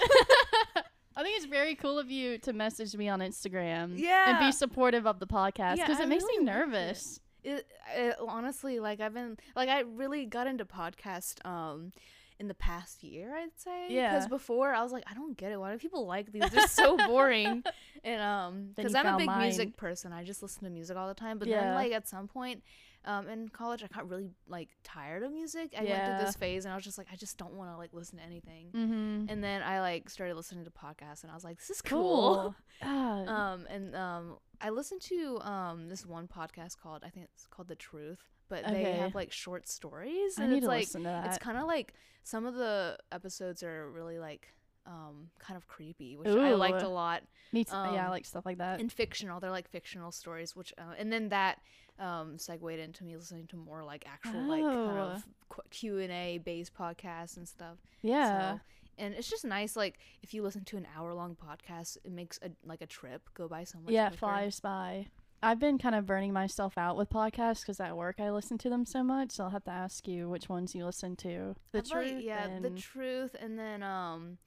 I 1.16 1.22
think 1.22 1.37
it's 1.37 1.46
very 1.46 1.74
cool 1.76 1.98
of 2.00 2.11
you 2.11 2.38
to 2.38 2.52
message 2.52 2.96
me 2.96 3.08
on 3.08 3.20
Instagram 3.20 3.92
Yeah. 3.96 4.30
and 4.30 4.38
be 4.40 4.50
supportive 4.50 5.06
of 5.06 5.20
the 5.20 5.26
podcast 5.26 5.76
Yeah, 5.76 5.87
because 5.87 6.00
I 6.00 6.04
it 6.04 6.08
makes 6.08 6.24
really 6.24 6.38
me 6.38 6.44
nervous. 6.46 7.20
it, 7.44 7.66
it 7.94 8.16
honestly 8.26 8.78
like 8.80 9.00
i've 9.00 9.12
been 9.14 9.37
like 9.56 9.68
i 9.68 9.80
really 9.80 10.24
got 10.26 10.46
into 10.46 10.64
podcast 10.64 11.44
um 11.44 11.92
in 12.38 12.48
the 12.48 12.54
past 12.54 13.02
year 13.02 13.34
i'd 13.36 13.56
say 13.56 13.86
Yeah. 13.88 14.10
because 14.12 14.28
before 14.28 14.72
i 14.74 14.82
was 14.82 14.92
like 14.92 15.04
i 15.10 15.14
don't 15.14 15.36
get 15.36 15.52
it. 15.52 15.60
Why 15.60 15.72
do 15.72 15.78
people 15.78 16.06
like 16.06 16.32
these? 16.32 16.48
They're 16.50 16.66
so 16.66 16.96
boring. 17.06 17.62
And 18.04 18.20
um 18.20 18.70
because 18.76 18.94
i'm 18.94 19.06
a 19.06 19.16
big 19.16 19.26
mine. 19.26 19.42
music 19.42 19.76
person. 19.76 20.12
I 20.12 20.24
just 20.24 20.42
listen 20.42 20.64
to 20.64 20.70
music 20.70 20.96
all 20.96 21.08
the 21.08 21.14
time. 21.14 21.38
But 21.38 21.48
Yeah. 21.48 21.60
then 21.60 21.74
like 21.74 21.92
at 21.92 22.08
some 22.08 22.26
point 22.28 22.62
um 23.04 23.28
in 23.28 23.48
college 23.48 23.82
i 23.82 23.88
got 23.88 24.08
really 24.08 24.30
like 24.46 24.68
tired 24.84 25.22
of 25.24 25.32
music. 25.32 25.74
I 25.76 25.82
went 25.84 26.04
through 26.04 26.18
this 26.26 26.36
phase 26.36 26.64
and 26.64 26.72
i 26.72 26.76
was 26.76 26.84
just 26.84 26.98
like 26.98 27.08
i 27.12 27.16
just 27.16 27.36
don't 27.36 27.54
want 27.54 27.70
to 27.72 27.76
like 27.76 27.90
listen 27.92 28.18
to 28.18 28.24
anything. 28.24 28.68
Mm-hmm. 28.74 29.24
and 29.28 29.42
then 29.42 29.62
i 29.62 29.80
like 29.80 30.08
started 30.08 30.36
listening 30.36 30.64
to 30.64 30.70
podcasts 30.70 31.22
and 31.22 31.30
i 31.30 31.34
was 31.34 31.44
like 31.44 31.58
this 31.58 31.70
is 31.70 31.82
cool, 31.82 32.54
Ah, 32.82 33.52
um 33.52 33.66
and 33.68 33.94
um 33.96 34.36
i 34.60 34.70
listened 34.70 35.00
to 35.02 35.40
um 35.40 35.88
this 35.88 36.06
one 36.06 36.28
podcast 36.28 36.78
called 36.80 37.02
i 37.04 37.08
think 37.08 37.26
it's 37.34 37.46
called 37.46 37.68
the 37.68 37.74
truth 37.76 38.20
but 38.62 38.66
they 38.72 38.84
have 39.00 39.14
like 39.14 39.32
short 39.32 39.66
stories 39.68 40.38
I 40.38 40.42
and 40.44 40.52
need 40.52 40.58
it's 40.58 40.64
to 40.66 40.68
like 40.68 40.80
listen 40.80 41.02
to 41.02 41.08
that. 41.08 41.26
it's 41.26 41.38
kind 41.38 41.56
of 41.58 41.64
like 41.66 41.94
some 42.22 42.44
of 42.46 42.54
the 42.54 42.98
episodes 43.10 43.62
are 43.62 43.90
really 43.90 44.18
like 44.18 44.48
um 44.86 45.30
kind 45.38 45.56
of 45.56 45.66
creepy 45.68 46.16
which 46.16 46.28
i 46.28 46.54
liked 46.54 46.82
a 46.82 46.88
lot 46.88 47.22
Me 47.52 47.62
too. 47.64 47.72
yeah, 47.72 48.02
I 48.02 48.04
um, 48.06 48.10
like 48.10 48.24
stuff 48.24 48.44
like 48.44 48.58
that. 48.58 48.80
and 48.80 48.90
fictional 48.92 49.38
they're 49.40 49.50
like 49.50 49.68
fictional 49.70 50.10
stories 50.10 50.56
which 50.56 50.72
uh, 50.78 50.94
and 50.98 51.12
then 51.12 51.28
that 51.28 51.60
um 52.00 52.36
segued 52.38 52.78
into 52.80 53.04
me 53.04 53.16
listening 53.16 53.46
to 53.48 53.56
more 53.56 53.84
like 53.84 54.04
actual 54.06 54.42
like 54.42 54.62
kind 54.64 54.98
Oh. 54.98 55.12
of 55.14 55.24
q&a 55.70 56.38
based 56.44 56.74
podcasts 56.74 57.36
and 57.36 57.46
stuff 57.48 57.76
yeah. 58.02 58.54
so, 58.54 58.60
and 58.98 59.14
it's 59.14 59.30
just 59.30 59.44
nice, 59.44 59.74
like 59.76 59.98
if 60.22 60.34
you 60.34 60.42
listen 60.42 60.64
to 60.64 60.76
an 60.76 60.86
hour 60.96 61.14
long 61.14 61.34
podcast, 61.34 61.96
it 62.04 62.12
makes 62.12 62.38
a 62.42 62.50
like 62.66 62.82
a 62.82 62.86
trip 62.86 63.22
go 63.34 63.48
by 63.48 63.64
so 63.64 63.78
much. 63.78 63.90
yeah, 63.92 64.08
quicker. 64.08 64.18
flies 64.18 64.60
by. 64.60 65.06
I've 65.42 65.59
been 65.59 65.76
kind 65.76 65.94
of 65.96 66.07
burning 66.07 66.33
myself 66.33 66.78
out 66.78 66.96
with 66.96 67.11
podcasts 67.11 67.61
because 67.62 67.81
at 67.81 67.96
work 67.96 68.20
I 68.20 68.31
listen 68.31 68.59
to 68.59 68.70
them 68.70 68.85
so 68.87 69.02
much. 69.02 69.33
So 69.33 69.44
I'll 69.44 69.50
have 69.50 69.64
to 69.64 69.72
ask 69.72 70.07
you 70.07 70.28
which 70.28 70.48
ones 70.48 70.74
you 70.74 70.85
listen 70.85 71.16
to. 71.16 71.57
The 71.72 71.78
like, 71.78 71.87
truth. 71.90 72.22
yeah, 72.22 72.46
the 72.61 72.68
and- 72.68 72.78
truth, 72.78 73.35
and 73.40 73.59
then 73.59 73.83
um, 73.83 74.38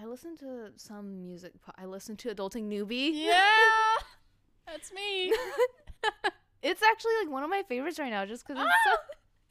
I 0.00 0.06
listen 0.06 0.36
to 0.38 0.70
some 0.76 1.22
music. 1.22 1.52
Po- 1.64 1.72
I 1.76 1.84
listen 1.84 2.16
to 2.16 2.34
Adulting 2.34 2.64
Newbie. 2.68 3.10
yeah, 3.12 3.42
that's 4.66 4.90
me. 4.92 5.32
it's 6.62 6.82
actually 6.82 7.12
like 7.20 7.30
one 7.30 7.42
of 7.42 7.50
my 7.50 7.62
favorites 7.68 7.98
right 7.98 8.10
now, 8.10 8.24
just 8.24 8.46
because 8.46 8.62
it's 8.64 8.74
so. 8.86 8.96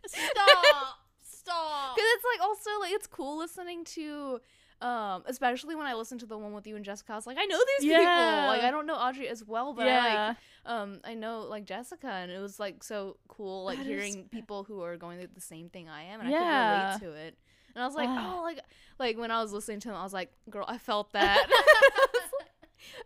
Stop. 0.34 0.96
Stop. 1.24 1.96
Because 1.96 2.10
it's 2.15 2.26
like 2.34 2.48
also 2.48 2.70
like 2.80 2.91
it's 2.94 3.08
cool 3.08 3.38
listening 3.38 3.86
to. 3.86 4.39
Um, 4.82 5.24
especially 5.28 5.76
when 5.76 5.86
I 5.86 5.94
listen 5.94 6.17
to 6.20 6.26
the 6.26 6.38
one 6.38 6.54
with 6.54 6.65
you 6.65 6.76
and 6.76 6.84
Jessica, 6.84 7.13
I 7.13 7.15
was 7.15 7.28
like, 7.28 7.38
I 7.39 7.46
know 7.46 7.60
these 7.78 7.88
Yeah. 7.89 7.98
people. 8.00 8.48
Like, 8.48 8.63
I 8.63 8.72
don't 8.72 8.88
know 8.88 8.96
Audrey 8.96 9.28
as 9.28 9.44
well, 9.44 9.74
but 9.74 9.88
I 9.88 10.28
like 10.30 10.38
um 10.65 11.00
I 11.04 11.13
know 11.13 11.41
like 11.41 11.65
Jessica 11.65 12.08
and 12.08 12.32
it 12.32 12.39
was 12.39 12.60
like 12.60 12.84
so 12.84 13.17
cool 13.28 13.65
like 13.65 13.78
That 13.78 13.86
is- 13.86 13.88
hearing 13.88 14.28
people 14.30 14.63
who 14.63 14.82
are 14.82 14.98
going 14.98 15.20
through 15.20 15.30
the 15.36 15.41
same 15.41 15.70
thing 15.70 15.88
I 15.88 16.04
am 16.04 16.20
and 16.22 16.30
Yeah. 16.32 16.39
I 16.39 16.98
could 17.00 17.06
relate 17.06 17.13
to 17.15 17.20
it. 17.28 17.38
And 17.76 17.84
I 17.84 17.86
was 17.86 17.96
like, 17.96 18.10
oh 18.10 18.41
like 18.44 18.60
like 18.98 19.17
when 19.17 19.30
I 19.32 19.41
was 19.41 19.54
listening 19.54 19.80
to 19.82 19.89
him 19.89 19.96
I 19.96 20.04
was 20.04 20.13
like, 20.13 20.32
girl, 20.50 20.65
I 20.67 20.78
felt 20.80 21.12
that. 21.13 21.48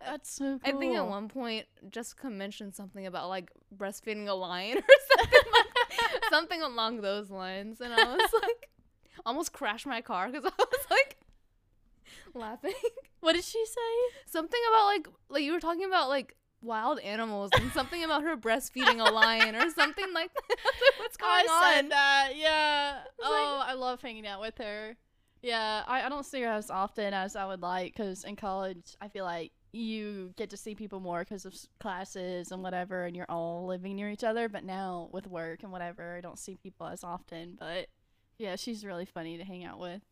that's 0.04 0.30
so 0.30 0.58
cool. 0.64 0.74
I 0.74 0.78
think 0.78 0.96
at 0.96 1.06
one 1.06 1.28
point 1.28 1.66
Jessica 1.90 2.30
mentioned 2.30 2.74
something 2.74 3.06
about 3.06 3.28
like 3.28 3.50
breastfeeding 3.76 4.28
a 4.28 4.34
lion 4.34 4.78
or 4.78 4.82
something 5.18 5.42
like 5.52 6.24
something 6.30 6.62
along 6.62 7.00
those 7.02 7.30
lines 7.30 7.80
and 7.80 7.92
I 7.92 8.04
was 8.16 8.30
like 8.42 8.70
almost 9.24 9.52
crashed 9.52 9.86
my 9.86 10.00
car 10.00 10.30
cuz 10.30 10.44
I 10.44 10.50
was 10.58 10.86
like 10.90 11.18
laughing. 12.38 12.74
What 13.20 13.32
did 13.34 13.44
she 13.44 13.64
say? 13.66 14.14
Something 14.26 14.60
about 14.68 14.84
like 14.86 15.08
like 15.30 15.42
you 15.42 15.52
were 15.52 15.58
talking 15.60 15.84
about 15.84 16.08
like 16.08 16.36
wild 16.62 17.00
animals 17.00 17.50
and 17.58 17.72
something 17.72 18.04
about 18.04 18.22
her 18.22 18.36
breastfeeding 18.36 19.00
a 19.04 19.10
lion 19.10 19.56
or 19.56 19.68
something 19.70 20.12
like 20.14 20.32
that. 20.32 20.42
Like, 20.64 20.98
What's 21.00 21.16
going 21.16 21.30
I 21.32 21.46
on? 21.50 21.74
said 21.74 21.90
that. 21.90 22.32
Yeah. 22.36 22.98
Oh, 23.22 23.62
I 23.66 23.72
love 23.74 24.00
hanging 24.00 24.26
out 24.28 24.40
with 24.40 24.58
her. 24.58 24.96
Yeah, 25.42 25.82
I, 25.88 26.02
I 26.02 26.08
don't 26.08 26.24
see 26.26 26.42
her 26.42 26.48
as 26.48 26.70
often 26.70 27.14
as 27.14 27.34
I 27.36 27.46
would 27.46 27.62
like 27.62 27.94
because 27.96 28.22
in 28.24 28.36
college, 28.36 28.96
I 29.00 29.08
feel 29.08 29.24
like 29.24 29.50
you 29.72 30.32
get 30.36 30.50
to 30.50 30.56
see 30.56 30.74
people 30.74 31.00
more 31.00 31.20
because 31.20 31.44
of 31.46 31.54
classes 31.80 32.52
and 32.52 32.62
whatever, 32.62 33.04
and 33.06 33.16
you're 33.16 33.26
all 33.28 33.66
living 33.66 33.96
near 33.96 34.08
each 34.10 34.24
other. 34.24 34.48
But 34.48 34.62
now 34.64 35.08
with 35.12 35.26
work 35.26 35.62
and 35.62 35.72
whatever, 35.72 36.16
I 36.16 36.20
don't 36.20 36.38
see 36.38 36.56
people 36.62 36.86
as 36.86 37.02
often. 37.02 37.56
But 37.58 37.88
yeah, 38.38 38.56
she's 38.56 38.84
really 38.84 39.04
funny 39.06 39.36
to 39.38 39.44
hang 39.44 39.64
out 39.64 39.78
with. 39.80 40.02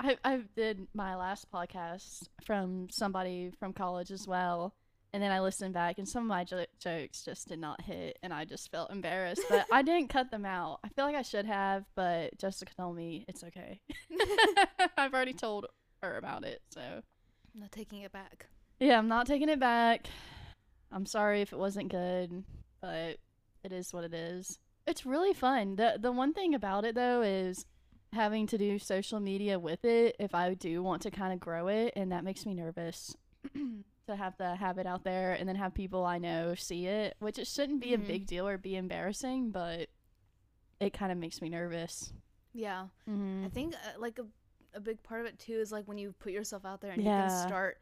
I 0.00 0.16
I 0.24 0.40
did 0.56 0.86
my 0.94 1.16
last 1.16 1.50
podcast 1.50 2.28
from 2.44 2.88
somebody 2.90 3.50
from 3.58 3.72
college 3.72 4.10
as 4.10 4.26
well. 4.26 4.74
And 5.12 5.22
then 5.22 5.30
I 5.30 5.38
listened 5.40 5.72
back, 5.74 5.98
and 5.98 6.08
some 6.08 6.24
of 6.24 6.28
my 6.28 6.42
jo- 6.42 6.64
jokes 6.80 7.24
just 7.24 7.46
did 7.46 7.60
not 7.60 7.80
hit, 7.82 8.18
and 8.24 8.34
I 8.34 8.44
just 8.44 8.68
felt 8.72 8.90
embarrassed. 8.90 9.42
But 9.48 9.64
I 9.70 9.82
didn't 9.82 10.08
cut 10.08 10.32
them 10.32 10.44
out. 10.44 10.80
I 10.82 10.88
feel 10.88 11.04
like 11.04 11.14
I 11.14 11.22
should 11.22 11.46
have, 11.46 11.84
but 11.94 12.36
Jessica 12.36 12.72
told 12.76 12.96
me 12.96 13.24
it's 13.28 13.44
okay. 13.44 13.80
I've 14.98 15.14
already 15.14 15.32
told 15.32 15.66
her 16.02 16.16
about 16.16 16.42
it, 16.44 16.62
so 16.70 16.80
I'm 16.80 17.60
not 17.60 17.70
taking 17.70 18.00
it 18.00 18.10
back. 18.10 18.46
yeah, 18.80 18.98
I'm 18.98 19.06
not 19.06 19.28
taking 19.28 19.48
it 19.48 19.60
back. 19.60 20.08
I'm 20.90 21.06
sorry 21.06 21.42
if 21.42 21.52
it 21.52 21.58
wasn't 21.60 21.90
good, 21.92 22.42
but 22.80 23.18
it 23.62 23.70
is 23.72 23.92
what 23.92 24.02
it 24.02 24.14
is. 24.14 24.58
It's 24.84 25.06
really 25.06 25.32
fun. 25.32 25.76
the 25.76 25.96
The 25.96 26.10
one 26.10 26.32
thing 26.32 26.56
about 26.56 26.84
it 26.84 26.96
though 26.96 27.22
is 27.22 27.66
having 28.14 28.46
to 28.48 28.58
do 28.58 28.78
social 28.78 29.20
media 29.20 29.58
with 29.58 29.84
it. 29.84 30.16
If 30.18 30.34
I 30.34 30.54
do 30.54 30.82
want 30.82 31.02
to 31.02 31.10
kind 31.10 31.32
of 31.32 31.40
grow 31.40 31.68
it, 31.68 31.92
and 31.96 32.10
that 32.12 32.24
makes 32.24 32.46
me 32.46 32.54
nervous. 32.54 33.16
to 34.06 34.16
have 34.16 34.36
to 34.36 34.54
have 34.56 34.76
it 34.78 34.86
out 34.86 35.02
there 35.04 35.32
and 35.32 35.48
then 35.48 35.56
have 35.56 35.72
people 35.74 36.04
I 36.04 36.18
know 36.18 36.54
see 36.54 36.86
it, 36.86 37.14
which 37.20 37.38
it 37.38 37.46
shouldn't 37.46 37.80
be 37.80 37.90
Mhm. 37.92 37.94
a 37.94 37.98
big 37.98 38.26
deal 38.26 38.46
or 38.46 38.58
be 38.58 38.76
embarrassing, 38.76 39.50
but 39.50 39.88
it 40.80 40.92
kind 40.92 41.10
of 41.10 41.16
makes 41.18 41.40
me 41.40 41.48
nervous. 41.48 42.12
Yeah. 42.52 42.88
Mm-hmm. 43.08 43.46
I 43.46 43.48
think 43.48 43.74
uh, 43.74 43.98
like 43.98 44.18
a 44.18 44.26
a 44.76 44.80
big 44.80 45.02
part 45.04 45.20
of 45.20 45.26
it 45.26 45.38
too 45.38 45.54
is 45.54 45.70
like 45.72 45.86
when 45.86 45.98
you 45.98 46.12
put 46.18 46.32
yourself 46.32 46.64
out 46.64 46.80
there 46.80 46.90
and 46.90 47.02
you 47.02 47.08
can 47.10 47.30
start 47.48 47.78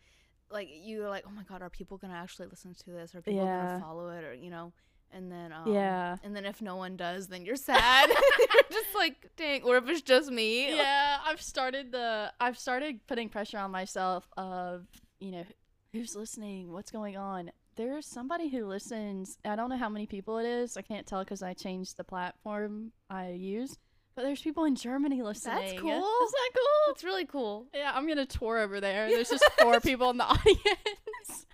like 0.50 0.68
you're 0.70 1.08
like, 1.08 1.24
"Oh 1.26 1.30
my 1.30 1.42
god, 1.42 1.62
are 1.62 1.70
people 1.70 1.96
going 1.96 2.12
to 2.12 2.16
actually 2.18 2.48
listen 2.48 2.74
to 2.74 2.90
this? 2.90 3.14
Are 3.14 3.22
people 3.22 3.46
gonna 3.46 3.80
follow 3.80 4.10
it 4.10 4.22
or, 4.24 4.34
you 4.34 4.50
know?" 4.50 4.72
And 5.12 5.30
then 5.30 5.52
um 5.52 5.72
Yeah. 5.72 6.16
and 6.24 6.34
then 6.34 6.44
if 6.46 6.62
no 6.62 6.76
one 6.76 6.96
does, 6.96 7.28
then 7.28 7.44
you're 7.44 7.56
sad. 7.56 8.08
you're 8.08 8.62
just 8.70 8.94
like, 8.94 9.30
"Dang, 9.36 9.62
or 9.62 9.76
if 9.76 9.88
it's 9.88 10.02
just 10.02 10.30
me." 10.30 10.74
yeah 10.76 11.18
i've 11.26 11.40
started 11.42 11.92
the 11.92 12.32
i've 12.40 12.58
started 12.58 13.06
putting 13.06 13.28
pressure 13.28 13.58
on 13.58 13.70
myself 13.70 14.26
of 14.36 14.86
you 15.20 15.30
know 15.32 15.44
who's 15.92 16.16
listening 16.16 16.72
what's 16.72 16.90
going 16.90 17.16
on 17.16 17.50
there's 17.76 18.06
somebody 18.06 18.48
who 18.48 18.66
listens 18.66 19.38
i 19.44 19.54
don't 19.56 19.68
know 19.70 19.76
how 19.76 19.88
many 19.88 20.06
people 20.06 20.38
it 20.38 20.46
is 20.46 20.76
i 20.76 20.82
can't 20.82 21.06
tell 21.06 21.22
because 21.24 21.42
i 21.42 21.52
changed 21.52 21.96
the 21.96 22.04
platform 22.04 22.92
i 23.10 23.30
use 23.30 23.76
but 24.14 24.22
there's 24.22 24.40
people 24.40 24.64
in 24.64 24.74
germany 24.74 25.22
listening 25.22 25.56
That's 25.56 25.80
cool. 25.80 25.90
is 26.24 26.32
that 26.32 26.50
cool 26.54 26.92
It's 26.92 27.04
really 27.04 27.26
cool. 27.26 27.66
yeah 27.74 27.92
i'm 27.94 28.06
gonna 28.08 28.26
tour 28.26 28.58
over 28.58 28.80
there 28.80 29.08
there's 29.10 29.30
just 29.30 29.44
four 29.60 29.80
people 29.80 30.10
in 30.10 30.16
the 30.16 30.24
audience 30.24 31.46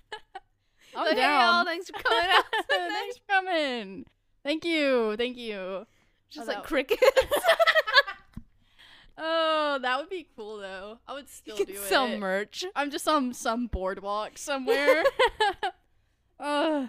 i'm 0.98 1.06
Like, 1.06 1.16
hey, 1.16 1.22
y'all, 1.22 1.64
thanks 1.64 1.90
for 1.90 1.98
coming 2.02 2.28
out. 2.30 2.44
thanks 2.68 3.16
for 3.18 3.22
coming 3.32 4.06
thank 4.44 4.64
you 4.64 5.16
thank 5.16 5.36
you 5.36 5.86
Just 6.30 6.48
Oh, 6.48 6.52
like 6.52 6.64
crickets. 6.64 7.02
oh 9.18 9.78
that 9.82 9.98
would 9.98 10.08
be 10.08 10.28
cool 10.36 10.58
though 10.58 10.98
i 11.08 11.12
would 11.12 11.28
still 11.28 11.56
can 11.56 11.66
do 11.66 11.72
it 11.72 11.78
sell 11.80 12.16
merch. 12.16 12.64
I'm 12.76 12.90
just 12.90 13.08
on 13.08 13.34
some 13.34 13.66
boardwalk 13.66 14.38
somewhere. 14.38 15.02
uh, 16.40 16.86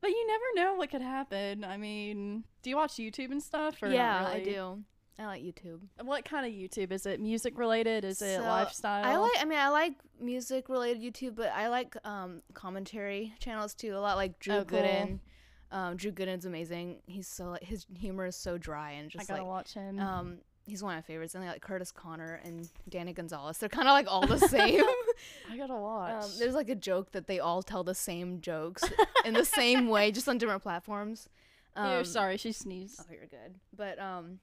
but 0.00 0.10
you 0.10 0.26
never 0.28 0.44
know 0.54 0.74
what 0.76 0.90
could 0.90 1.02
happen. 1.02 1.64
I 1.64 1.76
mean, 1.76 2.44
do 2.62 2.70
you 2.70 2.76
watch 2.76 2.92
YouTube 2.94 3.32
and 3.32 3.42
stuff? 3.42 3.82
Or 3.82 3.88
Yeah, 3.88 4.24
I 4.26 4.40
do. 4.40 4.84
I 5.18 5.26
like 5.26 5.42
YouTube. 5.42 5.80
What 6.02 6.24
kind 6.24 6.44
of 6.46 6.52
YouTube 6.52 6.92
is 6.92 7.06
it? 7.06 7.20
Music 7.20 7.56
related? 7.58 8.04
Is 8.04 8.20
it 8.20 8.36
So, 8.36 8.42
lifestyle? 8.42 9.04
I 9.04 9.16
like. 9.16 9.32
I 9.40 9.44
mean, 9.46 9.58
I 9.58 9.68
like 9.70 9.94
music 10.20 10.68
related 10.68 11.02
YouTube, 11.02 11.36
but 11.36 11.50
I 11.54 11.68
like 11.68 11.96
um 12.04 12.42
commentary 12.54 13.32
channels 13.38 13.74
too 13.74 13.96
a 13.96 13.98
lot. 14.00 14.16
Like 14.16 14.38
Drew 14.38 14.56
Oh, 14.56 14.64
cool. 14.64 14.78
Gooden. 14.80 15.20
Um, 15.72 15.96
Drew 15.96 16.12
Gooden's 16.12 16.44
amazing. 16.44 17.00
He's 17.06 17.26
so 17.28 17.46
like 17.50 17.62
his 17.64 17.86
humor 17.98 18.26
is 18.26 18.36
so 18.36 18.58
dry 18.58 18.92
and 18.92 19.10
just. 19.10 19.24
I 19.24 19.26
gotta 19.32 19.42
like 19.42 19.50
watch 19.50 19.72
him. 19.74 19.98
um 19.98 20.38
he's 20.66 20.82
one 20.82 20.92
of 20.94 20.98
my 20.98 21.02
favorites. 21.02 21.34
And 21.34 21.44
like 21.46 21.62
Curtis 21.62 21.92
Connor 21.92 22.40
and 22.44 22.68
Danny 22.88 23.12
Gonzalez, 23.12 23.56
they're 23.58 23.68
kind 23.68 23.86
of 23.88 23.92
like 23.92 24.06
all 24.10 24.26
the 24.26 24.38
same. 24.48 24.84
I 25.50 25.56
gotta 25.56 25.76
watch. 25.76 26.24
um, 26.24 26.30
there's 26.38 26.54
like 26.54 26.68
a 26.68 26.74
joke 26.74 27.12
that 27.12 27.26
they 27.26 27.38
all 27.40 27.62
tell 27.62 27.84
the 27.84 27.94
same 27.94 28.40
jokes 28.40 28.84
in 29.24 29.32
the 29.34 29.44
same 29.44 29.88
way, 29.88 30.10
just 30.10 30.28
on 30.28 30.36
different 30.38 30.62
platforms. 30.62 31.28
Ew, 31.76 31.82
Um, 31.82 32.04
sorry, 32.04 32.36
she 32.36 32.52
sneezed. 32.52 33.00
Oh, 33.00 33.12
you're 33.12 33.26
good. 33.26 33.54
But 33.76 33.98
um, 34.00 34.40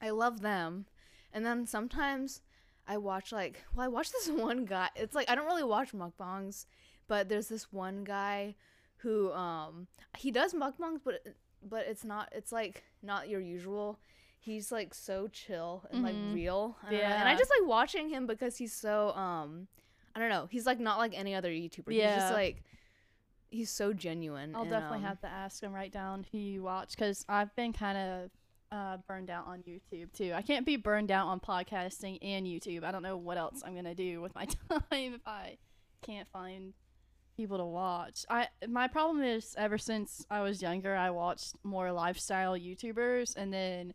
I 0.00 0.10
love 0.10 0.40
them. 0.40 0.86
And 1.32 1.44
then 1.46 1.66
sometimes 1.66 2.40
I 2.88 2.96
watch 2.98 3.32
like, 3.32 3.64
well, 3.74 3.84
I 3.84 3.88
watch 3.88 4.10
this 4.12 4.28
one 4.28 4.64
guy. 4.64 4.88
It's 4.96 5.14
like 5.14 5.30
I 5.30 5.34
don't 5.34 5.46
really 5.46 5.62
watch 5.64 5.92
mukbangs, 5.92 6.66
but 7.08 7.28
there's 7.28 7.48
this 7.48 7.72
one 7.72 8.04
guy 8.04 8.54
who 8.98 9.32
um 9.32 9.86
he 10.18 10.30
does 10.30 10.52
mukbangs, 10.54 11.00
but 11.04 11.22
but 11.62 11.86
it's 11.86 12.04
not. 12.04 12.28
It's 12.32 12.52
like 12.52 12.84
not 13.02 13.28
your 13.28 13.40
usual. 13.40 13.98
He's 14.38 14.72
like 14.72 14.94
so 14.94 15.28
chill 15.28 15.84
and 15.90 16.02
like 16.02 16.14
Mhm. 16.14 16.32
real. 16.34 16.76
I 16.82 16.90
know. 16.92 16.96
And 16.98 17.28
I 17.28 17.36
just 17.36 17.50
like 17.60 17.68
watching 17.68 18.08
him 18.08 18.26
because 18.26 18.56
he's 18.56 18.72
so 18.72 19.10
um 19.10 19.68
I 20.14 20.18
don't 20.18 20.30
know. 20.30 20.48
He's 20.50 20.66
like 20.66 20.80
not 20.80 20.98
like 20.98 21.16
any 21.16 21.34
other 21.34 21.50
YouTuber. 21.50 21.90
He's 21.92 21.98
Yeah. 21.98 22.18
just 22.18 22.32
like 22.32 22.62
he's 23.50 23.70
so 23.70 23.92
genuine. 23.92 24.54
I'll 24.54 24.62
and, 24.62 24.70
definitely 24.70 24.98
um, 24.98 25.04
have 25.04 25.20
to 25.20 25.26
ask 25.28 25.62
and 25.62 25.74
write 25.74 25.92
down 25.92 26.24
who 26.32 26.38
you 26.38 26.62
watch 26.62 26.90
because 26.92 27.24
I've 27.28 27.54
been 27.56 27.72
kind 27.72 27.98
of 27.98 28.30
uh, 28.72 28.98
burned 29.08 29.30
out 29.30 29.46
on 29.46 29.62
YouTube 29.62 30.12
too. 30.12 30.32
I 30.34 30.42
can't 30.42 30.64
be 30.64 30.76
burned 30.76 31.10
out 31.10 31.26
on 31.26 31.40
podcasting 31.40 32.18
and 32.22 32.46
YouTube. 32.46 32.84
I 32.84 32.92
don't 32.92 33.02
know 33.02 33.16
what 33.16 33.36
else 33.36 33.62
I'm 33.64 33.74
gonna 33.74 33.94
do 33.94 34.20
with 34.20 34.34
my 34.34 34.44
time 34.70 35.14
if 35.14 35.26
I 35.26 35.56
can't 36.02 36.28
find 36.28 36.72
people 37.36 37.58
to 37.58 37.64
watch. 37.64 38.24
I 38.28 38.48
my 38.68 38.86
problem 38.88 39.24
is 39.24 39.54
ever 39.58 39.78
since 39.78 40.24
I 40.30 40.42
was 40.42 40.62
younger, 40.62 40.94
I 40.94 41.10
watched 41.10 41.54
more 41.64 41.90
lifestyle 41.92 42.56
YouTubers, 42.56 43.36
and 43.36 43.52
then 43.52 43.94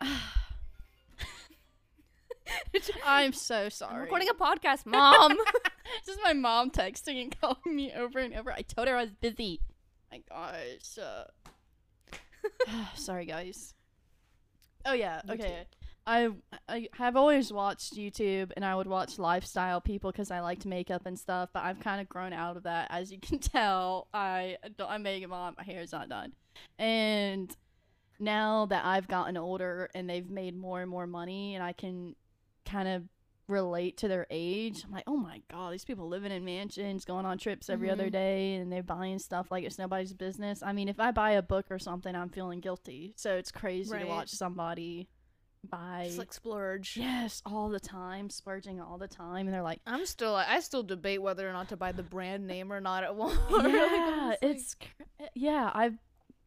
I'm 3.04 3.32
so 3.32 3.68
sorry. 3.68 3.94
I'm 3.94 4.00
recording 4.00 4.28
a 4.28 4.34
podcast, 4.34 4.84
mom. 4.86 5.36
Just 6.06 6.18
my 6.24 6.32
mom 6.32 6.70
texting 6.70 7.22
and 7.22 7.40
calling 7.40 7.76
me 7.76 7.92
over 7.92 8.18
and 8.18 8.34
over. 8.34 8.52
I 8.52 8.62
told 8.62 8.88
her 8.88 8.96
I 8.96 9.02
was 9.02 9.12
busy. 9.12 9.60
My 10.10 10.22
gosh. 10.28 10.98
Uh, 10.98 11.24
sorry, 12.94 13.26
guys. 13.26 13.74
Oh 14.84 14.92
yeah. 14.92 15.20
Okay. 15.28 15.66
I 16.06 16.30
I 16.68 16.88
have 16.94 17.16
always 17.16 17.52
watched 17.52 17.94
YouTube 17.94 18.50
and 18.56 18.64
I 18.64 18.74
would 18.74 18.88
watch 18.88 19.18
lifestyle 19.18 19.80
people 19.80 20.10
because 20.10 20.30
I 20.30 20.40
liked 20.40 20.66
makeup 20.66 21.06
and 21.06 21.18
stuff. 21.18 21.50
But 21.52 21.62
I've 21.64 21.80
kind 21.80 22.00
of 22.00 22.08
grown 22.08 22.32
out 22.32 22.56
of 22.56 22.64
that, 22.64 22.88
as 22.90 23.12
you 23.12 23.18
can 23.22 23.38
tell. 23.38 24.08
I 24.12 24.56
don't, 24.76 24.90
I'm 24.90 25.02
making 25.02 25.28
mom. 25.28 25.54
My 25.56 25.64
hair 25.64 25.80
is 25.80 25.92
not 25.92 26.08
done, 26.08 26.32
and 26.78 27.54
now 28.18 28.66
that 28.66 28.84
I've 28.84 29.08
gotten 29.08 29.36
older 29.36 29.90
and 29.94 30.08
they've 30.08 30.28
made 30.28 30.56
more 30.56 30.80
and 30.80 30.90
more 30.90 31.06
money, 31.06 31.54
and 31.54 31.62
I 31.62 31.72
can 31.72 32.14
kind 32.64 32.88
of 32.88 33.02
relate 33.52 33.96
to 33.98 34.08
their 34.08 34.26
age. 34.30 34.82
I'm 34.84 34.90
like, 34.92 35.04
oh 35.06 35.16
my 35.16 35.42
god, 35.50 35.72
these 35.72 35.84
people 35.84 36.08
living 36.08 36.32
in 36.32 36.44
mansions, 36.44 37.04
going 37.04 37.24
on 37.26 37.38
trips 37.38 37.70
every 37.70 37.90
other 37.90 38.08
Mhm. 38.08 38.12
day, 38.12 38.54
and 38.54 38.72
they're 38.72 38.82
buying 38.82 39.18
stuff 39.18 39.50
like 39.50 39.64
it's 39.64 39.78
nobody's 39.78 40.12
business. 40.14 40.62
I 40.62 40.72
mean, 40.72 40.88
if 40.88 40.98
I 40.98 41.10
buy 41.12 41.32
a 41.32 41.42
book 41.42 41.66
or 41.70 41.78
something, 41.78 42.14
I'm 42.14 42.28
feeling 42.30 42.60
guilty. 42.60 43.14
So 43.16 43.36
it's 43.36 43.52
crazy 43.52 43.92
Right. 43.92 44.02
to 44.02 44.08
watch 44.08 44.30
somebody 44.30 45.08
buy. 45.64 46.04
Just 46.06 46.18
like 46.18 46.32
splurge. 46.32 46.96
yes, 46.96 47.40
all 47.46 47.68
the 47.68 47.78
time, 47.78 48.28
splurging 48.30 48.80
all 48.80 48.98
the 48.98 49.06
time, 49.06 49.46
and 49.46 49.54
they're 49.54 49.62
like, 49.62 49.80
I'm 49.86 50.06
still 50.06 50.34
I 50.34 50.58
still 50.60 50.82
debate 50.82 51.22
whether 51.22 51.48
or 51.48 51.52
not 51.52 51.68
to 51.68 51.76
buy 51.76 51.92
the 51.92 52.02
brand 52.02 52.46
name 52.48 52.72
or 52.72 52.80
not 52.80 53.04
at 53.04 53.10
Walmart. 53.16 53.72
Yeah, 53.72 54.18
honestly. 54.42 54.48
it's 54.50 54.74
cr- 54.74 55.24
yeah. 55.34 55.70
I 55.72 55.92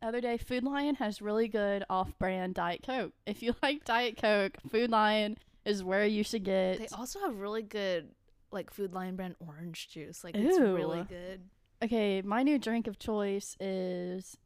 other 0.02 0.20
day, 0.22 0.38
Food 0.38 0.64
Lion 0.66 0.96
has 0.96 1.22
really 1.22 1.48
good 1.48 1.84
off-brand 1.90 2.54
Diet 2.54 2.84
Coke. 2.86 3.14
If 3.26 3.42
you 3.42 3.56
like 3.64 3.86
Diet 3.86 4.18
Coke, 4.18 4.58
Food 4.70 4.92
Lion 4.92 5.38
is 5.66 5.84
where 5.84 6.06
you 6.06 6.24
should 6.24 6.44
get. 6.44 6.80
they 6.80 6.88
also 6.96 7.20
have 7.20 7.36
really 7.36 7.64
good 7.64 8.10
like 8.52 8.72
Food 8.72 8.94
Lion 8.94 9.16
brand 9.16 9.36
orange 9.40 9.90
juice. 9.90 10.24
Like 10.24 10.36
it's 10.36 10.60
really 10.60 11.04
good. 11.04 11.42
okay, 11.84 12.22
my 12.22 12.44
new 12.44 12.58
drink 12.58 12.88
of 12.88 12.98
choice 12.98 13.56
is, 13.60 14.38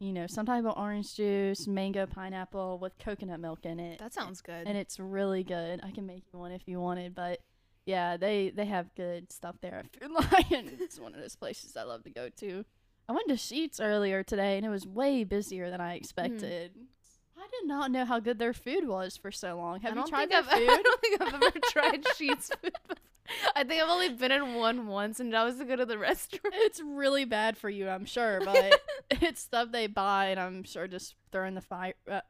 you 0.00 0.12
know, 0.12 0.26
some 0.26 0.46
type 0.46 0.64
of 0.64 0.76
orange 0.76 1.14
juice, 1.14 1.66
mango, 1.66 2.06
pineapple 2.06 2.78
with 2.78 2.98
coconut 2.98 3.40
milk 3.40 3.64
in 3.64 3.78
it. 3.78 3.98
That 3.98 4.12
sounds 4.12 4.40
good. 4.40 4.66
and 4.66 4.76
it's 4.76 4.98
really 4.98 5.44
good. 5.44 5.80
I 5.82 5.90
can 5.90 6.06
make 6.06 6.24
you 6.32 6.38
one 6.38 6.52
if 6.52 6.62
you 6.66 6.80
wanted, 6.80 7.14
but 7.14 7.40
yeah, 7.86 8.16
they 8.16 8.50
they 8.50 8.66
have 8.66 8.94
good 8.94 9.32
stuff 9.32 9.56
there 9.60 9.74
at 9.74 9.96
Food 9.96 10.10
Lion. 10.50 10.76
it's 10.80 10.98
one 10.98 11.14
of 11.14 11.20
those 11.20 11.36
places 11.36 11.76
I 11.76 11.82
love 11.84 12.02
to 12.04 12.10
go 12.10 12.28
to. 12.40 12.64
I 13.06 13.12
went 13.12 13.28
to 13.28 13.34
Sheetz 13.34 13.80
earlier 13.82 14.22
today, 14.22 14.56
and 14.56 14.64
it 14.64 14.70
was 14.70 14.86
way 14.86 15.24
busier 15.24 15.70
than 15.70 15.80
I 15.80 15.90
mm-hmm. 15.90 15.96
expected. 15.96 16.72
I 17.44 17.60
did 17.60 17.68
not 17.68 17.90
know 17.90 18.04
how 18.06 18.20
good 18.20 18.38
their 18.38 18.54
food 18.54 18.88
was 18.88 19.16
for 19.18 19.30
so 19.30 19.56
long. 19.56 19.80
Have 19.80 19.96
you 19.96 20.06
tried 20.06 20.30
their 20.30 20.38
I've, 20.38 20.46
food? 20.50 20.68
I 20.70 20.82
don't 20.82 21.00
think 21.00 21.20
I've 21.20 21.34
ever 21.34 21.50
tried 21.70 22.04
Sheetz 22.04 22.48
food. 22.60 22.72
before. 22.88 22.96
I 23.54 23.64
think 23.64 23.82
I've 23.82 23.88
only 23.90 24.08
been 24.10 24.32
in 24.32 24.54
one 24.54 24.86
once, 24.86 25.20
and 25.20 25.32
that 25.32 25.44
was 25.44 25.56
to 25.56 25.64
go 25.64 25.76
to 25.76 25.84
the 25.84 25.98
restaurant. 26.10 26.54
it's 26.58 26.80
really 26.80 27.24
bad 27.26 27.58
for 27.58 27.68
you, 27.68 27.88
I'm 27.88 28.06
sure, 28.06 28.40
but 28.44 28.80
it's 29.10 29.40
stuff 29.42 29.72
they 29.72 29.86
buy, 29.86 30.26
and 30.26 30.40
I'm 30.40 30.62
sure 30.64 30.86
just 30.88 31.16
throwing 31.32 31.54
the 31.54 31.60
fire. 31.60 31.94
Uh, 32.10 32.20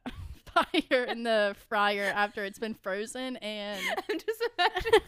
fire 0.53 1.03
in 1.03 1.23
the 1.23 1.53
fryer 1.67 2.11
after 2.15 2.45
it's 2.45 2.59
been 2.59 2.73
frozen 2.73 3.35
and 3.37 3.81
I'm 4.09 4.17
just 4.17 4.41
imagining 4.57 5.01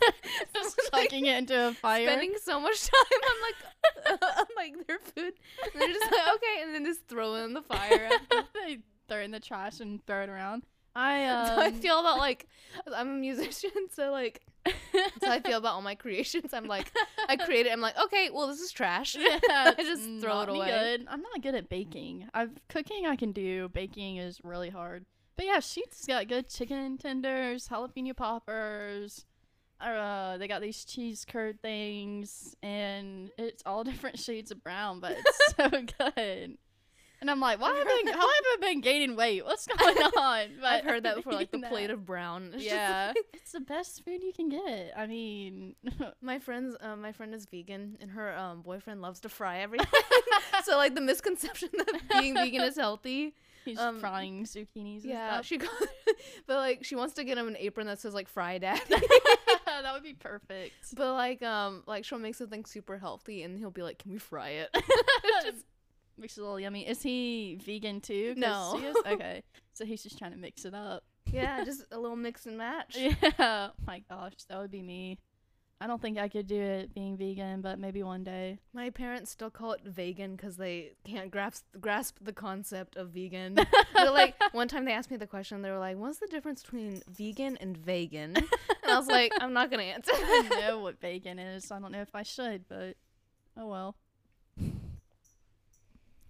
just 0.53 0.53
someone, 0.53 0.73
like, 0.91 1.03
chucking 1.03 1.25
it 1.25 1.37
into 1.37 1.67
a 1.69 1.73
fire. 1.73 2.05
spending 2.05 2.33
so 2.43 2.59
much 2.59 2.81
time 2.81 3.21
on 3.23 4.17
like 4.19 4.21
on 4.39 4.45
like 4.57 4.87
their 4.87 4.99
food. 4.99 5.33
And 5.73 5.81
they're 5.81 5.87
just 5.87 6.11
like 6.11 6.35
okay, 6.35 6.63
and 6.63 6.75
then 6.75 6.83
just 6.83 7.07
throw 7.07 7.35
it 7.35 7.45
in 7.45 7.53
the 7.53 7.61
fire. 7.61 8.09
they 8.53 8.79
throw 9.07 9.19
it 9.19 9.25
in 9.25 9.31
the 9.31 9.39
trash 9.39 9.79
and 9.79 10.05
throw 10.05 10.23
it 10.23 10.29
around. 10.29 10.63
I 10.95 11.25
um, 11.27 11.47
how 11.47 11.61
I 11.61 11.71
feel 11.71 11.99
about 11.99 12.17
like 12.17 12.47
I'm 12.95 13.09
a 13.09 13.13
musician, 13.13 13.71
so 13.93 14.11
like 14.11 14.41
how 14.65 15.31
I 15.31 15.39
feel 15.39 15.57
about 15.57 15.75
all 15.75 15.81
my 15.81 15.95
creations. 15.95 16.53
I'm 16.53 16.67
like 16.67 16.91
I 17.29 17.37
create 17.37 17.65
it. 17.65 17.71
I'm 17.71 17.81
like 17.81 17.97
okay, 18.05 18.29
well 18.31 18.47
this 18.47 18.59
is 18.59 18.71
trash. 18.71 19.15
yeah, 19.15 19.39
I 19.49 19.75
just 19.77 20.21
throw 20.21 20.41
it 20.41 20.49
away. 20.49 20.67
Good. 20.67 21.07
I'm 21.09 21.21
not 21.21 21.41
good 21.41 21.55
at 21.55 21.69
baking. 21.69 22.27
I've 22.33 22.51
cooking 22.67 23.05
I 23.05 23.15
can 23.15 23.31
do. 23.31 23.69
Baking 23.69 24.17
is 24.17 24.39
really 24.43 24.69
hard. 24.69 25.05
But 25.35 25.45
yeah, 25.45 25.57
Sheetz 25.57 26.07
got 26.07 26.27
good 26.27 26.49
chicken 26.49 26.97
tenders, 26.97 27.67
jalapeno 27.67 28.15
poppers. 28.15 29.25
Uh, 29.79 30.37
they 30.37 30.47
got 30.47 30.61
these 30.61 30.83
cheese 30.83 31.23
curd 31.23 31.61
things, 31.61 32.55
and 32.63 33.29
it's 33.37 33.61
all 33.63 33.83
different 33.83 34.17
shades 34.17 34.49
of 34.49 34.63
brown, 34.63 34.99
but 34.99 35.15
it's 35.17 35.55
so 35.55 35.69
good. 35.69 36.57
And 37.19 37.31
I'm 37.31 37.39
like, 37.39 37.59
why 37.59 37.69
have 37.75 37.87
I 37.87 38.01
been, 38.03 38.13
how 38.13 38.19
have 38.27 38.29
I 38.29 38.57
been 38.61 38.81
gaining 38.81 39.15
weight? 39.15 39.43
What's 39.43 39.65
going 39.65 39.97
on? 40.17 40.47
But 40.61 40.65
I've 40.67 40.83
heard 40.83 41.03
that 41.03 41.15
before, 41.15 41.33
like 41.33 41.51
the 41.51 41.57
eating 41.57 41.69
plate 41.71 41.89
of 41.89 42.05
brown. 42.05 42.51
It's 42.53 42.63
Yeah, 42.63 43.13
like- 43.15 43.25
it's 43.33 43.51
the 43.53 43.59
best 43.59 44.03
food 44.05 44.21
you 44.23 44.31
can 44.33 44.49
get. 44.49 44.93
I 44.95 45.07
mean, 45.07 45.75
my 46.21 46.37
friend's 46.39 46.75
um, 46.81 47.01
my 47.01 47.11
friend 47.11 47.33
is 47.33 47.45
vegan, 47.45 47.97
and 48.01 48.11
her 48.11 48.35
um, 48.37 48.61
boyfriend 48.61 49.01
loves 49.01 49.19
to 49.21 49.29
fry 49.29 49.59
everything. 49.59 49.87
so 50.63 50.77
like 50.77 50.93
the 50.95 51.01
misconception 51.01 51.69
that 51.77 52.01
being 52.19 52.33
vegan 52.35 52.61
is 52.61 52.75
healthy. 52.77 53.33
he's 53.65 53.79
Um, 53.79 53.99
frying 53.99 54.43
zucchinis. 54.45 55.01
And 55.01 55.05
Yeah, 55.05 55.33
stuff. 55.33 55.45
she 55.45 55.57
got, 55.57 55.71
but 56.45 56.57
like 56.57 56.83
she 56.85 56.95
wants 56.95 57.15
to 57.15 57.23
get 57.23 57.37
him 57.37 57.47
an 57.47 57.57
apron 57.57 57.87
that 57.87 57.99
says 57.99 58.13
like 58.13 58.27
"Fry 58.27 58.59
Daddy." 58.59 58.81
that 59.65 59.93
would 59.93 60.03
be 60.03 60.13
perfect. 60.13 60.73
but 60.95 61.13
like 61.13 61.41
um 61.43 61.83
like 61.87 62.03
she'll 62.05 62.19
make 62.19 62.35
something 62.35 62.63
super 62.65 62.97
healthy, 62.99 63.41
and 63.43 63.57
he'll 63.57 63.71
be 63.71 63.81
like, 63.83 63.97
"Can 63.99 64.11
we 64.11 64.19
fry 64.19 64.49
it?" 64.49 64.69
Just 65.43 65.65
makes 66.19 66.37
it 66.37 66.41
a 66.41 66.43
little 66.43 66.59
yummy. 66.59 66.87
Is 66.87 67.01
he 67.01 67.57
vegan 67.63 68.01
too? 68.01 68.33
No. 68.37 68.93
Okay, 69.07 69.43
so 69.73 69.85
he's 69.85 70.03
just 70.03 70.17
trying 70.17 70.31
to 70.31 70.37
mix 70.37 70.65
it 70.65 70.73
up. 70.73 71.03
yeah, 71.31 71.63
just 71.65 71.83
a 71.91 71.99
little 71.99 72.17
mix 72.17 72.45
and 72.45 72.57
match. 72.57 72.97
Yeah. 72.97 73.69
My 73.85 74.03
gosh, 74.09 74.33
that 74.49 74.59
would 74.59 74.71
be 74.71 74.81
me. 74.81 75.19
I 75.79 75.85
don't 75.85 76.01
think 76.01 76.17
I 76.17 76.27
could 76.27 76.47
do 76.47 76.59
it 76.59 76.95
being 76.95 77.17
vegan, 77.17 77.61
but 77.61 77.77
maybe 77.77 78.01
one 78.01 78.23
day. 78.23 78.57
My 78.73 78.89
parents 78.89 79.29
still 79.29 79.51
call 79.51 79.73
it 79.73 79.81
vegan 79.85 80.35
because 80.35 80.57
they 80.57 80.93
can't 81.05 81.29
grasp 81.29 81.65
grasp 81.79 82.17
the 82.19 82.33
concept 82.33 82.95
of 82.95 83.09
vegan. 83.09 83.53
They're 83.95 84.09
like, 84.09 84.33
one 84.53 84.67
time 84.67 84.85
they 84.85 84.91
asked 84.93 85.11
me 85.11 85.17
the 85.17 85.27
question, 85.27 85.61
they 85.61 85.69
were 85.69 85.77
like, 85.77 85.97
"What's 85.97 86.17
the 86.17 86.25
difference 86.27 86.63
between 86.63 87.03
vegan 87.07 87.57
and 87.57 87.77
vegan?" 87.77 88.35
And 88.37 88.91
I 88.91 88.97
was 88.97 89.07
like, 89.07 89.31
"I'm 89.39 89.53
not 89.53 89.69
gonna 89.69 89.83
answer." 89.83 90.11
I 90.15 90.47
know 90.67 90.79
what 90.79 90.99
vegan 90.99 91.37
is. 91.37 91.71
I 91.71 91.79
don't 91.79 91.91
know 91.91 92.01
if 92.01 92.15
I 92.15 92.23
should, 92.23 92.67
but 92.67 92.95
oh 93.55 93.67
well. 93.67 93.95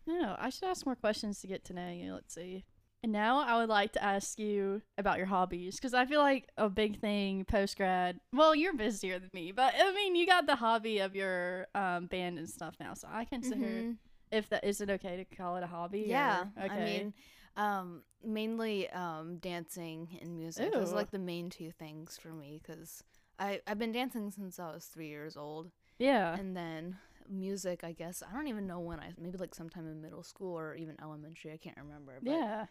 No, 0.07 0.35
I 0.39 0.49
should 0.49 0.63
ask 0.69 0.85
more 0.85 0.95
questions 0.95 1.39
to 1.41 1.47
get 1.47 1.63
to 1.65 1.73
know 1.73 1.89
you. 1.91 2.13
Let's 2.13 2.33
see. 2.33 2.63
And 3.03 3.11
now 3.11 3.39
I 3.41 3.57
would 3.59 3.69
like 3.69 3.91
to 3.93 4.03
ask 4.03 4.39
you 4.39 4.81
about 4.97 5.17
your 5.17 5.27
hobbies 5.27 5.75
because 5.75 5.93
I 5.93 6.05
feel 6.05 6.19
like 6.21 6.49
a 6.57 6.67
big 6.69 6.99
thing 6.99 7.45
post 7.45 7.77
grad. 7.77 8.19
Well, 8.33 8.55
you're 8.55 8.73
busier 8.73 9.19
than 9.19 9.29
me, 9.33 9.51
but 9.51 9.73
I 9.77 9.91
mean, 9.93 10.15
you 10.15 10.25
got 10.25 10.47
the 10.47 10.55
hobby 10.55 10.99
of 10.99 11.15
your 11.15 11.67
um, 11.75 12.07
band 12.07 12.39
and 12.39 12.49
stuff 12.49 12.75
now, 12.79 12.95
so 12.95 13.07
I 13.11 13.25
consider 13.25 13.83
Mhm. 13.83 13.97
if 14.31 14.49
that 14.49 14.63
is 14.63 14.81
it 14.81 14.89
okay 14.89 15.17
to 15.17 15.25
call 15.35 15.57
it 15.57 15.63
a 15.63 15.67
hobby? 15.67 16.05
Yeah, 16.07 16.47
or- 16.57 16.71
I 16.71 16.83
mean, 16.83 17.13
um, 17.55 18.03
mainly 18.23 18.89
um, 18.89 19.37
dancing 19.37 20.17
and 20.21 20.35
music. 20.35 20.73
Those 20.73 20.91
are 20.91 20.95
like 20.95 21.11
the 21.11 21.19
main 21.19 21.49
two 21.51 21.71
things 21.71 22.17
for 22.17 22.29
me 22.29 22.59
because 22.63 23.03
I 23.37 23.61
I've 23.67 23.77
been 23.79 23.91
dancing 23.91 24.31
since 24.31 24.57
I 24.59 24.71
was 24.73 24.85
three 24.85 25.07
years 25.09 25.37
old, 25.37 25.71
yeah, 25.99 26.35
and 26.35 26.57
then 26.57 26.97
music. 27.30 27.84
I 27.84 27.91
guess 27.91 28.23
I 28.28 28.34
don't 28.36 28.47
even 28.47 28.67
know 28.67 28.80
when 28.80 28.99
I 28.99 29.13
maybe 29.19 29.38
like 29.38 29.55
sometime 29.55 29.88
in 29.88 30.01
middle 30.01 30.23
school 30.23 30.57
or 30.57 30.75
even 30.75 30.95
elementary. 31.01 31.51
I 31.51 31.57
can't 31.57 31.78
remember. 31.78 32.19
But 32.21 32.32
yeah. 32.32 32.65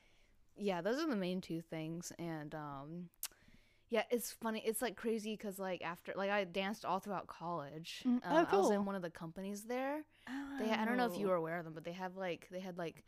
yeah, 0.56 0.80
those 0.80 0.98
are 1.00 1.08
the 1.08 1.16
main 1.16 1.40
two 1.40 1.60
things. 1.60 2.12
And 2.18 2.54
um, 2.54 3.08
yeah, 3.88 4.02
it's 4.10 4.32
funny. 4.32 4.62
It's 4.64 4.82
like 4.82 4.96
crazy 4.96 5.36
because 5.36 5.58
like 5.58 5.82
after 5.82 6.12
like 6.16 6.30
I 6.30 6.44
danced 6.44 6.84
all 6.84 6.98
throughout 6.98 7.26
college. 7.26 8.02
Mm, 8.06 8.10
Um, 8.10 8.20
oh, 8.24 8.46
I 8.50 8.56
was 8.56 8.70
in 8.70 8.84
one 8.84 8.94
of 8.94 9.02
the 9.02 9.10
companies 9.10 9.62
there. 9.62 10.02
They 10.58 10.70
I 10.70 10.84
don't 10.84 10.96
know 10.96 11.06
if 11.06 11.18
you 11.18 11.28
were 11.28 11.34
aware 11.34 11.58
of 11.58 11.64
them, 11.64 11.74
but 11.74 11.84
they 11.84 11.92
have 11.92 12.16
like 12.16 12.48
they 12.50 12.60
had 12.60 12.78
like 12.78 13.04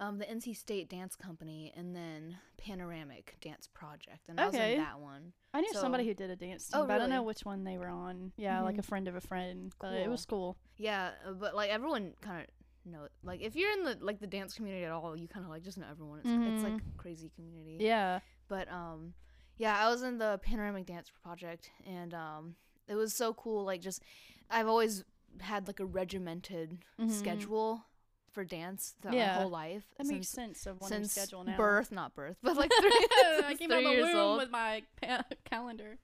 um, 0.00 0.18
the 0.18 0.24
NC 0.24 0.56
State 0.56 0.88
Dance 0.88 1.14
Company 1.14 1.72
and 1.76 1.94
then 1.94 2.38
Panoramic 2.56 3.36
Dance 3.40 3.68
Project, 3.72 4.28
and 4.28 4.40
I 4.40 4.46
was 4.46 4.54
in 4.54 4.78
that 4.78 4.98
one. 4.98 5.32
I 5.54 5.60
knew 5.60 5.72
somebody 5.72 6.04
who 6.06 6.14
did 6.14 6.30
a 6.30 6.36
dance 6.36 6.68
team, 6.68 6.80
Oh, 6.80 6.86
but 6.86 6.94
I 6.94 6.98
don't 6.98 7.10
know 7.10 7.22
which 7.22 7.44
one 7.44 7.64
they 7.64 7.78
were 7.78 7.88
on. 7.88 8.32
Yeah, 8.36 8.60
like 8.62 8.76
Mhm. 8.76 8.80
a 8.80 8.82
friend 8.82 9.08
of 9.08 9.14
a 9.14 9.20
friend, 9.20 9.72
but 9.80 9.92
it 9.94 10.08
was 10.10 10.24
cool. 10.26 10.56
Yeah, 10.76 11.12
uh, 11.26 11.32
but 11.32 11.54
like 11.54 11.70
everyone 11.70 12.14
kind 12.20 12.42
of 12.42 12.90
know 12.90 13.08
like 13.22 13.40
if 13.42 13.54
you're 13.56 13.70
in 13.72 13.84
the 13.84 13.98
like 14.00 14.20
the 14.20 14.26
dance 14.26 14.54
community 14.54 14.84
at 14.84 14.90
all, 14.92 15.16
you 15.18 15.28
kind 15.28 15.44
of 15.44 15.50
like 15.50 15.62
just 15.62 15.76
know 15.78 15.86
everyone. 15.90 16.20
It's 16.24 16.30
it's 16.30 16.62
like 16.64 16.80
crazy 16.96 17.30
community. 17.34 17.76
Yeah. 17.80 18.20
But 18.48 18.70
um 18.72 19.14
yeah, 19.58 19.76
I 19.78 19.90
was 19.90 20.02
in 20.02 20.16
the 20.18 20.40
Panoramic 20.42 20.86
Dance 20.86 21.10
Project 21.22 21.70
and 21.86 22.14
um 22.14 22.56
it 22.88 22.94
was 22.94 23.12
so 23.12 23.34
cool 23.34 23.64
like 23.64 23.80
just 23.82 24.02
I've 24.48 24.66
always 24.68 25.04
had 25.40 25.66
like 25.66 25.78
a 25.80 25.84
regimented 25.84 26.78
Mhm. 26.98 27.10
schedule 27.10 27.84
for 28.32 28.44
dance 28.44 28.94
throughout 29.00 29.14
Yeah. 29.16 29.34
my 29.36 29.42
whole 29.42 29.50
life 29.50 29.84
That 29.98 30.06
makes 30.06 30.28
sense 30.28 30.66
of 30.66 30.80
one 30.80 30.88
since 30.90 31.12
schedule 31.12 31.44
now. 31.44 31.56
birth, 31.56 31.90
not 31.92 32.14
birth, 32.14 32.36
but 32.42 32.56
like 32.56 32.70
three, 32.80 32.90
I 32.90 33.42
since 33.48 33.58
came 33.58 33.70
three 33.70 33.86
out 33.86 33.92
of 33.92 33.96
the 33.98 34.12
womb 34.14 34.16
old. 34.16 34.38
with 34.40 34.50
my 34.50 34.82
pa- 35.02 35.24
calendar. 35.44 35.98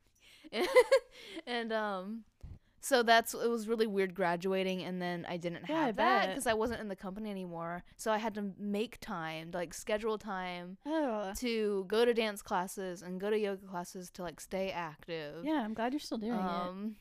and 1.46 1.72
um 1.72 2.24
so 2.80 3.02
that's 3.02 3.34
it 3.34 3.50
was 3.50 3.66
really 3.66 3.86
weird 3.88 4.14
graduating 4.14 4.82
and 4.84 5.02
then 5.02 5.26
I 5.28 5.38
didn't 5.38 5.64
Yeah, 5.68 5.76
I 5.80 5.86
have 5.86 5.96
that 5.96 6.28
because 6.28 6.46
I 6.46 6.54
wasn't 6.54 6.80
in 6.80 6.86
the 6.88 6.94
company 6.94 7.30
anymore. 7.32 7.82
So 7.96 8.12
I 8.12 8.18
had 8.18 8.34
to 8.34 8.52
make 8.58 9.00
time, 9.00 9.50
like 9.52 9.74
schedule 9.74 10.18
time 10.18 10.76
Oh, 10.86 11.32
to 11.38 11.84
go 11.88 12.04
to 12.04 12.14
dance 12.14 12.42
classes 12.42 13.02
and 13.02 13.20
go 13.20 13.28
to 13.28 13.36
yoga 13.38 13.66
classes 13.66 14.08
to 14.10 14.22
like 14.22 14.40
stay 14.40 14.70
active. 14.70 15.44
yeah. 15.44 15.62
I'm 15.64 15.74
glad 15.74 15.92
you're 15.94 16.00
still 16.00 16.18
doing 16.18 16.34
it. 16.38 16.92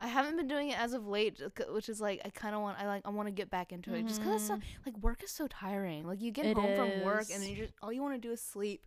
I 0.00 0.08
haven't 0.08 0.36
been 0.36 0.48
doing 0.48 0.70
it 0.70 0.78
as 0.78 0.92
of 0.92 1.06
late, 1.06 1.40
uh, 1.40 1.72
which 1.72 1.88
is 1.88 2.00
like 2.00 2.20
I 2.24 2.28
kind 2.28 2.54
of 2.54 2.60
want. 2.60 2.78
I 2.78 2.86
like 2.86 3.02
I 3.04 3.10
want 3.10 3.28
to 3.28 3.32
get 3.32 3.50
back 3.50 3.72
into 3.72 3.94
it 3.94 4.06
just 4.06 4.20
because 4.20 4.46
so, 4.46 4.58
like 4.84 4.96
work 4.98 5.22
is 5.22 5.30
so 5.30 5.46
tiring. 5.46 6.06
Like 6.06 6.20
you 6.20 6.30
get 6.30 6.46
It 6.46 6.56
home 6.56 6.74
from 6.76 7.04
work 7.04 7.26
and 7.32 7.42
then 7.42 7.48
you 7.48 7.56
just 7.56 7.72
all 7.82 7.92
you 7.92 8.02
want 8.02 8.14
to 8.14 8.20
do 8.20 8.32
is 8.32 8.42
sleep. 8.42 8.84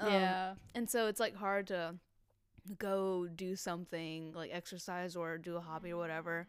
Um, 0.00 0.12
yeah. 0.12 0.54
and 0.74 0.88
so 0.88 1.06
it's 1.06 1.20
like 1.20 1.36
hard 1.36 1.68
to 1.68 1.94
go 2.78 3.26
do 3.26 3.56
something 3.56 4.32
like 4.32 4.50
exercise 4.52 5.16
or 5.16 5.38
do 5.38 5.56
a 5.56 5.60
hobby 5.60 5.92
or 5.92 5.98
whatever. 5.98 6.48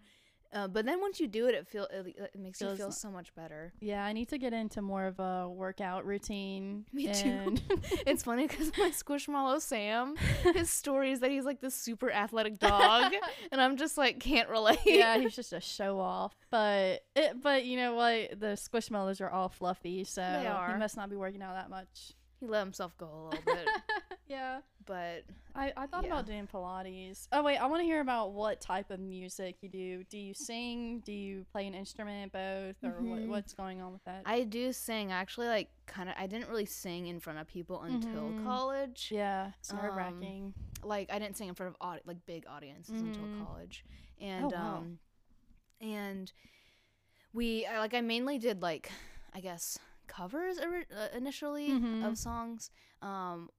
Uh, 0.56 0.70
but 0.70 0.86
then 0.86 1.02
once 1.02 1.20
you 1.20 1.28
do 1.28 1.48
it, 1.48 1.54
it 1.54 1.68
feel 1.68 1.86
it, 1.92 2.16
it 2.34 2.40
makes 2.40 2.62
you 2.62 2.74
feel 2.78 2.90
so 2.90 3.12
much 3.12 3.36
better. 3.36 3.74
Yeah, 3.82 4.06
I 4.06 4.14
need 4.14 4.30
to 4.30 4.38
get 4.38 4.54
into 4.54 4.82
more 4.82 5.06
of 5.06 5.20
a 5.20 5.50
workout 5.50 6.06
routine. 6.06 6.86
Me 6.94 7.12
too. 7.12 7.58
It's 8.08 8.24
funny 8.24 8.48
because 8.48 8.72
my 8.78 8.92
Squishmallow 8.92 9.60
Sam, 9.60 10.16
his 10.54 10.70
story 10.70 11.12
is 11.12 11.20
that 11.20 11.32
he's 11.32 11.44
like 11.44 11.60
this 11.60 11.76
super 11.76 12.10
athletic 12.10 12.60
dog, 12.60 13.14
and 13.52 13.60
I'm 13.60 13.76
just 13.76 13.98
like 13.98 14.20
can't 14.20 14.48
relate. 14.48 14.80
yeah, 14.86 15.18
he's 15.18 15.36
just 15.36 15.52
a 15.52 15.60
show 15.60 16.00
off. 16.00 16.34
But 16.50 17.04
it, 17.16 17.42
but 17.42 17.66
you 17.66 17.76
know 17.76 17.96
what? 17.96 18.40
The 18.40 18.56
squishmallows 18.56 19.20
are 19.20 19.30
all 19.30 19.50
fluffy, 19.50 20.06
so 20.06 20.22
are. 20.22 20.72
he 20.72 20.80
must 20.80 20.96
not 20.96 21.10
be 21.10 21.18
working 21.18 21.42
out 21.42 21.56
that 21.56 21.70
much. 21.70 22.14
He 22.40 22.48
let 22.48 22.60
himself 22.62 22.98
go 22.98 23.08
a 23.08 23.24
little 23.30 23.46
bit, 23.46 23.68
yeah. 24.28 24.60
but 24.86 25.24
I, 25.56 25.72
I 25.78 25.88
thought 25.88 26.04
Yeah. 26.04 26.12
about 26.14 26.26
doing 26.26 26.48
Pilates. 26.48 27.28
Oh 27.32 27.42
wait, 27.44 27.58
I 27.58 27.66
want 27.68 27.82
to 27.82 27.86
hear 27.86 28.02
about 28.02 28.34
what 28.34 28.60
type 28.62 28.92
of 28.92 29.00
music 29.00 29.56
you 29.62 29.70
do. 29.70 30.04
Do 30.06 30.18
you 30.18 30.34
sing? 30.34 31.02
Do 31.06 31.12
you 31.14 31.46
play 31.52 31.66
an 31.68 31.74
instrument? 31.74 32.32
Both, 32.34 32.76
or 32.84 32.90
what, 33.02 33.20
Mhm. 33.20 33.28
what's 33.28 33.54
going 33.54 33.82
on 33.82 33.94
with 33.94 34.04
that? 34.06 34.24
I 34.26 34.44
do 34.44 34.74
sing. 34.74 35.12
Actually 35.12 35.48
like 35.48 35.70
kind 35.86 36.10
of. 36.10 36.16
I 36.18 36.28
didn't 36.28 36.50
really 36.50 36.66
sing 36.66 37.08
in 37.08 37.20
front 37.20 37.40
of 37.40 37.48
people 37.48 37.82
until 37.82 38.30
Mhm. 38.32 38.44
college. 38.46 39.10
yeah, 39.12 39.52
it's 39.60 39.72
Um, 39.72 39.78
nerve 39.78 39.96
wracking. 39.96 40.54
like 40.84 41.10
I 41.12 41.20
didn't 41.20 41.38
sing 41.38 41.48
in 41.50 41.56
front 41.56 41.76
of 41.76 41.78
audi- 41.82 42.02
like 42.06 42.26
big 42.26 42.46
audiences 42.48 43.02
Mhm. 43.02 43.08
until 43.16 43.46
college, 43.46 43.86
and 44.20 44.52
wow. 44.52 44.78
um, 44.78 45.00
and 45.82 46.32
we 47.34 47.66
I, 47.66 47.80
like 47.80 47.94
I 47.94 48.02
mainly 48.02 48.38
did 48.40 48.62
like 48.62 48.92
I 49.34 49.40
guess 49.42 49.78
covers 50.08 50.60
ori- 50.60 50.88
uh, 50.96 51.08
initially 51.16 51.70
Mhm. 51.70 52.06
of 52.06 52.18
songs, 52.18 52.70
um, 53.02 53.50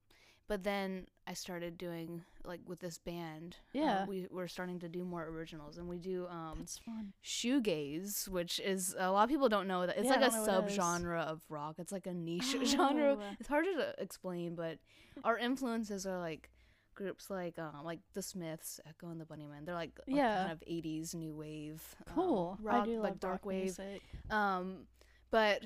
but 0.48 0.62
then 0.62 1.06
I 1.26 1.34
started 1.34 1.76
doing 1.76 2.24
like 2.44 2.60
with 2.64 2.78
this 2.78 2.98
band. 2.98 3.56
uh, 3.74 3.78
Yeah. 3.78 4.06
we 4.06 4.28
we're 4.30 4.46
starting 4.46 4.78
to 4.80 4.88
do 4.88 5.04
more 5.04 5.24
originals, 5.24 5.78
and 5.78 5.88
we 5.88 5.98
do 5.98 6.28
um 6.28 6.58
That's 6.60 6.78
fun. 6.78 7.12
shoegaze, 7.24 8.28
which 8.28 8.60
is 8.60 8.94
a 8.98 9.10
lot 9.10 9.24
of 9.24 9.30
people 9.30 9.48
don't 9.48 9.66
know 9.66 9.86
that 9.86 9.96
it's 9.96 10.04
Yeah, 10.06 10.12
like 10.12 10.20
a 10.20 10.30
don't 10.30 10.46
know 10.46 10.52
what 10.60 10.64
it 10.64 10.70
is. 10.72 10.78
subgenre 10.78 11.20
of 11.24 11.42
rock. 11.48 11.76
It's 11.78 11.90
like 11.92 12.06
a 12.06 12.14
niche 12.14 12.56
genre. 12.64 13.16
Oh. 13.20 13.36
It's 13.40 13.48
hard 13.48 13.64
to 13.64 13.94
explain, 13.98 14.54
but 14.54 14.78
our 15.24 15.36
influences 15.38 16.06
are 16.06 16.18
like 16.20 16.50
groups 16.94 17.28
like 17.28 17.58
um 17.58 17.84
like 17.84 18.00
the 18.14 18.22
Smiths, 18.22 18.80
Echo 18.86 19.08
and 19.08 19.20
the 19.20 19.24
Bunnymen. 19.24 19.64
They're 19.66 19.74
like, 19.74 19.98
like 20.06 20.16
Yeah. 20.16 20.36
kind 20.46 20.52
of 20.52 20.62
80s 20.66 21.14
new 21.14 21.34
wave. 21.34 21.96
um, 22.06 22.14
Cool. 22.14 22.58
rock, 22.62 22.82
I 22.82 22.86
do 22.86 23.00
like 23.00 23.18
dark 23.18 23.44
wave. 23.44 23.64
music. 23.64 24.02
Um 24.30 24.86
but 25.30 25.62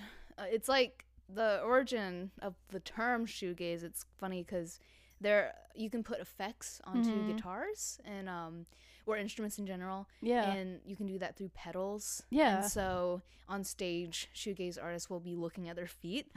it's 0.48 0.68
like 0.68 1.04
the 1.28 1.60
origin 1.62 2.30
of 2.42 2.54
the 2.70 2.80
term 2.80 3.26
shoegaze. 3.26 3.82
It's 3.84 4.04
funny 4.18 4.42
cuz 4.44 4.78
there 5.20 5.54
you 5.74 5.90
can 5.90 6.02
put 6.02 6.18
effects 6.20 6.80
onto 6.84 7.10
Mhm. 7.10 7.26
guitars 7.36 8.00
and 8.04 8.28
um 8.28 8.66
or 9.06 9.16
instruments 9.16 9.58
in 9.58 9.66
general 9.66 10.08
Yeah. 10.20 10.50
and 10.52 10.80
you 10.84 10.96
can 10.96 11.06
do 11.06 11.18
that 11.18 11.36
through 11.36 11.50
pedals. 11.50 12.22
Yeah. 12.30 12.56
And 12.62 12.64
so 12.70 13.22
on 13.48 13.64
stage, 13.64 14.28
shoegaze 14.34 14.78
artists 14.80 15.10
will 15.10 15.20
be 15.20 15.34
looking 15.34 15.68
at 15.68 15.76
their 15.76 15.88
feet 15.88 16.30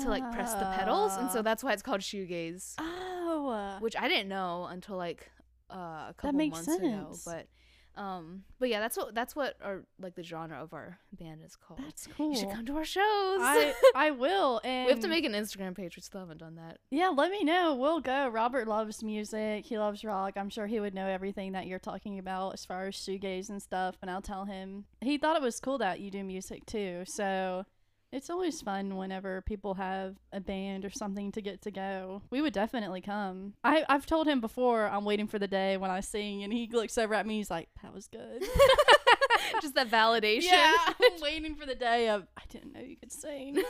to 0.00 0.08
like 0.08 0.24
press 0.32 0.52
the 0.54 0.66
pedals, 0.76 1.16
and 1.16 1.30
so 1.30 1.38
Ah. 1.38 1.42
that's 1.42 1.62
why 1.62 1.72
it's 1.72 1.82
called 1.82 2.00
shoegaze. 2.00 2.74
Oh. 2.78 3.48
uh, 3.48 3.78
Which 3.80 3.94
I 3.96 4.08
didn't 4.08 4.28
know 4.28 4.66
until 4.66 4.96
like 4.96 5.30
uh, 5.70 6.06
a 6.10 6.14
couple 6.16 6.38
months 6.48 6.68
ago. 6.68 7.14
But 7.24 7.48
um, 7.96 8.44
but 8.58 8.68
yeah, 8.68 8.80
that's 8.80 8.96
what 8.96 9.14
that's 9.14 9.34
what 9.34 9.56
our 9.62 9.84
like 10.00 10.14
the 10.14 10.22
genre 10.22 10.62
of 10.62 10.74
our 10.74 10.98
band 11.12 11.40
is 11.44 11.56
called. 11.56 11.80
That's 11.82 12.06
cool. 12.06 12.30
You 12.30 12.36
should 12.36 12.50
come 12.50 12.66
to 12.66 12.76
our 12.76 12.84
shows. 12.84 13.04
I 13.04 13.74
I 13.94 14.10
will. 14.10 14.60
And 14.64 14.86
we 14.86 14.92
have 14.92 15.00
to 15.00 15.08
make 15.08 15.24
an 15.24 15.32
Instagram 15.32 15.74
page. 15.74 15.96
We 15.96 16.02
still 16.02 16.20
haven't 16.20 16.38
done 16.38 16.56
that. 16.56 16.78
Yeah, 16.90 17.08
let 17.08 17.30
me 17.30 17.42
know. 17.42 17.74
We'll 17.74 18.00
go. 18.00 18.28
Robert 18.28 18.68
loves 18.68 19.02
music. 19.02 19.64
He 19.64 19.78
loves 19.78 20.04
rock. 20.04 20.34
I'm 20.36 20.50
sure 20.50 20.66
he 20.66 20.78
would 20.78 20.94
know 20.94 21.06
everything 21.06 21.52
that 21.52 21.66
you're 21.66 21.78
talking 21.78 22.18
about 22.18 22.54
as 22.54 22.64
far 22.64 22.86
as 22.86 22.94
shoegaze 22.94 23.48
and 23.48 23.62
stuff. 23.62 23.96
And 24.02 24.10
I'll 24.10 24.22
tell 24.22 24.44
him. 24.44 24.84
He 25.00 25.16
thought 25.16 25.36
it 25.36 25.42
was 25.42 25.58
cool 25.58 25.78
that 25.78 26.00
you 26.00 26.10
do 26.10 26.22
music 26.22 26.66
too. 26.66 27.04
So 27.06 27.64
it's 28.12 28.30
always 28.30 28.60
fun 28.62 28.96
whenever 28.96 29.42
people 29.42 29.74
have 29.74 30.16
a 30.32 30.40
band 30.40 30.84
or 30.84 30.90
something 30.90 31.32
to 31.32 31.42
get 31.42 31.62
to 31.62 31.70
go. 31.70 32.22
We 32.30 32.40
would 32.40 32.52
definitely 32.52 33.00
come. 33.00 33.54
I, 33.64 33.84
I've 33.88 34.06
told 34.06 34.26
him 34.26 34.40
before 34.40 34.86
I'm 34.86 35.04
waiting 35.04 35.26
for 35.26 35.38
the 35.38 35.48
day 35.48 35.76
when 35.76 35.90
I 35.90 36.00
sing, 36.00 36.42
and 36.42 36.52
he 36.52 36.68
looks 36.72 36.96
over 36.98 37.14
at 37.14 37.26
me. 37.26 37.36
He's 37.38 37.50
like, 37.50 37.68
"That 37.82 37.92
was 37.92 38.06
good." 38.06 38.42
Just 39.62 39.74
that 39.74 39.90
validation. 39.90 40.44
yeah, 40.50 40.74
I'm 40.88 41.20
waiting 41.20 41.54
for 41.54 41.66
the 41.66 41.74
day 41.74 42.08
of 42.08 42.26
I 42.36 42.42
didn't 42.48 42.72
know 42.72 42.80
you 42.80 42.96
could 42.96 43.12
sing. 43.12 43.62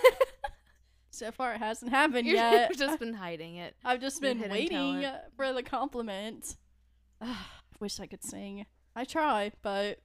so 1.10 1.30
far, 1.30 1.54
it 1.54 1.58
hasn't 1.58 1.90
happened 1.90 2.26
You've 2.26 2.36
yet. 2.36 2.76
just 2.76 2.98
been 2.98 3.14
hiding 3.14 3.56
it. 3.56 3.74
I've 3.84 4.00
just 4.00 4.20
been 4.20 4.40
waiting 4.50 5.00
talent. 5.02 5.22
for 5.36 5.52
the 5.52 5.62
compliment. 5.62 6.56
I 7.20 7.36
wish 7.80 8.00
I 8.00 8.06
could 8.06 8.24
sing. 8.24 8.66
I 8.94 9.04
try, 9.04 9.52
but 9.62 9.98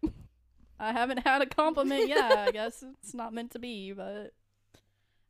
I 0.82 0.94
haven't 0.94 1.20
had 1.20 1.44
a 1.44 1.46
compliment 1.46 2.08
yet. 2.08 2.38
I 2.38 2.52
guess 2.54 2.84
it's 3.04 3.14
not 3.14 3.34
meant 3.34 3.52
to 3.52 3.60
be, 3.60 3.94
but 3.94 4.34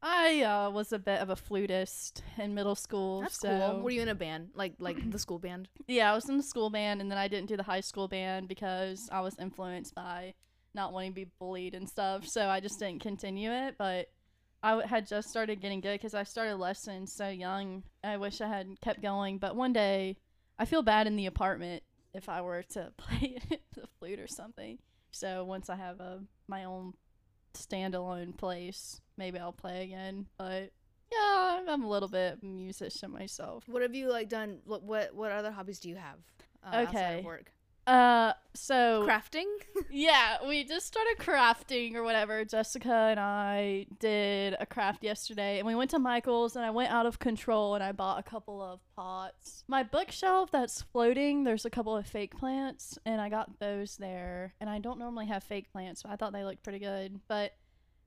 I 0.02 0.44
uh, 0.44 0.70
was 0.72 0.94
a 0.94 1.00
bit 1.00 1.20
of 1.20 1.30
a 1.30 1.36
flutist 1.36 2.24
in 2.38 2.56
middle 2.56 2.74
school. 2.74 3.22
That's 3.22 3.38
so 3.40 3.50
cool. 3.50 3.84
Were 3.84 3.92
you 3.92 4.02
in 4.02 4.08
a 4.08 4.16
band, 4.16 4.52
like 4.56 4.76
like 4.80 5.12
the 5.12 5.20
school 5.20 5.40
band? 5.40 5.68
yeah, 5.88 6.12
I 6.12 6.16
was 6.16 6.30
in 6.30 6.38
the 6.38 6.44
school 6.44 6.70
band, 6.70 7.02
and 7.02 7.12
then 7.12 7.18
I 7.18 7.28
didn't 7.28 7.50
do 7.50 7.58
the 7.58 7.64
high 7.64 7.82
school 7.82 8.08
band 8.08 8.48
because 8.48 9.10
I 9.12 9.20
was 9.20 9.38
influenced 9.40 9.94
by 9.94 10.34
not 10.74 10.94
wanting 10.94 11.12
to 11.12 11.16
be 11.16 11.32
bullied 11.38 11.76
and 11.76 11.88
stuff. 11.88 12.26
So 12.26 12.48
I 12.48 12.62
just 12.62 12.80
didn't 12.80 13.02
continue 13.02 13.52
it. 13.52 13.76
But 13.78 14.08
I 14.64 14.70
w- 14.72 14.88
had 14.88 15.06
just 15.06 15.30
started 15.30 15.60
getting 15.60 15.82
good 15.82 16.00
because 16.00 16.14
I 16.14 16.24
started 16.24 16.56
lessons 16.56 17.12
so 17.14 17.28
young. 17.28 17.84
I 18.06 18.16
wish 18.16 18.40
I 18.40 18.48
had 18.48 18.80
kept 18.80 19.02
going. 19.02 19.38
But 19.38 19.58
one 19.58 19.74
day, 19.74 20.18
I 20.58 20.64
feel 20.64 20.82
bad 20.82 21.08
in 21.08 21.18
the 21.18 21.26
apartment 21.26 21.84
if 22.14 22.30
I 22.30 22.42
were 22.42 22.64
to 22.64 22.94
play 22.98 23.38
the 23.76 23.88
flute 24.00 24.20
or 24.20 24.28
something. 24.28 24.80
So 25.12 25.44
once 25.44 25.70
I 25.70 25.76
have 25.76 26.00
a 26.00 26.20
my 26.48 26.64
own 26.64 26.94
standalone 27.54 28.36
place, 28.38 29.02
maybe 29.18 29.40
I'll 29.40 29.52
play 29.52 29.84
again. 29.84 30.28
But 30.38 30.72
yeah, 31.12 31.62
I'm 31.68 31.84
a 31.84 31.90
little 31.90 32.10
bit 32.10 32.42
musician 32.42 33.12
myself. 33.12 33.64
What 33.68 33.82
have 33.82 33.94
you 33.94 34.10
like 34.10 34.30
done? 34.30 34.60
What 34.66 34.84
what, 34.84 35.14
what 35.14 35.32
other 35.32 35.52
hobbies 35.52 35.80
do 35.80 35.90
you 35.90 35.96
have? 35.98 36.18
Uh, 36.64 36.76
outside 36.78 36.96
Okay. 36.96 37.20
of 37.20 37.26
work. 37.26 37.52
Uh, 37.88 38.34
so 38.54 39.06
Crafting. 39.08 39.48
yeah, 39.92 40.38
we 40.48 40.64
just 40.64 40.86
started 40.86 41.16
crafting 41.18 41.96
or 41.96 42.04
whatever. 42.04 42.44
Jessica 42.46 42.94
and 42.94 43.20
I 43.20 43.88
did 44.00 44.56
a 44.60 44.66
craft 44.66 45.04
yesterday, 45.04 45.58
and 45.58 45.66
we 45.66 45.74
went 45.74 45.92
to 45.92 46.00
Michael's, 46.00 46.56
and 46.56 46.66
I 46.66 46.70
went 46.70 46.92
out 46.92 47.06
of 47.06 47.20
control, 47.20 47.76
and 47.76 47.84
I 47.84 47.92
bought 47.92 48.20
a 48.20 48.24
couple 48.24 48.62
of 48.62 48.80
pots. 48.96 49.64
My 49.68 49.84
bookshelf 49.84 50.52
that's 50.52 50.82
floating, 50.82 51.44
there's 51.44 51.66
a 51.66 51.70
couple 51.70 51.96
of 51.96 52.06
fake 52.06 52.38
plants, 52.38 53.00
and 53.06 53.20
I 53.20 53.30
got 53.30 53.60
those 53.60 53.98
there. 53.98 54.54
And 54.60 54.70
I 54.70 54.80
don't 54.80 55.00
normally 55.00 55.28
have 55.28 55.44
fake 55.44 55.72
plants, 55.72 56.04
but 56.04 56.12
I 56.12 56.16
thought 56.18 56.34
they 56.34 56.44
looked 56.44 56.64
pretty 56.64 56.80
good. 56.80 57.20
But, 57.28 57.54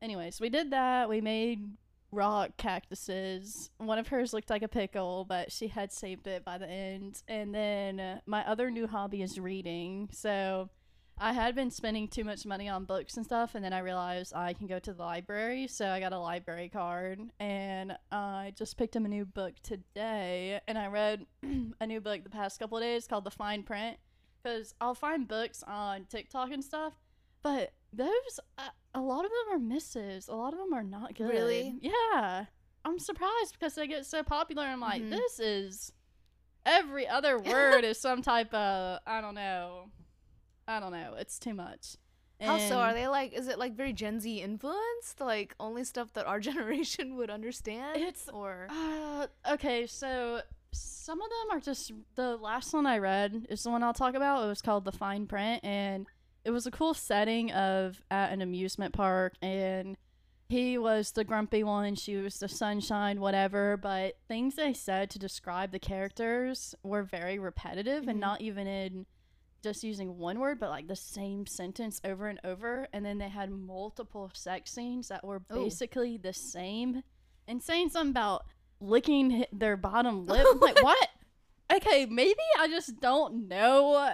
anyways, 0.00 0.40
we 0.40 0.50
did 0.50 0.70
that. 0.70 1.08
We 1.08 1.20
made 1.20 1.66
rock 2.14 2.56
cactuses. 2.56 3.70
One 3.78 3.98
of 3.98 4.08
hers 4.08 4.32
looked 4.32 4.50
like 4.50 4.62
a 4.62 4.68
pickle, 4.68 5.24
but 5.28 5.52
she 5.52 5.68
had 5.68 5.92
saved 5.92 6.26
it 6.26 6.44
by 6.44 6.58
the 6.58 6.68
end. 6.68 7.22
And 7.28 7.54
then 7.54 8.00
uh, 8.00 8.20
my 8.26 8.46
other 8.48 8.70
new 8.70 8.86
hobby 8.86 9.22
is 9.22 9.38
reading. 9.38 10.08
So 10.12 10.70
I 11.18 11.32
had 11.32 11.54
been 11.54 11.70
spending 11.70 12.08
too 12.08 12.24
much 12.24 12.44
money 12.44 12.68
on 12.68 12.86
books 12.86 13.16
and 13.16 13.24
stuff, 13.24 13.54
and 13.54 13.64
then 13.64 13.72
I 13.72 13.78
realized 13.78 14.34
I 14.34 14.52
can 14.52 14.66
go 14.66 14.78
to 14.80 14.92
the 14.92 15.02
library. 15.02 15.68
So 15.68 15.86
I 15.88 16.00
got 16.00 16.12
a 16.12 16.18
library 16.18 16.68
card, 16.68 17.20
and 17.38 17.96
I 18.10 18.52
just 18.56 18.76
picked 18.76 18.96
up 18.96 19.04
a 19.04 19.08
new 19.08 19.24
book 19.24 19.54
today. 19.62 20.60
And 20.66 20.76
I 20.76 20.88
read 20.88 21.26
a 21.80 21.86
new 21.86 22.00
book 22.00 22.24
the 22.24 22.30
past 22.30 22.58
couple 22.58 22.78
of 22.78 22.82
days 22.82 23.06
called 23.06 23.24
The 23.24 23.30
Fine 23.30 23.62
Print. 23.62 23.96
Because 24.42 24.74
I'll 24.80 24.94
find 24.94 25.26
books 25.26 25.62
on 25.66 26.04
TikTok 26.04 26.50
and 26.50 26.62
stuff, 26.62 26.92
but 27.42 27.72
those 27.94 28.40
uh, 28.58 28.68
a 28.94 29.00
lot 29.00 29.24
of 29.24 29.30
them 29.30 29.54
are 29.56 29.58
misses. 29.58 30.28
A 30.28 30.34
lot 30.34 30.52
of 30.52 30.58
them 30.58 30.72
are 30.72 30.82
not 30.84 31.14
good. 31.14 31.28
Really? 31.28 31.76
Yeah. 31.80 32.46
I'm 32.84 32.98
surprised 32.98 33.52
because 33.58 33.74
they 33.74 33.86
get 33.86 34.06
so 34.06 34.22
popular. 34.22 34.64
I'm 34.64 34.80
like, 34.80 35.02
Mhm. 35.02 35.10
this 35.10 35.40
is 35.40 35.92
every 36.66 37.06
other 37.08 37.38
word 37.52 37.84
is 37.84 37.98
some 38.00 38.22
type 38.22 38.52
of 38.54 39.00
I 39.06 39.20
don't 39.20 39.34
know. 39.34 39.90
I 40.68 40.80
don't 40.80 40.92
know. 40.92 41.14
It's 41.18 41.38
too 41.38 41.54
much. 41.54 41.96
How 42.40 42.58
so? 42.58 42.78
Are 42.78 42.92
they 42.92 43.06
like? 43.08 43.32
Is 43.32 43.48
it 43.48 43.58
like 43.58 43.74
very 43.74 43.92
Gen 43.92 44.20
Z 44.20 44.40
influenced? 44.42 45.20
Like 45.20 45.54
only 45.58 45.84
stuff 45.84 46.12
that 46.14 46.26
our 46.26 46.40
generation 46.50 47.16
would 47.16 47.30
understand? 47.30 47.96
It's- 47.96 48.28
or 48.32 48.66
Uh, 48.70 49.26
okay, 49.52 49.86
so 49.86 50.42
some 50.72 51.20
of 51.22 51.28
them 51.30 51.56
are 51.56 51.60
just 51.60 51.92
the 52.16 52.36
last 52.36 52.74
one 52.74 52.84
I 52.86 52.98
read 52.98 53.46
is 53.48 53.62
the 53.62 53.70
one 53.70 53.82
I'll 53.82 53.94
talk 53.94 54.14
about. 54.14 54.44
It 54.44 54.48
was 54.48 54.60
called 54.60 54.84
The 54.84 54.92
Fine 54.92 55.26
Print, 55.26 55.64
and 55.64 56.06
it 56.44 56.50
was 56.50 56.66
a 56.66 56.70
cool 56.70 56.94
setting 56.94 57.50
of 57.52 58.02
at 58.10 58.32
an 58.32 58.42
amusement 58.42 58.92
park, 58.94 59.34
and 59.42 59.96
he 60.48 60.76
was 60.76 61.12
the 61.12 61.24
grumpy 61.24 61.64
one, 61.64 61.94
she 61.94 62.16
was 62.16 62.38
the 62.38 62.48
sunshine, 62.48 63.20
whatever. 63.20 63.76
But 63.76 64.18
things 64.28 64.54
they 64.56 64.72
said 64.74 65.10
to 65.10 65.18
describe 65.18 65.72
the 65.72 65.78
characters 65.78 66.74
were 66.82 67.02
very 67.02 67.38
repetitive, 67.38 68.06
and 68.08 68.18
Mhm. 68.18 68.22
not 68.22 68.40
even 68.40 68.66
in 68.66 69.06
just 69.62 69.82
using 69.82 70.18
one 70.18 70.38
word, 70.40 70.60
but 70.60 70.68
like 70.68 70.86
the 70.88 70.94
same 70.96 71.46
sentence 71.46 71.98
over 72.04 72.26
and 72.28 72.38
over. 72.44 72.86
And 72.92 73.04
then 73.06 73.16
they 73.16 73.30
had 73.30 73.50
multiple 73.50 74.30
sex 74.34 74.70
scenes 74.72 75.08
that 75.08 75.24
were 75.24 75.40
Ooh. 75.50 75.64
basically 75.64 76.18
the 76.18 76.34
same 76.34 77.02
and 77.48 77.62
saying 77.62 77.88
something 77.88 78.10
about 78.10 78.44
licking 78.80 79.46
their 79.52 79.78
bottom 79.78 80.26
lip. 80.26 80.46
Like, 80.60 80.82
what? 80.82 81.08
Okay, 81.86 82.06
maybe 82.06 82.40
I 82.58 82.68
just 82.68 82.98
don't 83.00 83.46
know 83.48 84.10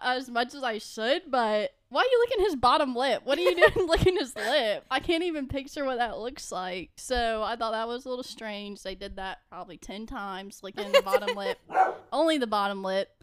as 0.00 0.30
much 0.30 0.54
as 0.54 0.62
I 0.62 0.78
should, 0.78 1.22
but 1.28 1.70
why 1.88 2.02
are 2.02 2.04
you 2.04 2.20
licking 2.20 2.44
his 2.44 2.54
bottom 2.54 2.94
lip? 2.94 3.22
What 3.24 3.36
are 3.36 3.40
you 3.40 3.56
doing 3.56 3.88
licking 3.88 4.16
his 4.16 4.36
lip? 4.36 4.84
I 4.90 5.00
can't 5.00 5.24
even 5.24 5.48
picture 5.48 5.84
what 5.84 5.98
that 5.98 6.18
looks 6.18 6.52
like. 6.52 6.90
So 6.96 7.42
I 7.42 7.56
thought 7.56 7.72
that 7.72 7.88
was 7.88 8.04
a 8.04 8.08
little 8.08 8.22
strange. 8.22 8.82
They 8.82 8.94
did 8.94 9.16
that 9.16 9.38
probably 9.50 9.76
10 9.76 10.06
times, 10.06 10.60
licking 10.62 10.92
the 10.92 11.02
bottom 11.02 11.36
lip, 11.36 11.58
only 12.12 12.38
the 12.38 12.46
bottom 12.46 12.84
lip. 12.84 13.19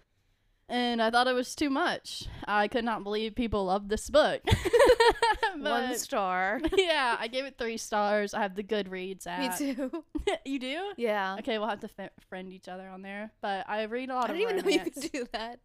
And 0.69 1.01
I 1.01 1.09
thought 1.09 1.27
it 1.27 1.33
was 1.33 1.55
too 1.55 1.69
much. 1.69 2.25
I 2.45 2.67
could 2.67 2.83
not 2.83 3.03
believe 3.03 3.35
people 3.35 3.65
loved 3.65 3.89
this 3.89 4.09
book. 4.09 4.41
one 5.57 5.97
star. 5.97 6.59
yeah, 6.77 7.15
I 7.17 7.27
gave 7.27 7.45
it 7.45 7.57
three 7.57 7.77
stars. 7.77 8.33
I 8.33 8.41
have 8.41 8.55
the 8.55 8.63
Goodreads 8.63 9.27
app. 9.27 9.59
Me 9.59 9.73
too. 9.73 10.03
you 10.45 10.59
do? 10.59 10.91
Yeah. 10.97 11.37
Okay, 11.39 11.57
we'll 11.57 11.69
have 11.69 11.79
to 11.81 11.89
f- 11.97 12.11
friend 12.29 12.51
each 12.51 12.67
other 12.67 12.87
on 12.89 13.01
there. 13.01 13.31
But 13.41 13.67
I 13.69 13.83
read 13.83 14.09
a 14.09 14.15
lot 14.15 14.29
I 14.29 14.33
of 14.33 14.35
I 14.35 14.39
didn't 14.39 14.59
even 14.59 14.65
know 14.65 14.83
you 14.83 14.91
could 14.91 15.11
do 15.11 15.25
that. 15.33 15.59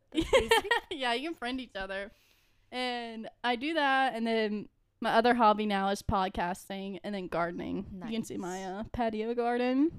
yeah, 0.91 1.15
you 1.15 1.31
can 1.31 1.35
friend 1.35 1.61
each 1.61 1.77
other. 1.77 2.13
And 2.71 3.29
I 3.45 3.57
do 3.57 3.75
that, 3.75 4.15
and 4.15 4.27
then 4.27 4.69
my 5.01 5.15
other 5.15 5.35
hobby 5.35 5.67
now 5.67 5.89
is 5.89 6.01
podcasting 6.01 7.01
and 7.05 7.15
then 7.15 7.27
gardening. 7.27 7.87
You 8.07 8.13
can 8.13 8.25
see 8.25 8.39
my 8.39 8.65
uh, 8.65 8.85
patio 8.93 9.35
garden. 9.35 9.91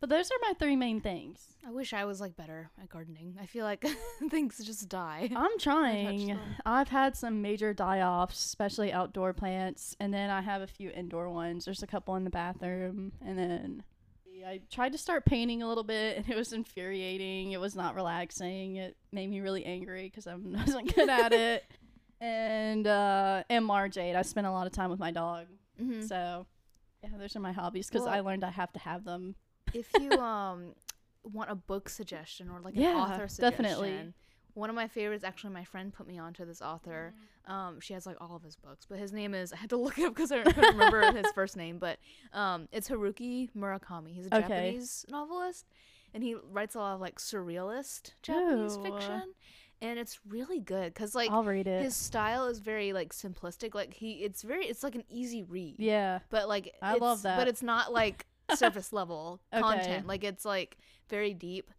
But 0.00 0.10
those 0.10 0.30
are 0.30 0.36
my 0.42 0.54
three 0.58 0.76
main 0.76 1.00
things. 1.00 1.56
I 1.66 1.70
wish 1.70 1.92
I 1.92 2.04
was 2.04 2.20
like 2.20 2.36
better 2.36 2.70
at 2.80 2.88
gardening. 2.88 3.36
I 3.40 3.46
feel 3.46 3.64
like 3.64 3.84
things 4.30 4.58
just 4.64 4.88
die. 4.88 5.28
I'm 5.34 5.58
trying. 5.58 6.38
I've 6.64 6.88
had 6.88 7.16
some 7.16 7.42
major 7.42 7.74
die 7.74 8.00
offs, 8.02 8.44
especially 8.44 8.92
outdoor 8.92 9.32
plants, 9.32 9.96
and 9.98 10.14
then 10.14 10.30
I 10.30 10.40
have 10.40 10.62
a 10.62 10.68
few 10.68 10.90
indoor 10.90 11.28
ones. 11.30 11.64
There's 11.64 11.82
a 11.82 11.86
couple 11.86 12.14
in 12.14 12.22
the 12.24 12.30
bathroom, 12.30 13.10
and 13.24 13.36
then 13.36 13.82
I 14.46 14.60
tried 14.70 14.92
to 14.92 14.98
start 14.98 15.24
painting 15.24 15.62
a 15.62 15.68
little 15.68 15.82
bit, 15.82 16.16
and 16.18 16.30
it 16.30 16.36
was 16.36 16.52
infuriating. 16.52 17.50
It 17.50 17.60
was 17.60 17.74
not 17.74 17.96
relaxing. 17.96 18.76
It 18.76 18.96
made 19.10 19.28
me 19.28 19.40
really 19.40 19.64
angry 19.64 20.04
because 20.04 20.28
I 20.28 20.34
wasn't 20.36 20.94
good 20.94 21.08
at 21.08 21.32
it. 21.32 21.64
And 22.20 22.86
uh, 22.86 23.42
and 23.50 23.64
Marjade, 23.64 24.14
I 24.14 24.22
spent 24.22 24.46
a 24.46 24.50
lot 24.52 24.66
of 24.68 24.72
time 24.72 24.90
with 24.90 25.00
my 25.00 25.10
dog, 25.10 25.46
Mhm. 25.82 26.06
so 26.08 26.46
yeah, 27.02 27.10
those 27.18 27.34
are 27.36 27.40
my 27.40 27.52
hobbies 27.52 27.88
because 27.88 28.04
Well- 28.06 28.14
I 28.14 28.20
learned 28.20 28.44
I 28.44 28.50
have 28.50 28.72
to 28.74 28.78
have 28.78 29.04
them. 29.04 29.34
If 29.74 29.88
you 30.00 30.10
um 30.12 30.74
want 31.24 31.50
a 31.50 31.54
book 31.54 31.88
suggestion 31.88 32.48
or 32.48 32.60
like 32.60 32.76
an 32.76 32.84
author 32.84 33.28
suggestion, 33.28 33.64
definitely. 33.64 34.12
One 34.54 34.70
of 34.70 34.74
my 34.74 34.88
favorites, 34.88 35.22
actually, 35.22 35.52
my 35.52 35.62
friend 35.62 35.92
put 35.92 36.08
me 36.08 36.18
onto 36.18 36.44
this 36.44 36.60
author. 36.60 37.14
Mm. 37.48 37.52
Um, 37.52 37.80
she 37.80 37.92
has 37.94 38.06
like 38.06 38.16
all 38.20 38.34
of 38.34 38.42
his 38.42 38.56
books, 38.56 38.86
but 38.88 38.98
his 38.98 39.12
name 39.12 39.32
is 39.32 39.52
I 39.52 39.56
had 39.56 39.70
to 39.70 39.76
look 39.76 39.98
it 39.98 40.04
up 40.06 40.14
because 40.16 40.32
I 40.32 40.42
couldn't 40.42 40.72
remember 40.76 41.12
his 41.16 41.30
first 41.32 41.56
name. 41.56 41.78
But 41.78 41.98
um, 42.32 42.66
it's 42.72 42.88
Haruki 42.88 43.50
Murakami. 43.56 44.14
He's 44.14 44.26
a 44.26 44.34
Okay. 44.38 44.40
Japanese 44.48 45.04
novelist, 45.08 45.66
and 46.12 46.24
he 46.24 46.34
writes 46.50 46.74
a 46.74 46.78
lot 46.78 46.94
of 46.94 47.00
like 47.00 47.18
surrealist 47.20 48.12
Japanese 48.22 48.76
Ooh. 48.78 48.82
fiction, 48.82 49.22
and 49.80 49.96
it's 49.98 50.18
really 50.28 50.58
good 50.60 50.92
because 50.92 51.14
like 51.14 51.30
I'll 51.30 51.44
read 51.44 51.68
it. 51.68 51.84
his 51.84 51.94
style 51.94 52.46
is 52.46 52.58
very 52.58 52.92
like 52.92 53.12
simplistic. 53.12 53.74
Like 53.76 53.94
he, 53.94 54.24
it's 54.24 54.42
very, 54.42 54.66
it's 54.66 54.82
like 54.82 54.96
an 54.96 55.04
easy 55.08 55.44
read 55.44 55.76
yeah. 55.78 56.18
but 56.30 56.48
like 56.48 56.74
I 56.82 56.92
it's- 56.96 57.00
love 57.00 57.22
that. 57.22 57.38
but 57.38 57.46
it's 57.46 57.62
not 57.62 57.92
like 57.92 58.26
surface 58.56 58.92
level 58.92 59.40
Okay. 59.52 59.60
content 59.62 60.06
like 60.06 60.24
it's 60.24 60.44
like 60.44 60.78
very 61.08 61.34
deep 61.34 61.70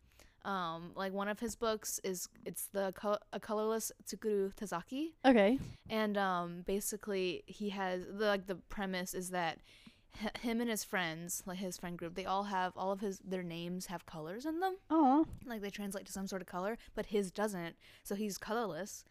um 0.46 0.92
like 0.96 1.12
one 1.12 1.28
of 1.28 1.40
his 1.40 1.56
books 1.56 2.00
is 2.04 2.30
it's 2.46 2.68
the 2.68 2.94
co- 2.96 3.18
a 3.34 3.40
colorless 3.40 3.92
tsukuru 4.06 4.54
tazaki 4.56 5.14
Okay. 5.26 5.60
and 5.90 6.18
um 6.18 6.62
basically 6.66 7.44
he 7.46 7.70
has 7.70 8.06
the 8.06 8.26
like 8.26 8.48
the 8.48 8.56
premise 8.56 9.14
is 9.14 9.32
that 9.32 9.60
him 10.41 10.60
and 10.60 10.70
his 10.70 10.84
friends 10.84 11.43
like 11.45 11.60
his 11.60 11.78
friend 11.78 11.97
group 11.97 12.16
they 12.16 12.26
all 12.26 12.43
have 12.45 12.74
all 12.76 12.91
of 12.91 12.99
his 12.99 13.20
their 13.20 13.43
names 13.43 13.86
have 13.86 14.05
colors 14.05 14.45
in 14.45 14.60
them 14.60 14.76
Oh. 14.89 15.26
like 15.45 15.62
they 15.62 15.70
translate 15.70 16.05
to 16.07 16.12
some 16.12 16.28
sort 16.28 16.41
of 16.41 16.47
color 16.47 16.78
but 16.95 17.05
his 17.07 17.32
doesn't 17.32 17.76
so 18.03 18.16
he's 18.16 18.38
colorless 18.38 19.05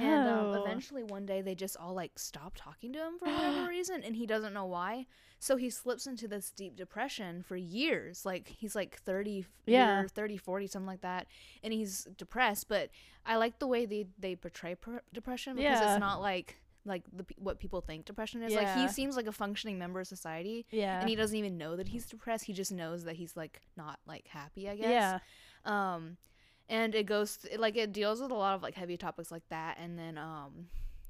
and 0.00 0.28
um, 0.28 0.46
Oh. 0.46 0.62
eventually 0.64 1.02
one 1.02 1.26
day 1.26 1.42
they 1.42 1.54
just 1.54 1.76
all 1.76 1.92
like 1.92 2.18
stop 2.18 2.54
talking 2.56 2.92
to 2.94 2.98
him 2.98 3.18
for 3.18 3.26
whatever 3.30 3.68
reason 3.68 4.02
and 4.02 4.16
he 4.16 4.26
doesn't 4.26 4.54
know 4.54 4.64
why 4.64 5.06
so 5.38 5.56
he 5.56 5.68
slips 5.68 6.06
into 6.06 6.26
this 6.26 6.50
deep 6.50 6.76
depression 6.76 7.42
for 7.42 7.56
years 7.56 8.24
like 8.24 8.48
he's 8.48 8.74
like 8.74 8.96
30 9.02 9.44
Yeah. 9.66 10.00
year, 10.00 10.08
30 10.08 10.36
40 10.38 10.66
something 10.68 10.86
like 10.86 11.02
that 11.02 11.26
and 11.62 11.72
he's 11.74 12.04
depressed 12.16 12.68
but 12.68 12.88
i 13.26 13.36
like 13.36 13.58
the 13.58 13.66
way 13.66 13.84
they 13.84 14.06
they 14.18 14.34
portray 14.36 14.74
per- 14.76 15.02
depression 15.12 15.56
because 15.56 15.80
Yeah. 15.80 15.92
it's 15.94 16.00
not 16.00 16.20
like 16.22 16.56
like 16.86 17.02
the 17.12 17.24
what 17.38 17.58
people 17.58 17.80
think 17.80 18.04
depression 18.04 18.42
is 18.42 18.54
like 18.54 18.74
he 18.76 18.88
seems 18.88 19.16
like 19.16 19.26
a 19.26 19.32
functioning 19.32 19.78
member 19.78 20.00
of 20.00 20.06
society 20.06 20.66
Yeah. 20.70 21.00
and 21.00 21.08
he 21.08 21.16
doesn't 21.16 21.36
even 21.36 21.56
know 21.56 21.76
that 21.76 21.88
he's 21.88 22.06
depressed 22.06 22.44
he 22.44 22.52
just 22.52 22.72
knows 22.72 23.04
that 23.04 23.16
he's 23.16 23.36
like 23.36 23.60
not 23.76 23.98
like 24.06 24.26
happy 24.28 24.68
i 24.68 24.76
guess 24.76 24.88
Yeah. 24.90 25.18
um 25.64 26.16
and 26.68 26.94
it 26.94 27.04
goes 27.06 27.38
th- 27.38 27.58
like 27.58 27.76
it 27.76 27.92
deals 27.92 28.20
with 28.20 28.30
a 28.30 28.34
lot 28.34 28.54
of 28.54 28.62
like 28.62 28.74
heavy 28.74 28.96
topics 28.96 29.30
like 29.30 29.48
that 29.50 29.78
and 29.80 29.98
then 29.98 30.18
um 30.18 30.68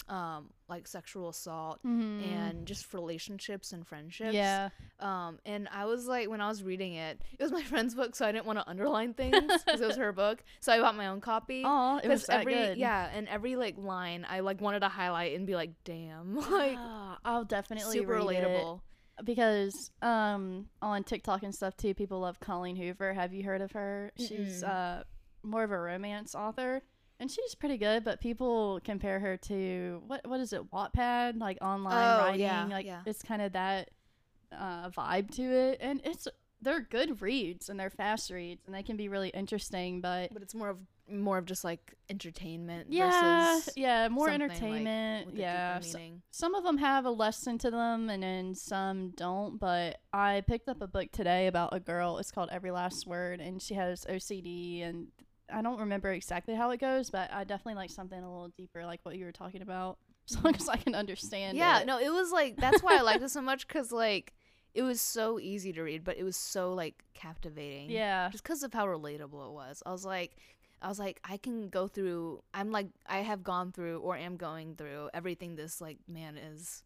um 0.09 0.51
like 0.69 0.87
sexual 0.87 1.29
assault 1.31 1.79
Mhm. 1.85 2.23
and 2.33 2.67
just 2.67 2.93
relationships 2.93 3.73
and 3.73 3.87
friendships 3.87 4.35
yeah. 4.35 4.69
um 5.01 5.39
and 5.47 5.67
i 5.73 5.85
was 5.87 6.07
like 6.07 6.29
when 6.29 6.41
i 6.43 6.49
was 6.49 6.63
reading 6.63 6.93
it 6.95 7.21
it 7.39 7.43
was 7.43 7.53
my 7.53 7.63
friend's 7.73 7.95
book 7.95 8.15
so 8.15 8.27
i 8.27 8.33
didn't 8.33 8.45
want 8.47 8.59
to 8.59 8.69
underline 8.69 9.15
things 9.15 9.35
because 9.65 9.81
it 9.81 9.87
was 9.87 9.97
her 9.97 10.13
book 10.13 10.43
so 10.61 10.73
i 10.73 10.79
bought 10.81 10.95
my 10.95 11.07
own 11.07 11.21
copy 11.23 11.63
Oh, 11.67 11.99
it 12.05 12.09
was 12.09 12.29
every 12.29 12.53
good. 12.55 12.77
yeah 12.79 13.09
and 13.15 13.29
every 13.29 13.57
like 13.57 13.77
line 13.79 14.27
i 14.29 14.41
like 14.41 14.61
wanted 14.61 14.81
to 14.81 14.89
highlight 14.89 15.35
and 15.37 15.47
be 15.47 15.55
like 15.55 15.71
damn 15.85 16.37
like 16.51 16.77
Ah, 16.79 17.19
I'll 17.25 17.45
definitely 17.45 17.93
super 17.99 18.17
it. 18.17 18.21
relatable 18.23 18.81
because 19.25 19.91
um 20.03 20.67
on 20.83 21.05
TikTok 21.05 21.45
and 21.45 21.55
stuff 21.55 21.77
too, 21.77 21.95
people 21.95 22.19
love 22.21 22.41
Colleen 22.41 22.75
Hoover. 22.77 23.15
Have 23.15 23.33
you 23.33 23.45
heard 23.45 23.61
of 23.61 23.71
her? 23.73 24.11
She's 24.19 24.63
Mm-mm. 24.65 25.01
uh 25.01 25.05
more 25.45 25.63
of 25.63 25.71
a 25.71 25.79
romance 25.79 26.35
author, 26.35 26.83
and 27.21 27.31
she's 27.31 27.55
pretty 27.55 27.77
good. 27.79 28.05
But 28.05 28.21
people 28.21 28.81
compare 28.85 29.19
her 29.21 29.37
to 29.39 30.03
what 30.07 30.27
what 30.27 30.41
is 30.41 30.53
it, 30.53 30.71
Wattpad, 30.71 31.39
like 31.41 31.59
online 31.63 31.93
Oh, 31.95 32.25
writing. 32.25 32.41
yeah, 32.41 32.67
like 32.67 32.87
yeah. 32.87 33.01
it's 33.07 33.23
kind 33.23 33.43
of 33.43 33.53
that 33.53 33.91
uh, 34.53 34.91
vibe 34.91 35.31
to 35.37 35.43
it, 35.43 35.79
and 35.81 36.01
it's 36.05 36.29
they're 36.63 36.81
good 36.81 37.21
reads 37.21 37.69
and 37.69 37.79
they're 37.79 37.91
fast 37.91 38.31
reads 38.31 38.63
and 38.65 38.75
they 38.75 38.83
can 38.83 38.97
be 38.97 39.09
really 39.09 39.29
interesting. 39.31 40.01
But 40.01 40.33
but 40.33 40.43
it's 40.43 40.55
more 40.55 40.69
of 40.71 40.79
more 41.07 41.37
of 41.37 41.45
just 41.45 41.65
like 41.65 41.93
entertainment 42.09 42.87
yeah, 42.91 43.57
versus 43.57 43.75
yeah, 43.77 44.09
more 44.09 44.29
something, 44.29 44.41
like, 44.49 44.51
entertainment. 44.59 45.37
yeah, 45.37 45.79
so- 45.81 45.99
some 46.31 46.55
of 46.55 46.65
them 46.65 46.79
have 46.79 47.05
a 47.05 47.11
lesson 47.11 47.59
to 47.59 47.71
them 47.71 48.09
and 48.09 48.23
then 48.23 48.55
some 48.55 49.11
don't 49.11 49.61
but 49.61 49.99
i 50.15 50.43
picked 50.47 50.67
up 50.67 50.81
a 50.81 50.87
book 50.87 51.13
today 51.13 51.47
about 51.47 51.75
a 51.75 51.79
girl 51.81 52.17
it's 52.17 52.31
called 52.31 52.49
every 52.51 52.71
last 52.71 53.07
word 53.07 53.39
and 53.39 53.61
she 53.61 53.75
has 53.75 54.07
ocd 54.07 54.83
and 54.89 55.09
i 55.55 55.63
don't 55.63 55.79
remember 55.79 56.13
exactly 56.13 56.55
how 56.55 56.71
it 56.71 56.81
goes 56.81 57.11
but 57.11 57.33
i 57.33 57.45
definitely 57.45 57.75
like 57.75 57.91
something 57.91 58.19
a 58.19 58.31
little 58.31 58.53
deeper 58.57 58.85
like 58.85 59.01
what 59.05 59.17
you 59.17 59.25
were 59.25 59.33
talking 59.33 59.63
about 59.63 59.99
as 60.31 60.43
long 60.43 60.55
as 60.55 60.69
i 60.69 60.77
can 60.77 60.95
understand 60.95 61.57
yeah 61.57 61.81
it. 61.81 61.87
no 61.87 61.99
it 61.99 62.11
was 62.11 62.33
like 62.33 62.57
that's 62.57 62.83
why 62.83 62.97
i 62.97 63.01
liked 63.01 63.23
it 63.23 63.31
so 63.31 63.41
much 63.41 63.67
because 63.67 63.93
like 63.93 64.33
it 64.75 64.83
was 64.83 65.01
so 65.01 65.39
easy 65.39 65.73
to 65.73 65.83
read, 65.83 66.05
but 66.05 66.19
it 66.19 66.25
was 66.25 66.37
so 66.37 66.75
like 66.75 67.05
captivating. 67.15 67.91
Yeah. 67.91 68.29
just 68.31 68.43
because 68.43 68.63
of 68.63 68.75
how 68.75 68.87
relatable 68.87 69.47
it 69.47 69.53
was. 69.53 69.83
I 69.87 69.93
was 69.93 70.05
like, 70.05 70.37
I 70.83 70.89
was 70.89 70.99
like, 70.99 71.21
I 71.25 71.37
can 71.37 71.69
go 71.69 71.87
through. 71.87 72.43
I'm 72.53 72.73
like, 72.73 72.89
I 73.07 73.19
have 73.19 73.45
gone 73.45 73.73
through 73.73 74.01
or 74.01 74.17
am 74.17 74.37
going 74.37 74.75
through 74.75 75.11
everything 75.15 75.55
this 75.55 75.81
like 75.81 75.99
man 76.09 76.37
is 76.37 76.83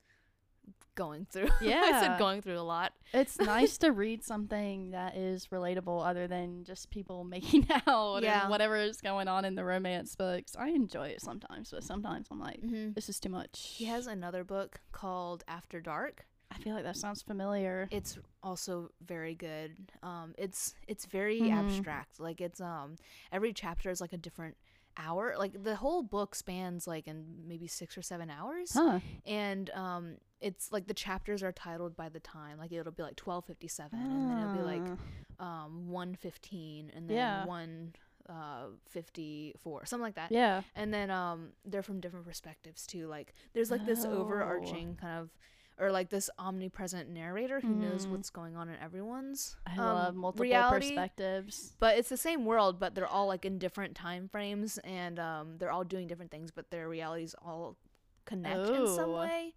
going 0.95 1.27
through. 1.31 1.49
Yeah. 1.61 1.81
I 1.85 2.01
said 2.01 2.19
going 2.19 2.43
through 2.43 2.59
a 2.59 2.63
lot. 2.63 2.93
It's 3.13 3.39
nice 3.41 3.79
to 3.79 3.93
read 3.93 4.25
something 4.25 4.91
that 4.91 5.17
is 5.17 5.47
relatable 5.49 6.05
other 6.07 6.27
than 6.27 6.65
just 6.65 6.91
people 6.91 7.23
making 7.37 7.67
out 7.87 8.23
Yeah. 8.23 8.43
and 8.43 8.51
whatever 8.51 8.77
is 8.77 9.01
going 9.01 9.29
on 9.29 9.45
in 9.45 9.55
the 9.55 9.65
romance 9.65 10.17
books. 10.17 10.57
I 10.59 10.69
enjoy 10.71 11.09
it 11.09 11.21
sometimes, 11.21 11.71
but 11.71 11.85
sometimes 11.85 12.29
I'm 12.31 12.41
like, 12.41 12.61
Mm-hmm. 12.63 12.93
this 12.95 13.09
is 13.09 13.21
too 13.21 13.29
much. 13.29 13.75
He 13.77 13.85
has 13.85 14.07
another 14.07 14.43
book 14.45 14.81
called 14.93 15.45
After 15.47 15.81
Dark. 15.81 16.27
I 16.51 16.57
feel 16.57 16.75
like 16.75 16.85
that 16.85 16.97
sounds 16.97 17.21
familiar. 17.21 17.89
It's 17.91 18.19
also 18.43 18.91
very 19.07 19.35
good. 19.35 19.77
Um, 20.03 20.35
it's 20.39 20.75
it's 20.89 21.05
very 21.05 21.43
Mhm. 21.43 21.53
abstract. 21.53 22.19
Like 22.19 22.41
it's 22.41 22.59
um 22.61 22.97
every 23.31 23.53
chapter 23.53 23.91
is 23.91 24.01
like 24.01 24.15
a 24.15 24.17
different 24.17 24.57
hour. 24.99 25.35
Like 25.39 25.63
the 25.63 25.77
whole 25.77 26.03
book 26.03 26.35
spans 26.35 26.87
like 26.87 27.07
in 27.07 27.25
maybe 27.47 27.67
six 27.67 27.97
or 27.97 28.03
seven 28.03 28.29
hours. 28.31 28.73
Huh. 28.75 28.99
and 29.27 29.71
um 29.71 30.17
it's 30.41 30.71
like 30.71 30.87
the 30.87 30.95
chapters 30.95 31.43
are 31.43 31.51
titled 31.53 31.97
by 31.97 32.09
the 32.09 32.21
time 32.21 32.59
like 32.59 32.71
it'll 32.71 32.93
be 32.93 33.03
like 33.03 33.19
1257 33.21 33.99
and 33.99 34.31
then 34.31 34.39
it'll 34.39 34.55
be 34.55 34.63
like 34.63 34.99
Ah. 35.41 35.65
um 35.65 35.89
115 35.89 36.93
and 36.95 37.09
then 37.09 37.17
Yeah. 37.17 37.45
1 37.47 37.93
uh 38.29 38.67
54 38.89 39.87
something 39.87 40.03
like 40.05 40.15
that 40.17 40.31
Yeah. 40.31 40.63
and 40.77 40.93
then 40.95 41.11
um 41.11 41.49
they're 41.65 41.83
from 41.83 42.01
different 42.01 42.27
perspectives 42.27 42.87
too 42.87 43.07
like 43.09 43.33
there's 43.53 43.71
like 43.71 43.85
this 43.87 44.05
Oh. 44.05 44.13
overarching 44.13 44.97
kind 45.01 45.21
of 45.23 45.31
or 45.79 45.91
like 45.93 46.09
this 46.11 46.29
omnipresent 46.39 47.09
narrator 47.09 47.61
who 47.61 47.69
knows 47.69 48.07
Mm. 48.07 48.11
what's 48.11 48.31
going 48.31 48.57
on 48.57 48.69
in 48.69 48.77
everyone's 48.83 49.57
I 49.67 49.73
um, 49.79 49.85
love 49.85 50.15
multiple 50.17 50.43
reality 50.45 50.89
perspectives. 50.89 51.75
but 51.79 51.97
it's 51.99 52.09
the 52.09 52.17
same 52.17 52.45
world 52.45 52.79
but 52.81 52.95
they're 52.95 53.07
all 53.07 53.27
like 53.27 53.45
in 53.45 53.59
different 53.59 53.95
time 53.95 54.29
frames 54.29 54.79
and 54.85 55.19
um 55.19 55.57
they're 55.59 55.71
all 55.71 55.85
doing 55.85 56.07
different 56.09 56.31
things 56.31 56.51
but 56.51 56.71
their 56.71 56.89
realities 56.89 57.35
all 57.45 57.77
connect 58.25 58.69
in 58.69 58.87
some 58.87 59.11
Oh. 59.11 59.21
way 59.21 59.55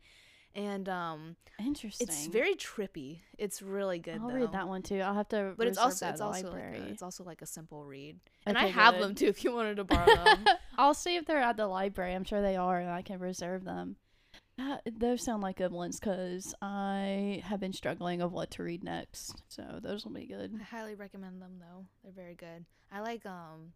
and 0.54 0.90
um 0.90 1.36
Interesting. 1.60 2.08
it's 2.08 2.28
very 2.28 2.56
trippy 2.56 3.20
it's 3.38 3.62
really 3.62 4.00
good 4.00 4.20
I'll 4.22 4.28
though. 4.28 4.34
read 4.36 4.52
that 4.52 4.68
one 4.68 4.82
too. 4.82 5.00
I'll 5.00 5.14
have 5.14 5.30
to. 5.30 5.54
but 5.58 5.68
it's 5.68 5.78
also 5.78 6.06
that 6.06 6.12
it's 6.14 6.22
also 6.22 6.52
like 6.52 6.74
a, 6.76 6.90
it's 6.90 7.02
also 7.02 7.24
like 7.24 7.42
a 7.42 7.46
simple 7.46 7.86
read 7.86 8.20
and 8.46 8.58
i 8.58 8.66
have 8.66 8.96
good. 8.96 9.04
them 9.04 9.16
too 9.16 9.28
if 9.28 9.44
you 9.44 9.54
wanted 9.54 9.76
to 9.78 9.84
borrow 9.86 10.06
them 10.26 10.46
I'll 10.78 10.94
see 10.94 11.16
if 11.16 11.26
they're 11.26 11.38
at 11.38 11.58
the 11.58 11.68
library. 11.68 12.14
I'm 12.16 12.24
sure 12.24 12.42
they 12.42 12.56
are, 12.56 12.80
and 12.80 12.90
I 12.90 13.02
can 13.04 13.20
reserve 13.20 13.64
them. 13.66 13.98
Uh, 14.60 14.78
those 14.98 15.24
sound 15.24 15.42
like 15.42 15.58
good 15.58 15.72
ones 15.72 16.00
because 16.00 16.54
I 16.62 17.42
have 17.46 17.60
been 17.60 17.74
struggling 17.74 18.22
of 18.22 18.32
what 18.32 18.52
to 18.52 18.64
read 18.64 18.84
next. 18.84 19.42
So 19.48 19.80
those 19.82 20.06
will 20.06 20.12
be 20.14 20.26
good. 20.28 20.54
i 20.60 20.64
highly 20.64 20.94
recommend 20.96 21.42
them 21.42 21.54
though 21.60 21.86
they're 22.04 22.12
very 22.12 22.36
good 22.36 22.66
i 22.92 23.00
like 23.00 23.26
um 23.26 23.72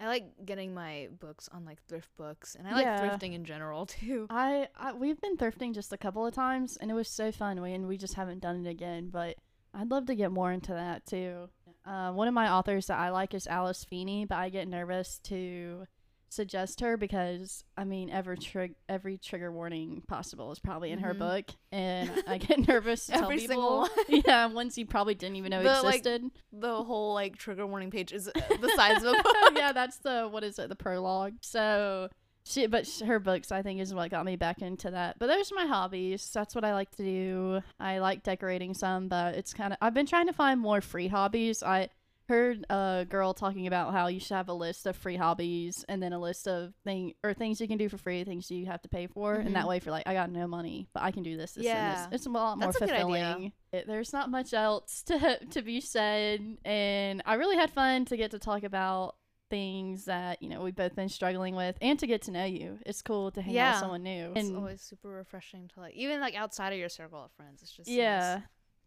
i 0.00 0.06
like 0.06 0.24
getting 0.44 0.72
my 0.72 1.08
books 1.20 1.48
on 1.52 1.64
like 1.64 1.82
thrift 1.88 2.08
books 2.16 2.54
and 2.54 2.66
i 2.66 2.72
like 2.72 2.84
Yeah. 2.84 3.00
thrifting 3.00 3.34
in 3.34 3.44
general 3.44 3.86
too 4.00 4.26
I, 4.30 4.68
I 4.76 4.92
we've 4.92 5.20
been 5.20 5.36
thrifting 5.36 5.74
just 5.74 5.92
a 5.92 5.98
couple 5.98 6.24
of 6.26 6.32
times, 6.34 6.76
and 6.78 6.90
it 6.90 6.94
was 6.94 7.08
so 7.08 7.32
fun. 7.32 7.60
We 7.60 7.72
and 7.74 7.86
we 7.88 7.96
just 7.98 8.14
haven't 8.14 8.40
done 8.40 8.64
it 8.64 8.70
again, 8.70 9.08
but 9.10 9.36
I'd 9.74 9.90
love 9.90 10.06
to 10.06 10.14
get 10.14 10.30
more 10.30 10.52
into 10.52 10.72
that 10.72 11.04
too. 11.06 11.48
Uh, 11.84 12.12
one 12.12 12.28
of 12.28 12.34
my 12.34 12.48
authors 12.52 12.86
that 12.86 12.98
I 12.98 13.10
like 13.10 13.34
is 13.34 13.46
Alice 13.48 13.84
Feeney, 13.84 14.24
but 14.24 14.36
I 14.36 14.48
get 14.50 14.68
nervous 14.68 15.18
to 15.24 15.86
suggest 16.32 16.80
her 16.80 16.96
because 16.96 17.62
I 17.76 17.84
mean 17.84 18.08
every 18.10 18.38
trig- 18.38 18.74
every 18.88 19.18
trigger 19.18 19.52
warning 19.52 20.02
possible 20.08 20.50
is 20.52 20.58
probably 20.58 20.90
in 20.90 21.00
her 21.00 21.14
Mhm. 21.14 21.18
book, 21.18 21.44
and 21.70 22.10
I 22.26 22.38
get 22.38 22.66
nervous 22.66 23.06
to 23.06 23.12
tell 23.12 23.24
Every 23.24 23.36
people. 23.38 23.54
single 23.54 23.78
one. 24.08 24.22
yeah, 24.26 24.46
ones 24.46 24.78
you 24.78 24.86
probably 24.86 25.14
didn't 25.14 25.36
even 25.36 25.50
know 25.50 25.62
The, 25.62 25.82
like, 25.82 25.96
existed. 25.98 26.30
the 26.52 26.82
whole 26.84 27.12
like 27.14 27.36
trigger 27.36 27.66
warning 27.66 27.90
page 27.90 28.12
is 28.12 28.24
the 28.24 28.72
size 28.76 29.02
of 29.02 29.10
a 29.14 29.22
book 29.22 29.36
yeah, 29.54 29.72
that's 29.72 29.98
the 29.98 30.28
what 30.30 30.42
is 30.44 30.58
it? 30.58 30.68
The 30.68 30.76
prologue. 30.76 31.34
So 31.42 32.08
she, 32.44 32.66
but 32.66 32.86
sh- 32.88 33.02
her 33.02 33.20
books, 33.20 33.52
I 33.52 33.62
think, 33.62 33.80
is 33.80 33.94
what 33.94 34.10
got 34.10 34.24
me 34.24 34.34
back 34.34 34.62
into 34.62 34.90
that. 34.90 35.16
But 35.20 35.28
those 35.28 35.52
are 35.52 35.54
my 35.54 35.66
hobbies. 35.66 36.28
That's 36.34 36.56
what 36.56 36.64
I 36.64 36.72
like 36.74 36.90
to 36.96 37.04
do. 37.04 37.60
I 37.78 37.98
like 37.98 38.24
decorating 38.24 38.74
some, 38.74 39.06
but 39.06 39.36
it's 39.36 39.54
kind 39.54 39.72
of 39.72 39.78
I've 39.80 39.94
been 39.94 40.06
trying 40.06 40.26
to 40.26 40.32
find 40.32 40.58
more 40.58 40.80
free 40.80 41.06
hobbies. 41.08 41.62
I 41.62 41.90
heard 42.32 42.64
a 42.70 43.06
girl 43.08 43.34
talking 43.34 43.66
about 43.66 43.92
how 43.92 44.06
you 44.06 44.18
should 44.20 44.34
have 44.34 44.48
a 44.48 44.54
list 44.54 44.86
of 44.86 44.96
free 44.96 45.16
hobbies 45.16 45.84
and 45.88 46.02
then 46.02 46.12
a 46.12 46.18
list 46.18 46.48
of 46.48 46.72
thing 46.84 47.12
or 47.22 47.34
things 47.34 47.60
you 47.60 47.68
can 47.68 47.76
do 47.78 47.88
for 47.88 47.98
free, 47.98 48.24
things 48.24 48.50
you 48.50 48.66
have 48.66 48.80
to 48.82 48.88
pay 48.88 49.06
for, 49.06 49.34
and 49.34 49.54
that 49.54 49.64
Mhm. 49.64 49.68
way, 49.68 49.80
for 49.80 49.90
like 49.90 50.06
I 50.06 50.14
got 50.14 50.30
no 50.30 50.46
money, 50.46 50.88
but 50.94 51.02
I 51.02 51.10
can 51.10 51.22
do 51.22 51.36
this. 51.36 51.52
this 51.52 51.64
Yeah. 51.66 52.04
and 52.04 52.12
this. 52.12 52.20
it's 52.20 52.26
a 52.26 52.30
lot 52.30 52.58
more 52.58 52.68
That's 52.72 52.76
a 52.76 52.86
good 52.86 52.90
idea. 52.90 53.04
fulfilling. 53.04 53.52
It, 53.72 53.86
there's 53.86 54.12
not 54.12 54.30
much 54.30 54.54
else 54.54 55.02
to 55.04 55.38
to 55.50 55.62
be 55.62 55.80
said, 55.80 56.58
and 56.64 57.22
I 57.26 57.34
really 57.34 57.56
had 57.56 57.70
fun 57.70 58.04
to 58.06 58.16
get 58.16 58.30
to 58.32 58.38
talk 58.38 58.62
about 58.62 59.16
things 59.50 60.06
that 60.06 60.42
you 60.42 60.48
know 60.48 60.62
we've 60.62 60.74
both 60.74 60.94
been 60.96 61.10
struggling 61.10 61.54
with 61.54 61.76
and 61.82 61.98
to 61.98 62.06
get 62.06 62.22
to 62.22 62.30
know 62.30 62.44
you 62.46 62.78
it's 62.86 63.02
cool 63.02 63.30
to 63.30 63.42
hang 63.42 63.58
out 63.58 63.72
with 63.72 63.80
someone 63.80 64.02
new 64.02 64.28
and 64.28 64.38
It's 64.38 64.50
always 64.50 64.80
super 64.80 65.10
refreshing 65.10 65.68
to 65.74 65.80
like 65.80 65.92
even 65.94 66.20
like 66.20 66.34
outside 66.34 66.72
of 66.72 66.78
your 66.78 66.88
circle 66.88 67.22
of 67.22 67.30
friends. 67.32 67.60
It's 67.60 67.70
just 67.70 67.86
nice. 67.90 68.42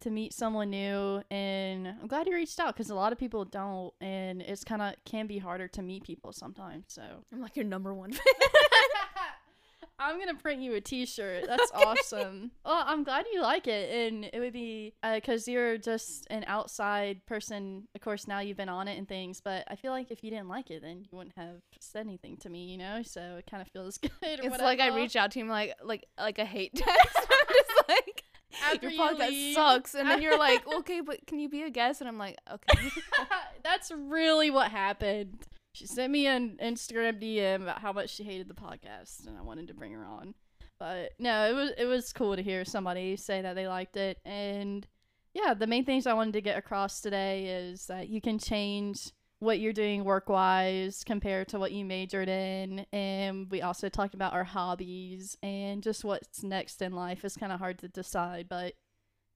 To 0.06 0.12
meet 0.12 0.32
someone 0.34 0.70
new 0.70 1.20
and 1.32 1.88
i'm 1.88 2.06
glad 2.06 2.28
you 2.28 2.34
reached 2.36 2.60
out 2.60 2.76
because 2.76 2.92
a 2.92 2.96
lot 2.96 3.12
of 3.12 3.18
people 3.18 3.44
don't 3.44 3.92
and 4.00 4.40
it's 4.44 4.64
kind 4.64 4.80
of 4.84 4.94
can 5.04 5.26
be 5.26 5.40
harder 5.40 5.68
to 5.68 5.82
meet 5.82 6.04
people 6.04 6.32
sometimes 6.32 6.86
so 6.90 7.02
I'm 7.34 7.42
like 7.42 7.56
your 7.56 7.66
number 7.66 7.92
one 7.92 8.12
fan. 8.14 8.22
i'm 9.98 10.20
gonna 10.20 10.36
print 10.36 10.62
you 10.62 10.76
a 10.76 10.82
t-shirt 10.82 11.46
that's 11.48 11.72
awesome 11.74 12.52
well 12.66 12.84
i'm 12.86 13.04
glad 13.04 13.26
you 13.34 13.42
like 13.42 13.66
it 13.66 13.90
and 14.14 14.30
it 14.32 14.40
would 14.40 14.54
be 14.54 14.94
uh, 15.02 15.16
because 15.16 15.48
you're 15.48 15.78
just 15.80 16.28
an 16.30 16.44
outside 16.48 17.26
person 17.26 17.88
of 17.96 18.02
course 18.02 18.28
now 18.28 18.40
you've 18.40 18.58
been 18.58 18.70
on 18.70 18.88
it 18.90 18.98
and 18.98 19.08
things 19.08 19.42
but 19.44 19.64
i 19.70 19.76
feel 19.76 19.92
like 19.94 20.12
if 20.12 20.22
you 20.24 20.30
didn't 20.30 20.50
like 20.50 20.70
it 20.70 20.82
then 20.84 20.98
you 21.10 21.18
wouldn't 21.18 21.36
have 21.38 21.56
said 21.80 22.06
anything 22.06 22.36
to 22.38 22.50
me 22.50 22.66
you 22.66 22.78
know 22.78 23.02
so 23.04 23.38
it 23.40 23.48
kind 23.50 23.62
of 23.62 23.70
feels 23.70 23.98
good 24.00 24.12
it's 24.22 24.42
like 24.44 24.80
I 24.82 24.90
whatever. 24.90 24.98
reach 24.98 25.16
out 25.16 25.32
to 25.32 25.40
him 25.40 25.48
like 25.48 25.74
like 25.84 26.06
like 26.20 26.38
a 26.40 26.46
hate 26.46 26.76
text. 26.76 27.18
I'm 27.18 27.48
just 27.56 27.90
like 27.90 28.24
After 28.64 28.90
your 28.90 29.06
podcast 29.06 29.30
leave. 29.30 29.56
sucks, 29.56 29.96
and 29.96 30.10
then 30.10 30.22
you're 30.22 30.38
like, 30.38 30.66
okay, 30.80 31.02
but 31.02 31.26
can 31.28 31.40
you 31.40 31.50
be 31.50 31.64
a 31.64 31.70
guest? 31.70 32.02
And 32.02 32.08
I'm 32.08 32.18
like, 32.18 32.38
okay. 32.52 32.90
That's 33.64 33.92
really 33.92 34.50
what 34.50 34.72
happened. 34.72 35.46
She 35.74 35.88
sent 35.88 36.12
me 36.12 36.28
an 36.28 36.58
Instagram 36.62 37.22
DM 37.22 37.64
about 37.64 37.80
how 37.80 37.92
much 37.92 38.10
she 38.12 38.24
hated 38.24 38.48
the 38.48 38.54
podcast, 38.54 39.28
and 39.28 39.38
I 39.38 39.42
wanted 39.42 39.68
to 39.68 39.74
bring 39.74 39.92
her 39.92 40.06
on. 40.06 40.34
But 40.80 41.14
no, 41.20 41.50
it 41.50 41.54
was 41.54 41.72
it 41.78 41.86
was 41.86 42.14
cool 42.14 42.36
to 42.36 42.44
hear 42.44 42.66
somebody 42.66 43.16
say 43.16 43.42
that 43.42 43.56
they 43.56 43.68
liked 43.68 43.98
it, 43.98 44.20
and 44.26 44.88
yeah, 45.34 45.54
the 45.54 45.68
main 45.68 45.86
things 45.86 46.08
I 46.08 46.14
wanted 46.14 46.34
to 46.34 46.42
get 46.42 46.58
across 46.58 47.02
today 47.02 47.46
is 47.48 47.88
that 47.88 48.08
you 48.08 48.22
can 48.22 48.40
change 48.40 49.12
what 49.46 49.60
you're 49.60 49.74
doing 49.74 50.04
work 50.04 50.28
wise 50.28 51.04
compared 51.06 51.48
to 51.50 51.60
what 51.60 51.72
you 51.72 51.86
majored 51.86 52.28
in, 52.28 52.86
and 52.92 53.50
we 53.50 53.62
also 53.62 53.88
talked 53.88 54.14
about 54.14 54.34
our 54.34 54.44
hobbies 54.44 55.38
and 55.42 55.82
just 55.82 56.04
what's 56.04 56.44
next 56.44 56.82
in 56.82 56.94
life 56.94 57.24
is 57.24 57.38
kind 57.38 57.52
of 57.52 57.60
hard 57.60 57.80
to 57.80 57.88
decide, 57.88 58.48
but 58.50 58.74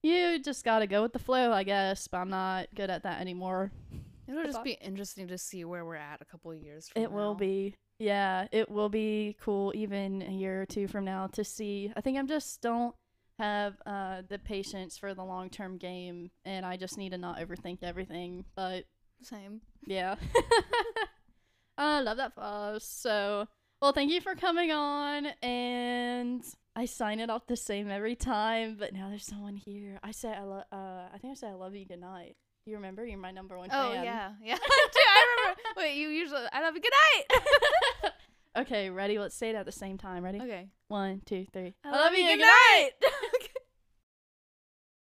you 0.03 0.39
just 0.39 0.63
gotta 0.63 0.87
go 0.87 1.01
with 1.01 1.13
the 1.13 1.19
flow, 1.19 1.51
I 1.51 1.63
guess. 1.63 2.07
But 2.07 2.19
I'm 2.19 2.29
not 2.29 2.67
good 2.75 2.89
at 2.89 3.03
that 3.03 3.21
anymore. 3.21 3.71
It'll 4.27 4.43
just 4.43 4.63
be 4.63 4.77
interesting 4.81 5.27
to 5.29 5.37
see 5.37 5.65
where 5.65 5.83
we're 5.83 5.95
at 5.95 6.21
a 6.21 6.25
couple 6.25 6.51
of 6.51 6.57
years. 6.57 6.89
From 6.89 7.01
It 7.01 7.11
will 7.11 7.35
be. 7.35 7.75
Yeah, 7.97 8.47
it 8.51 8.69
will 8.69 8.89
be 8.89 9.35
cool 9.41 9.73
even 9.75 10.21
a 10.21 10.31
year 10.31 10.61
or 10.61 10.65
two 10.65 10.87
from 10.87 11.03
now 11.03 11.27
to 11.27 11.43
see. 11.43 11.91
I 11.95 12.01
think 12.01 12.17
I'm 12.17 12.27
just 12.27 12.61
don't 12.61 12.95
have 13.39 13.75
uh 13.85 14.21
the 14.27 14.37
patience 14.37 14.97
for 14.97 15.13
the 15.13 15.23
long 15.23 15.49
term 15.49 15.77
game 15.77 16.29
and 16.43 16.65
I 16.65 16.75
just 16.75 16.97
need 16.97 17.11
to 17.11 17.17
not 17.17 17.39
overthink 17.39 17.79
everything. 17.81 18.45
But 18.55 18.85
same. 19.23 19.61
yeah. 19.85 20.15
I 21.77 22.01
love 22.01 22.17
that 22.17 22.33
for. 22.35 22.77
So 22.79 23.47
well 23.81 23.93
thank 23.93 24.11
you 24.11 24.19
for 24.21 24.35
coming 24.35 24.71
on 24.71 25.27
and 25.41 26.43
I 26.75 26.85
sign 26.85 27.19
it 27.19 27.29
off 27.29 27.47
the 27.47 27.55
same 27.57 27.89
every 27.89 28.15
time, 28.15 28.75
but 28.79 28.93
now 28.93 29.09
there's 29.09 29.25
someone 29.25 29.55
here. 29.55 29.99
I 30.03 30.11
say 30.11 30.29
I 30.29 30.43
love 30.43 30.63
uh 30.71 31.07
I 31.13 31.17
think 31.21 31.31
I 31.31 31.35
said 31.35 31.51
I 31.51 31.55
love 31.55 31.75
you 31.75 31.85
good 31.85 32.01
night. 32.01 32.35
You 32.65 32.75
remember? 32.75 33.05
You're 33.05 33.17
my 33.17 33.31
number 33.31 33.57
one 33.57 33.69
Oh 33.71 33.91
fan. 33.93 34.03
yeah, 34.03 34.31
yeah. 34.43 34.55
Dude, 34.57 34.63
I 34.63 35.35
remember. 35.41 35.61
Wait, 35.77 35.95
you 35.95 36.09
usually 36.09 36.41
I 36.51 36.61
love 36.61 36.75
you. 36.75 36.81
Good 36.81 36.91
night. 38.03 38.11
okay, 38.57 38.89
ready? 38.89 39.17
Let's 39.17 39.35
say 39.35 39.49
it 39.49 39.55
at 39.55 39.65
the 39.65 39.71
same 39.71 39.97
time. 39.97 40.23
Ready? 40.23 40.39
okay. 40.39 40.67
One, 40.89 41.21
two, 41.25 41.45
three. 41.53 41.73
I 41.83 41.91
love 41.91 42.13
you. 42.13 42.27
Good 42.27 42.39
night. 42.39 42.89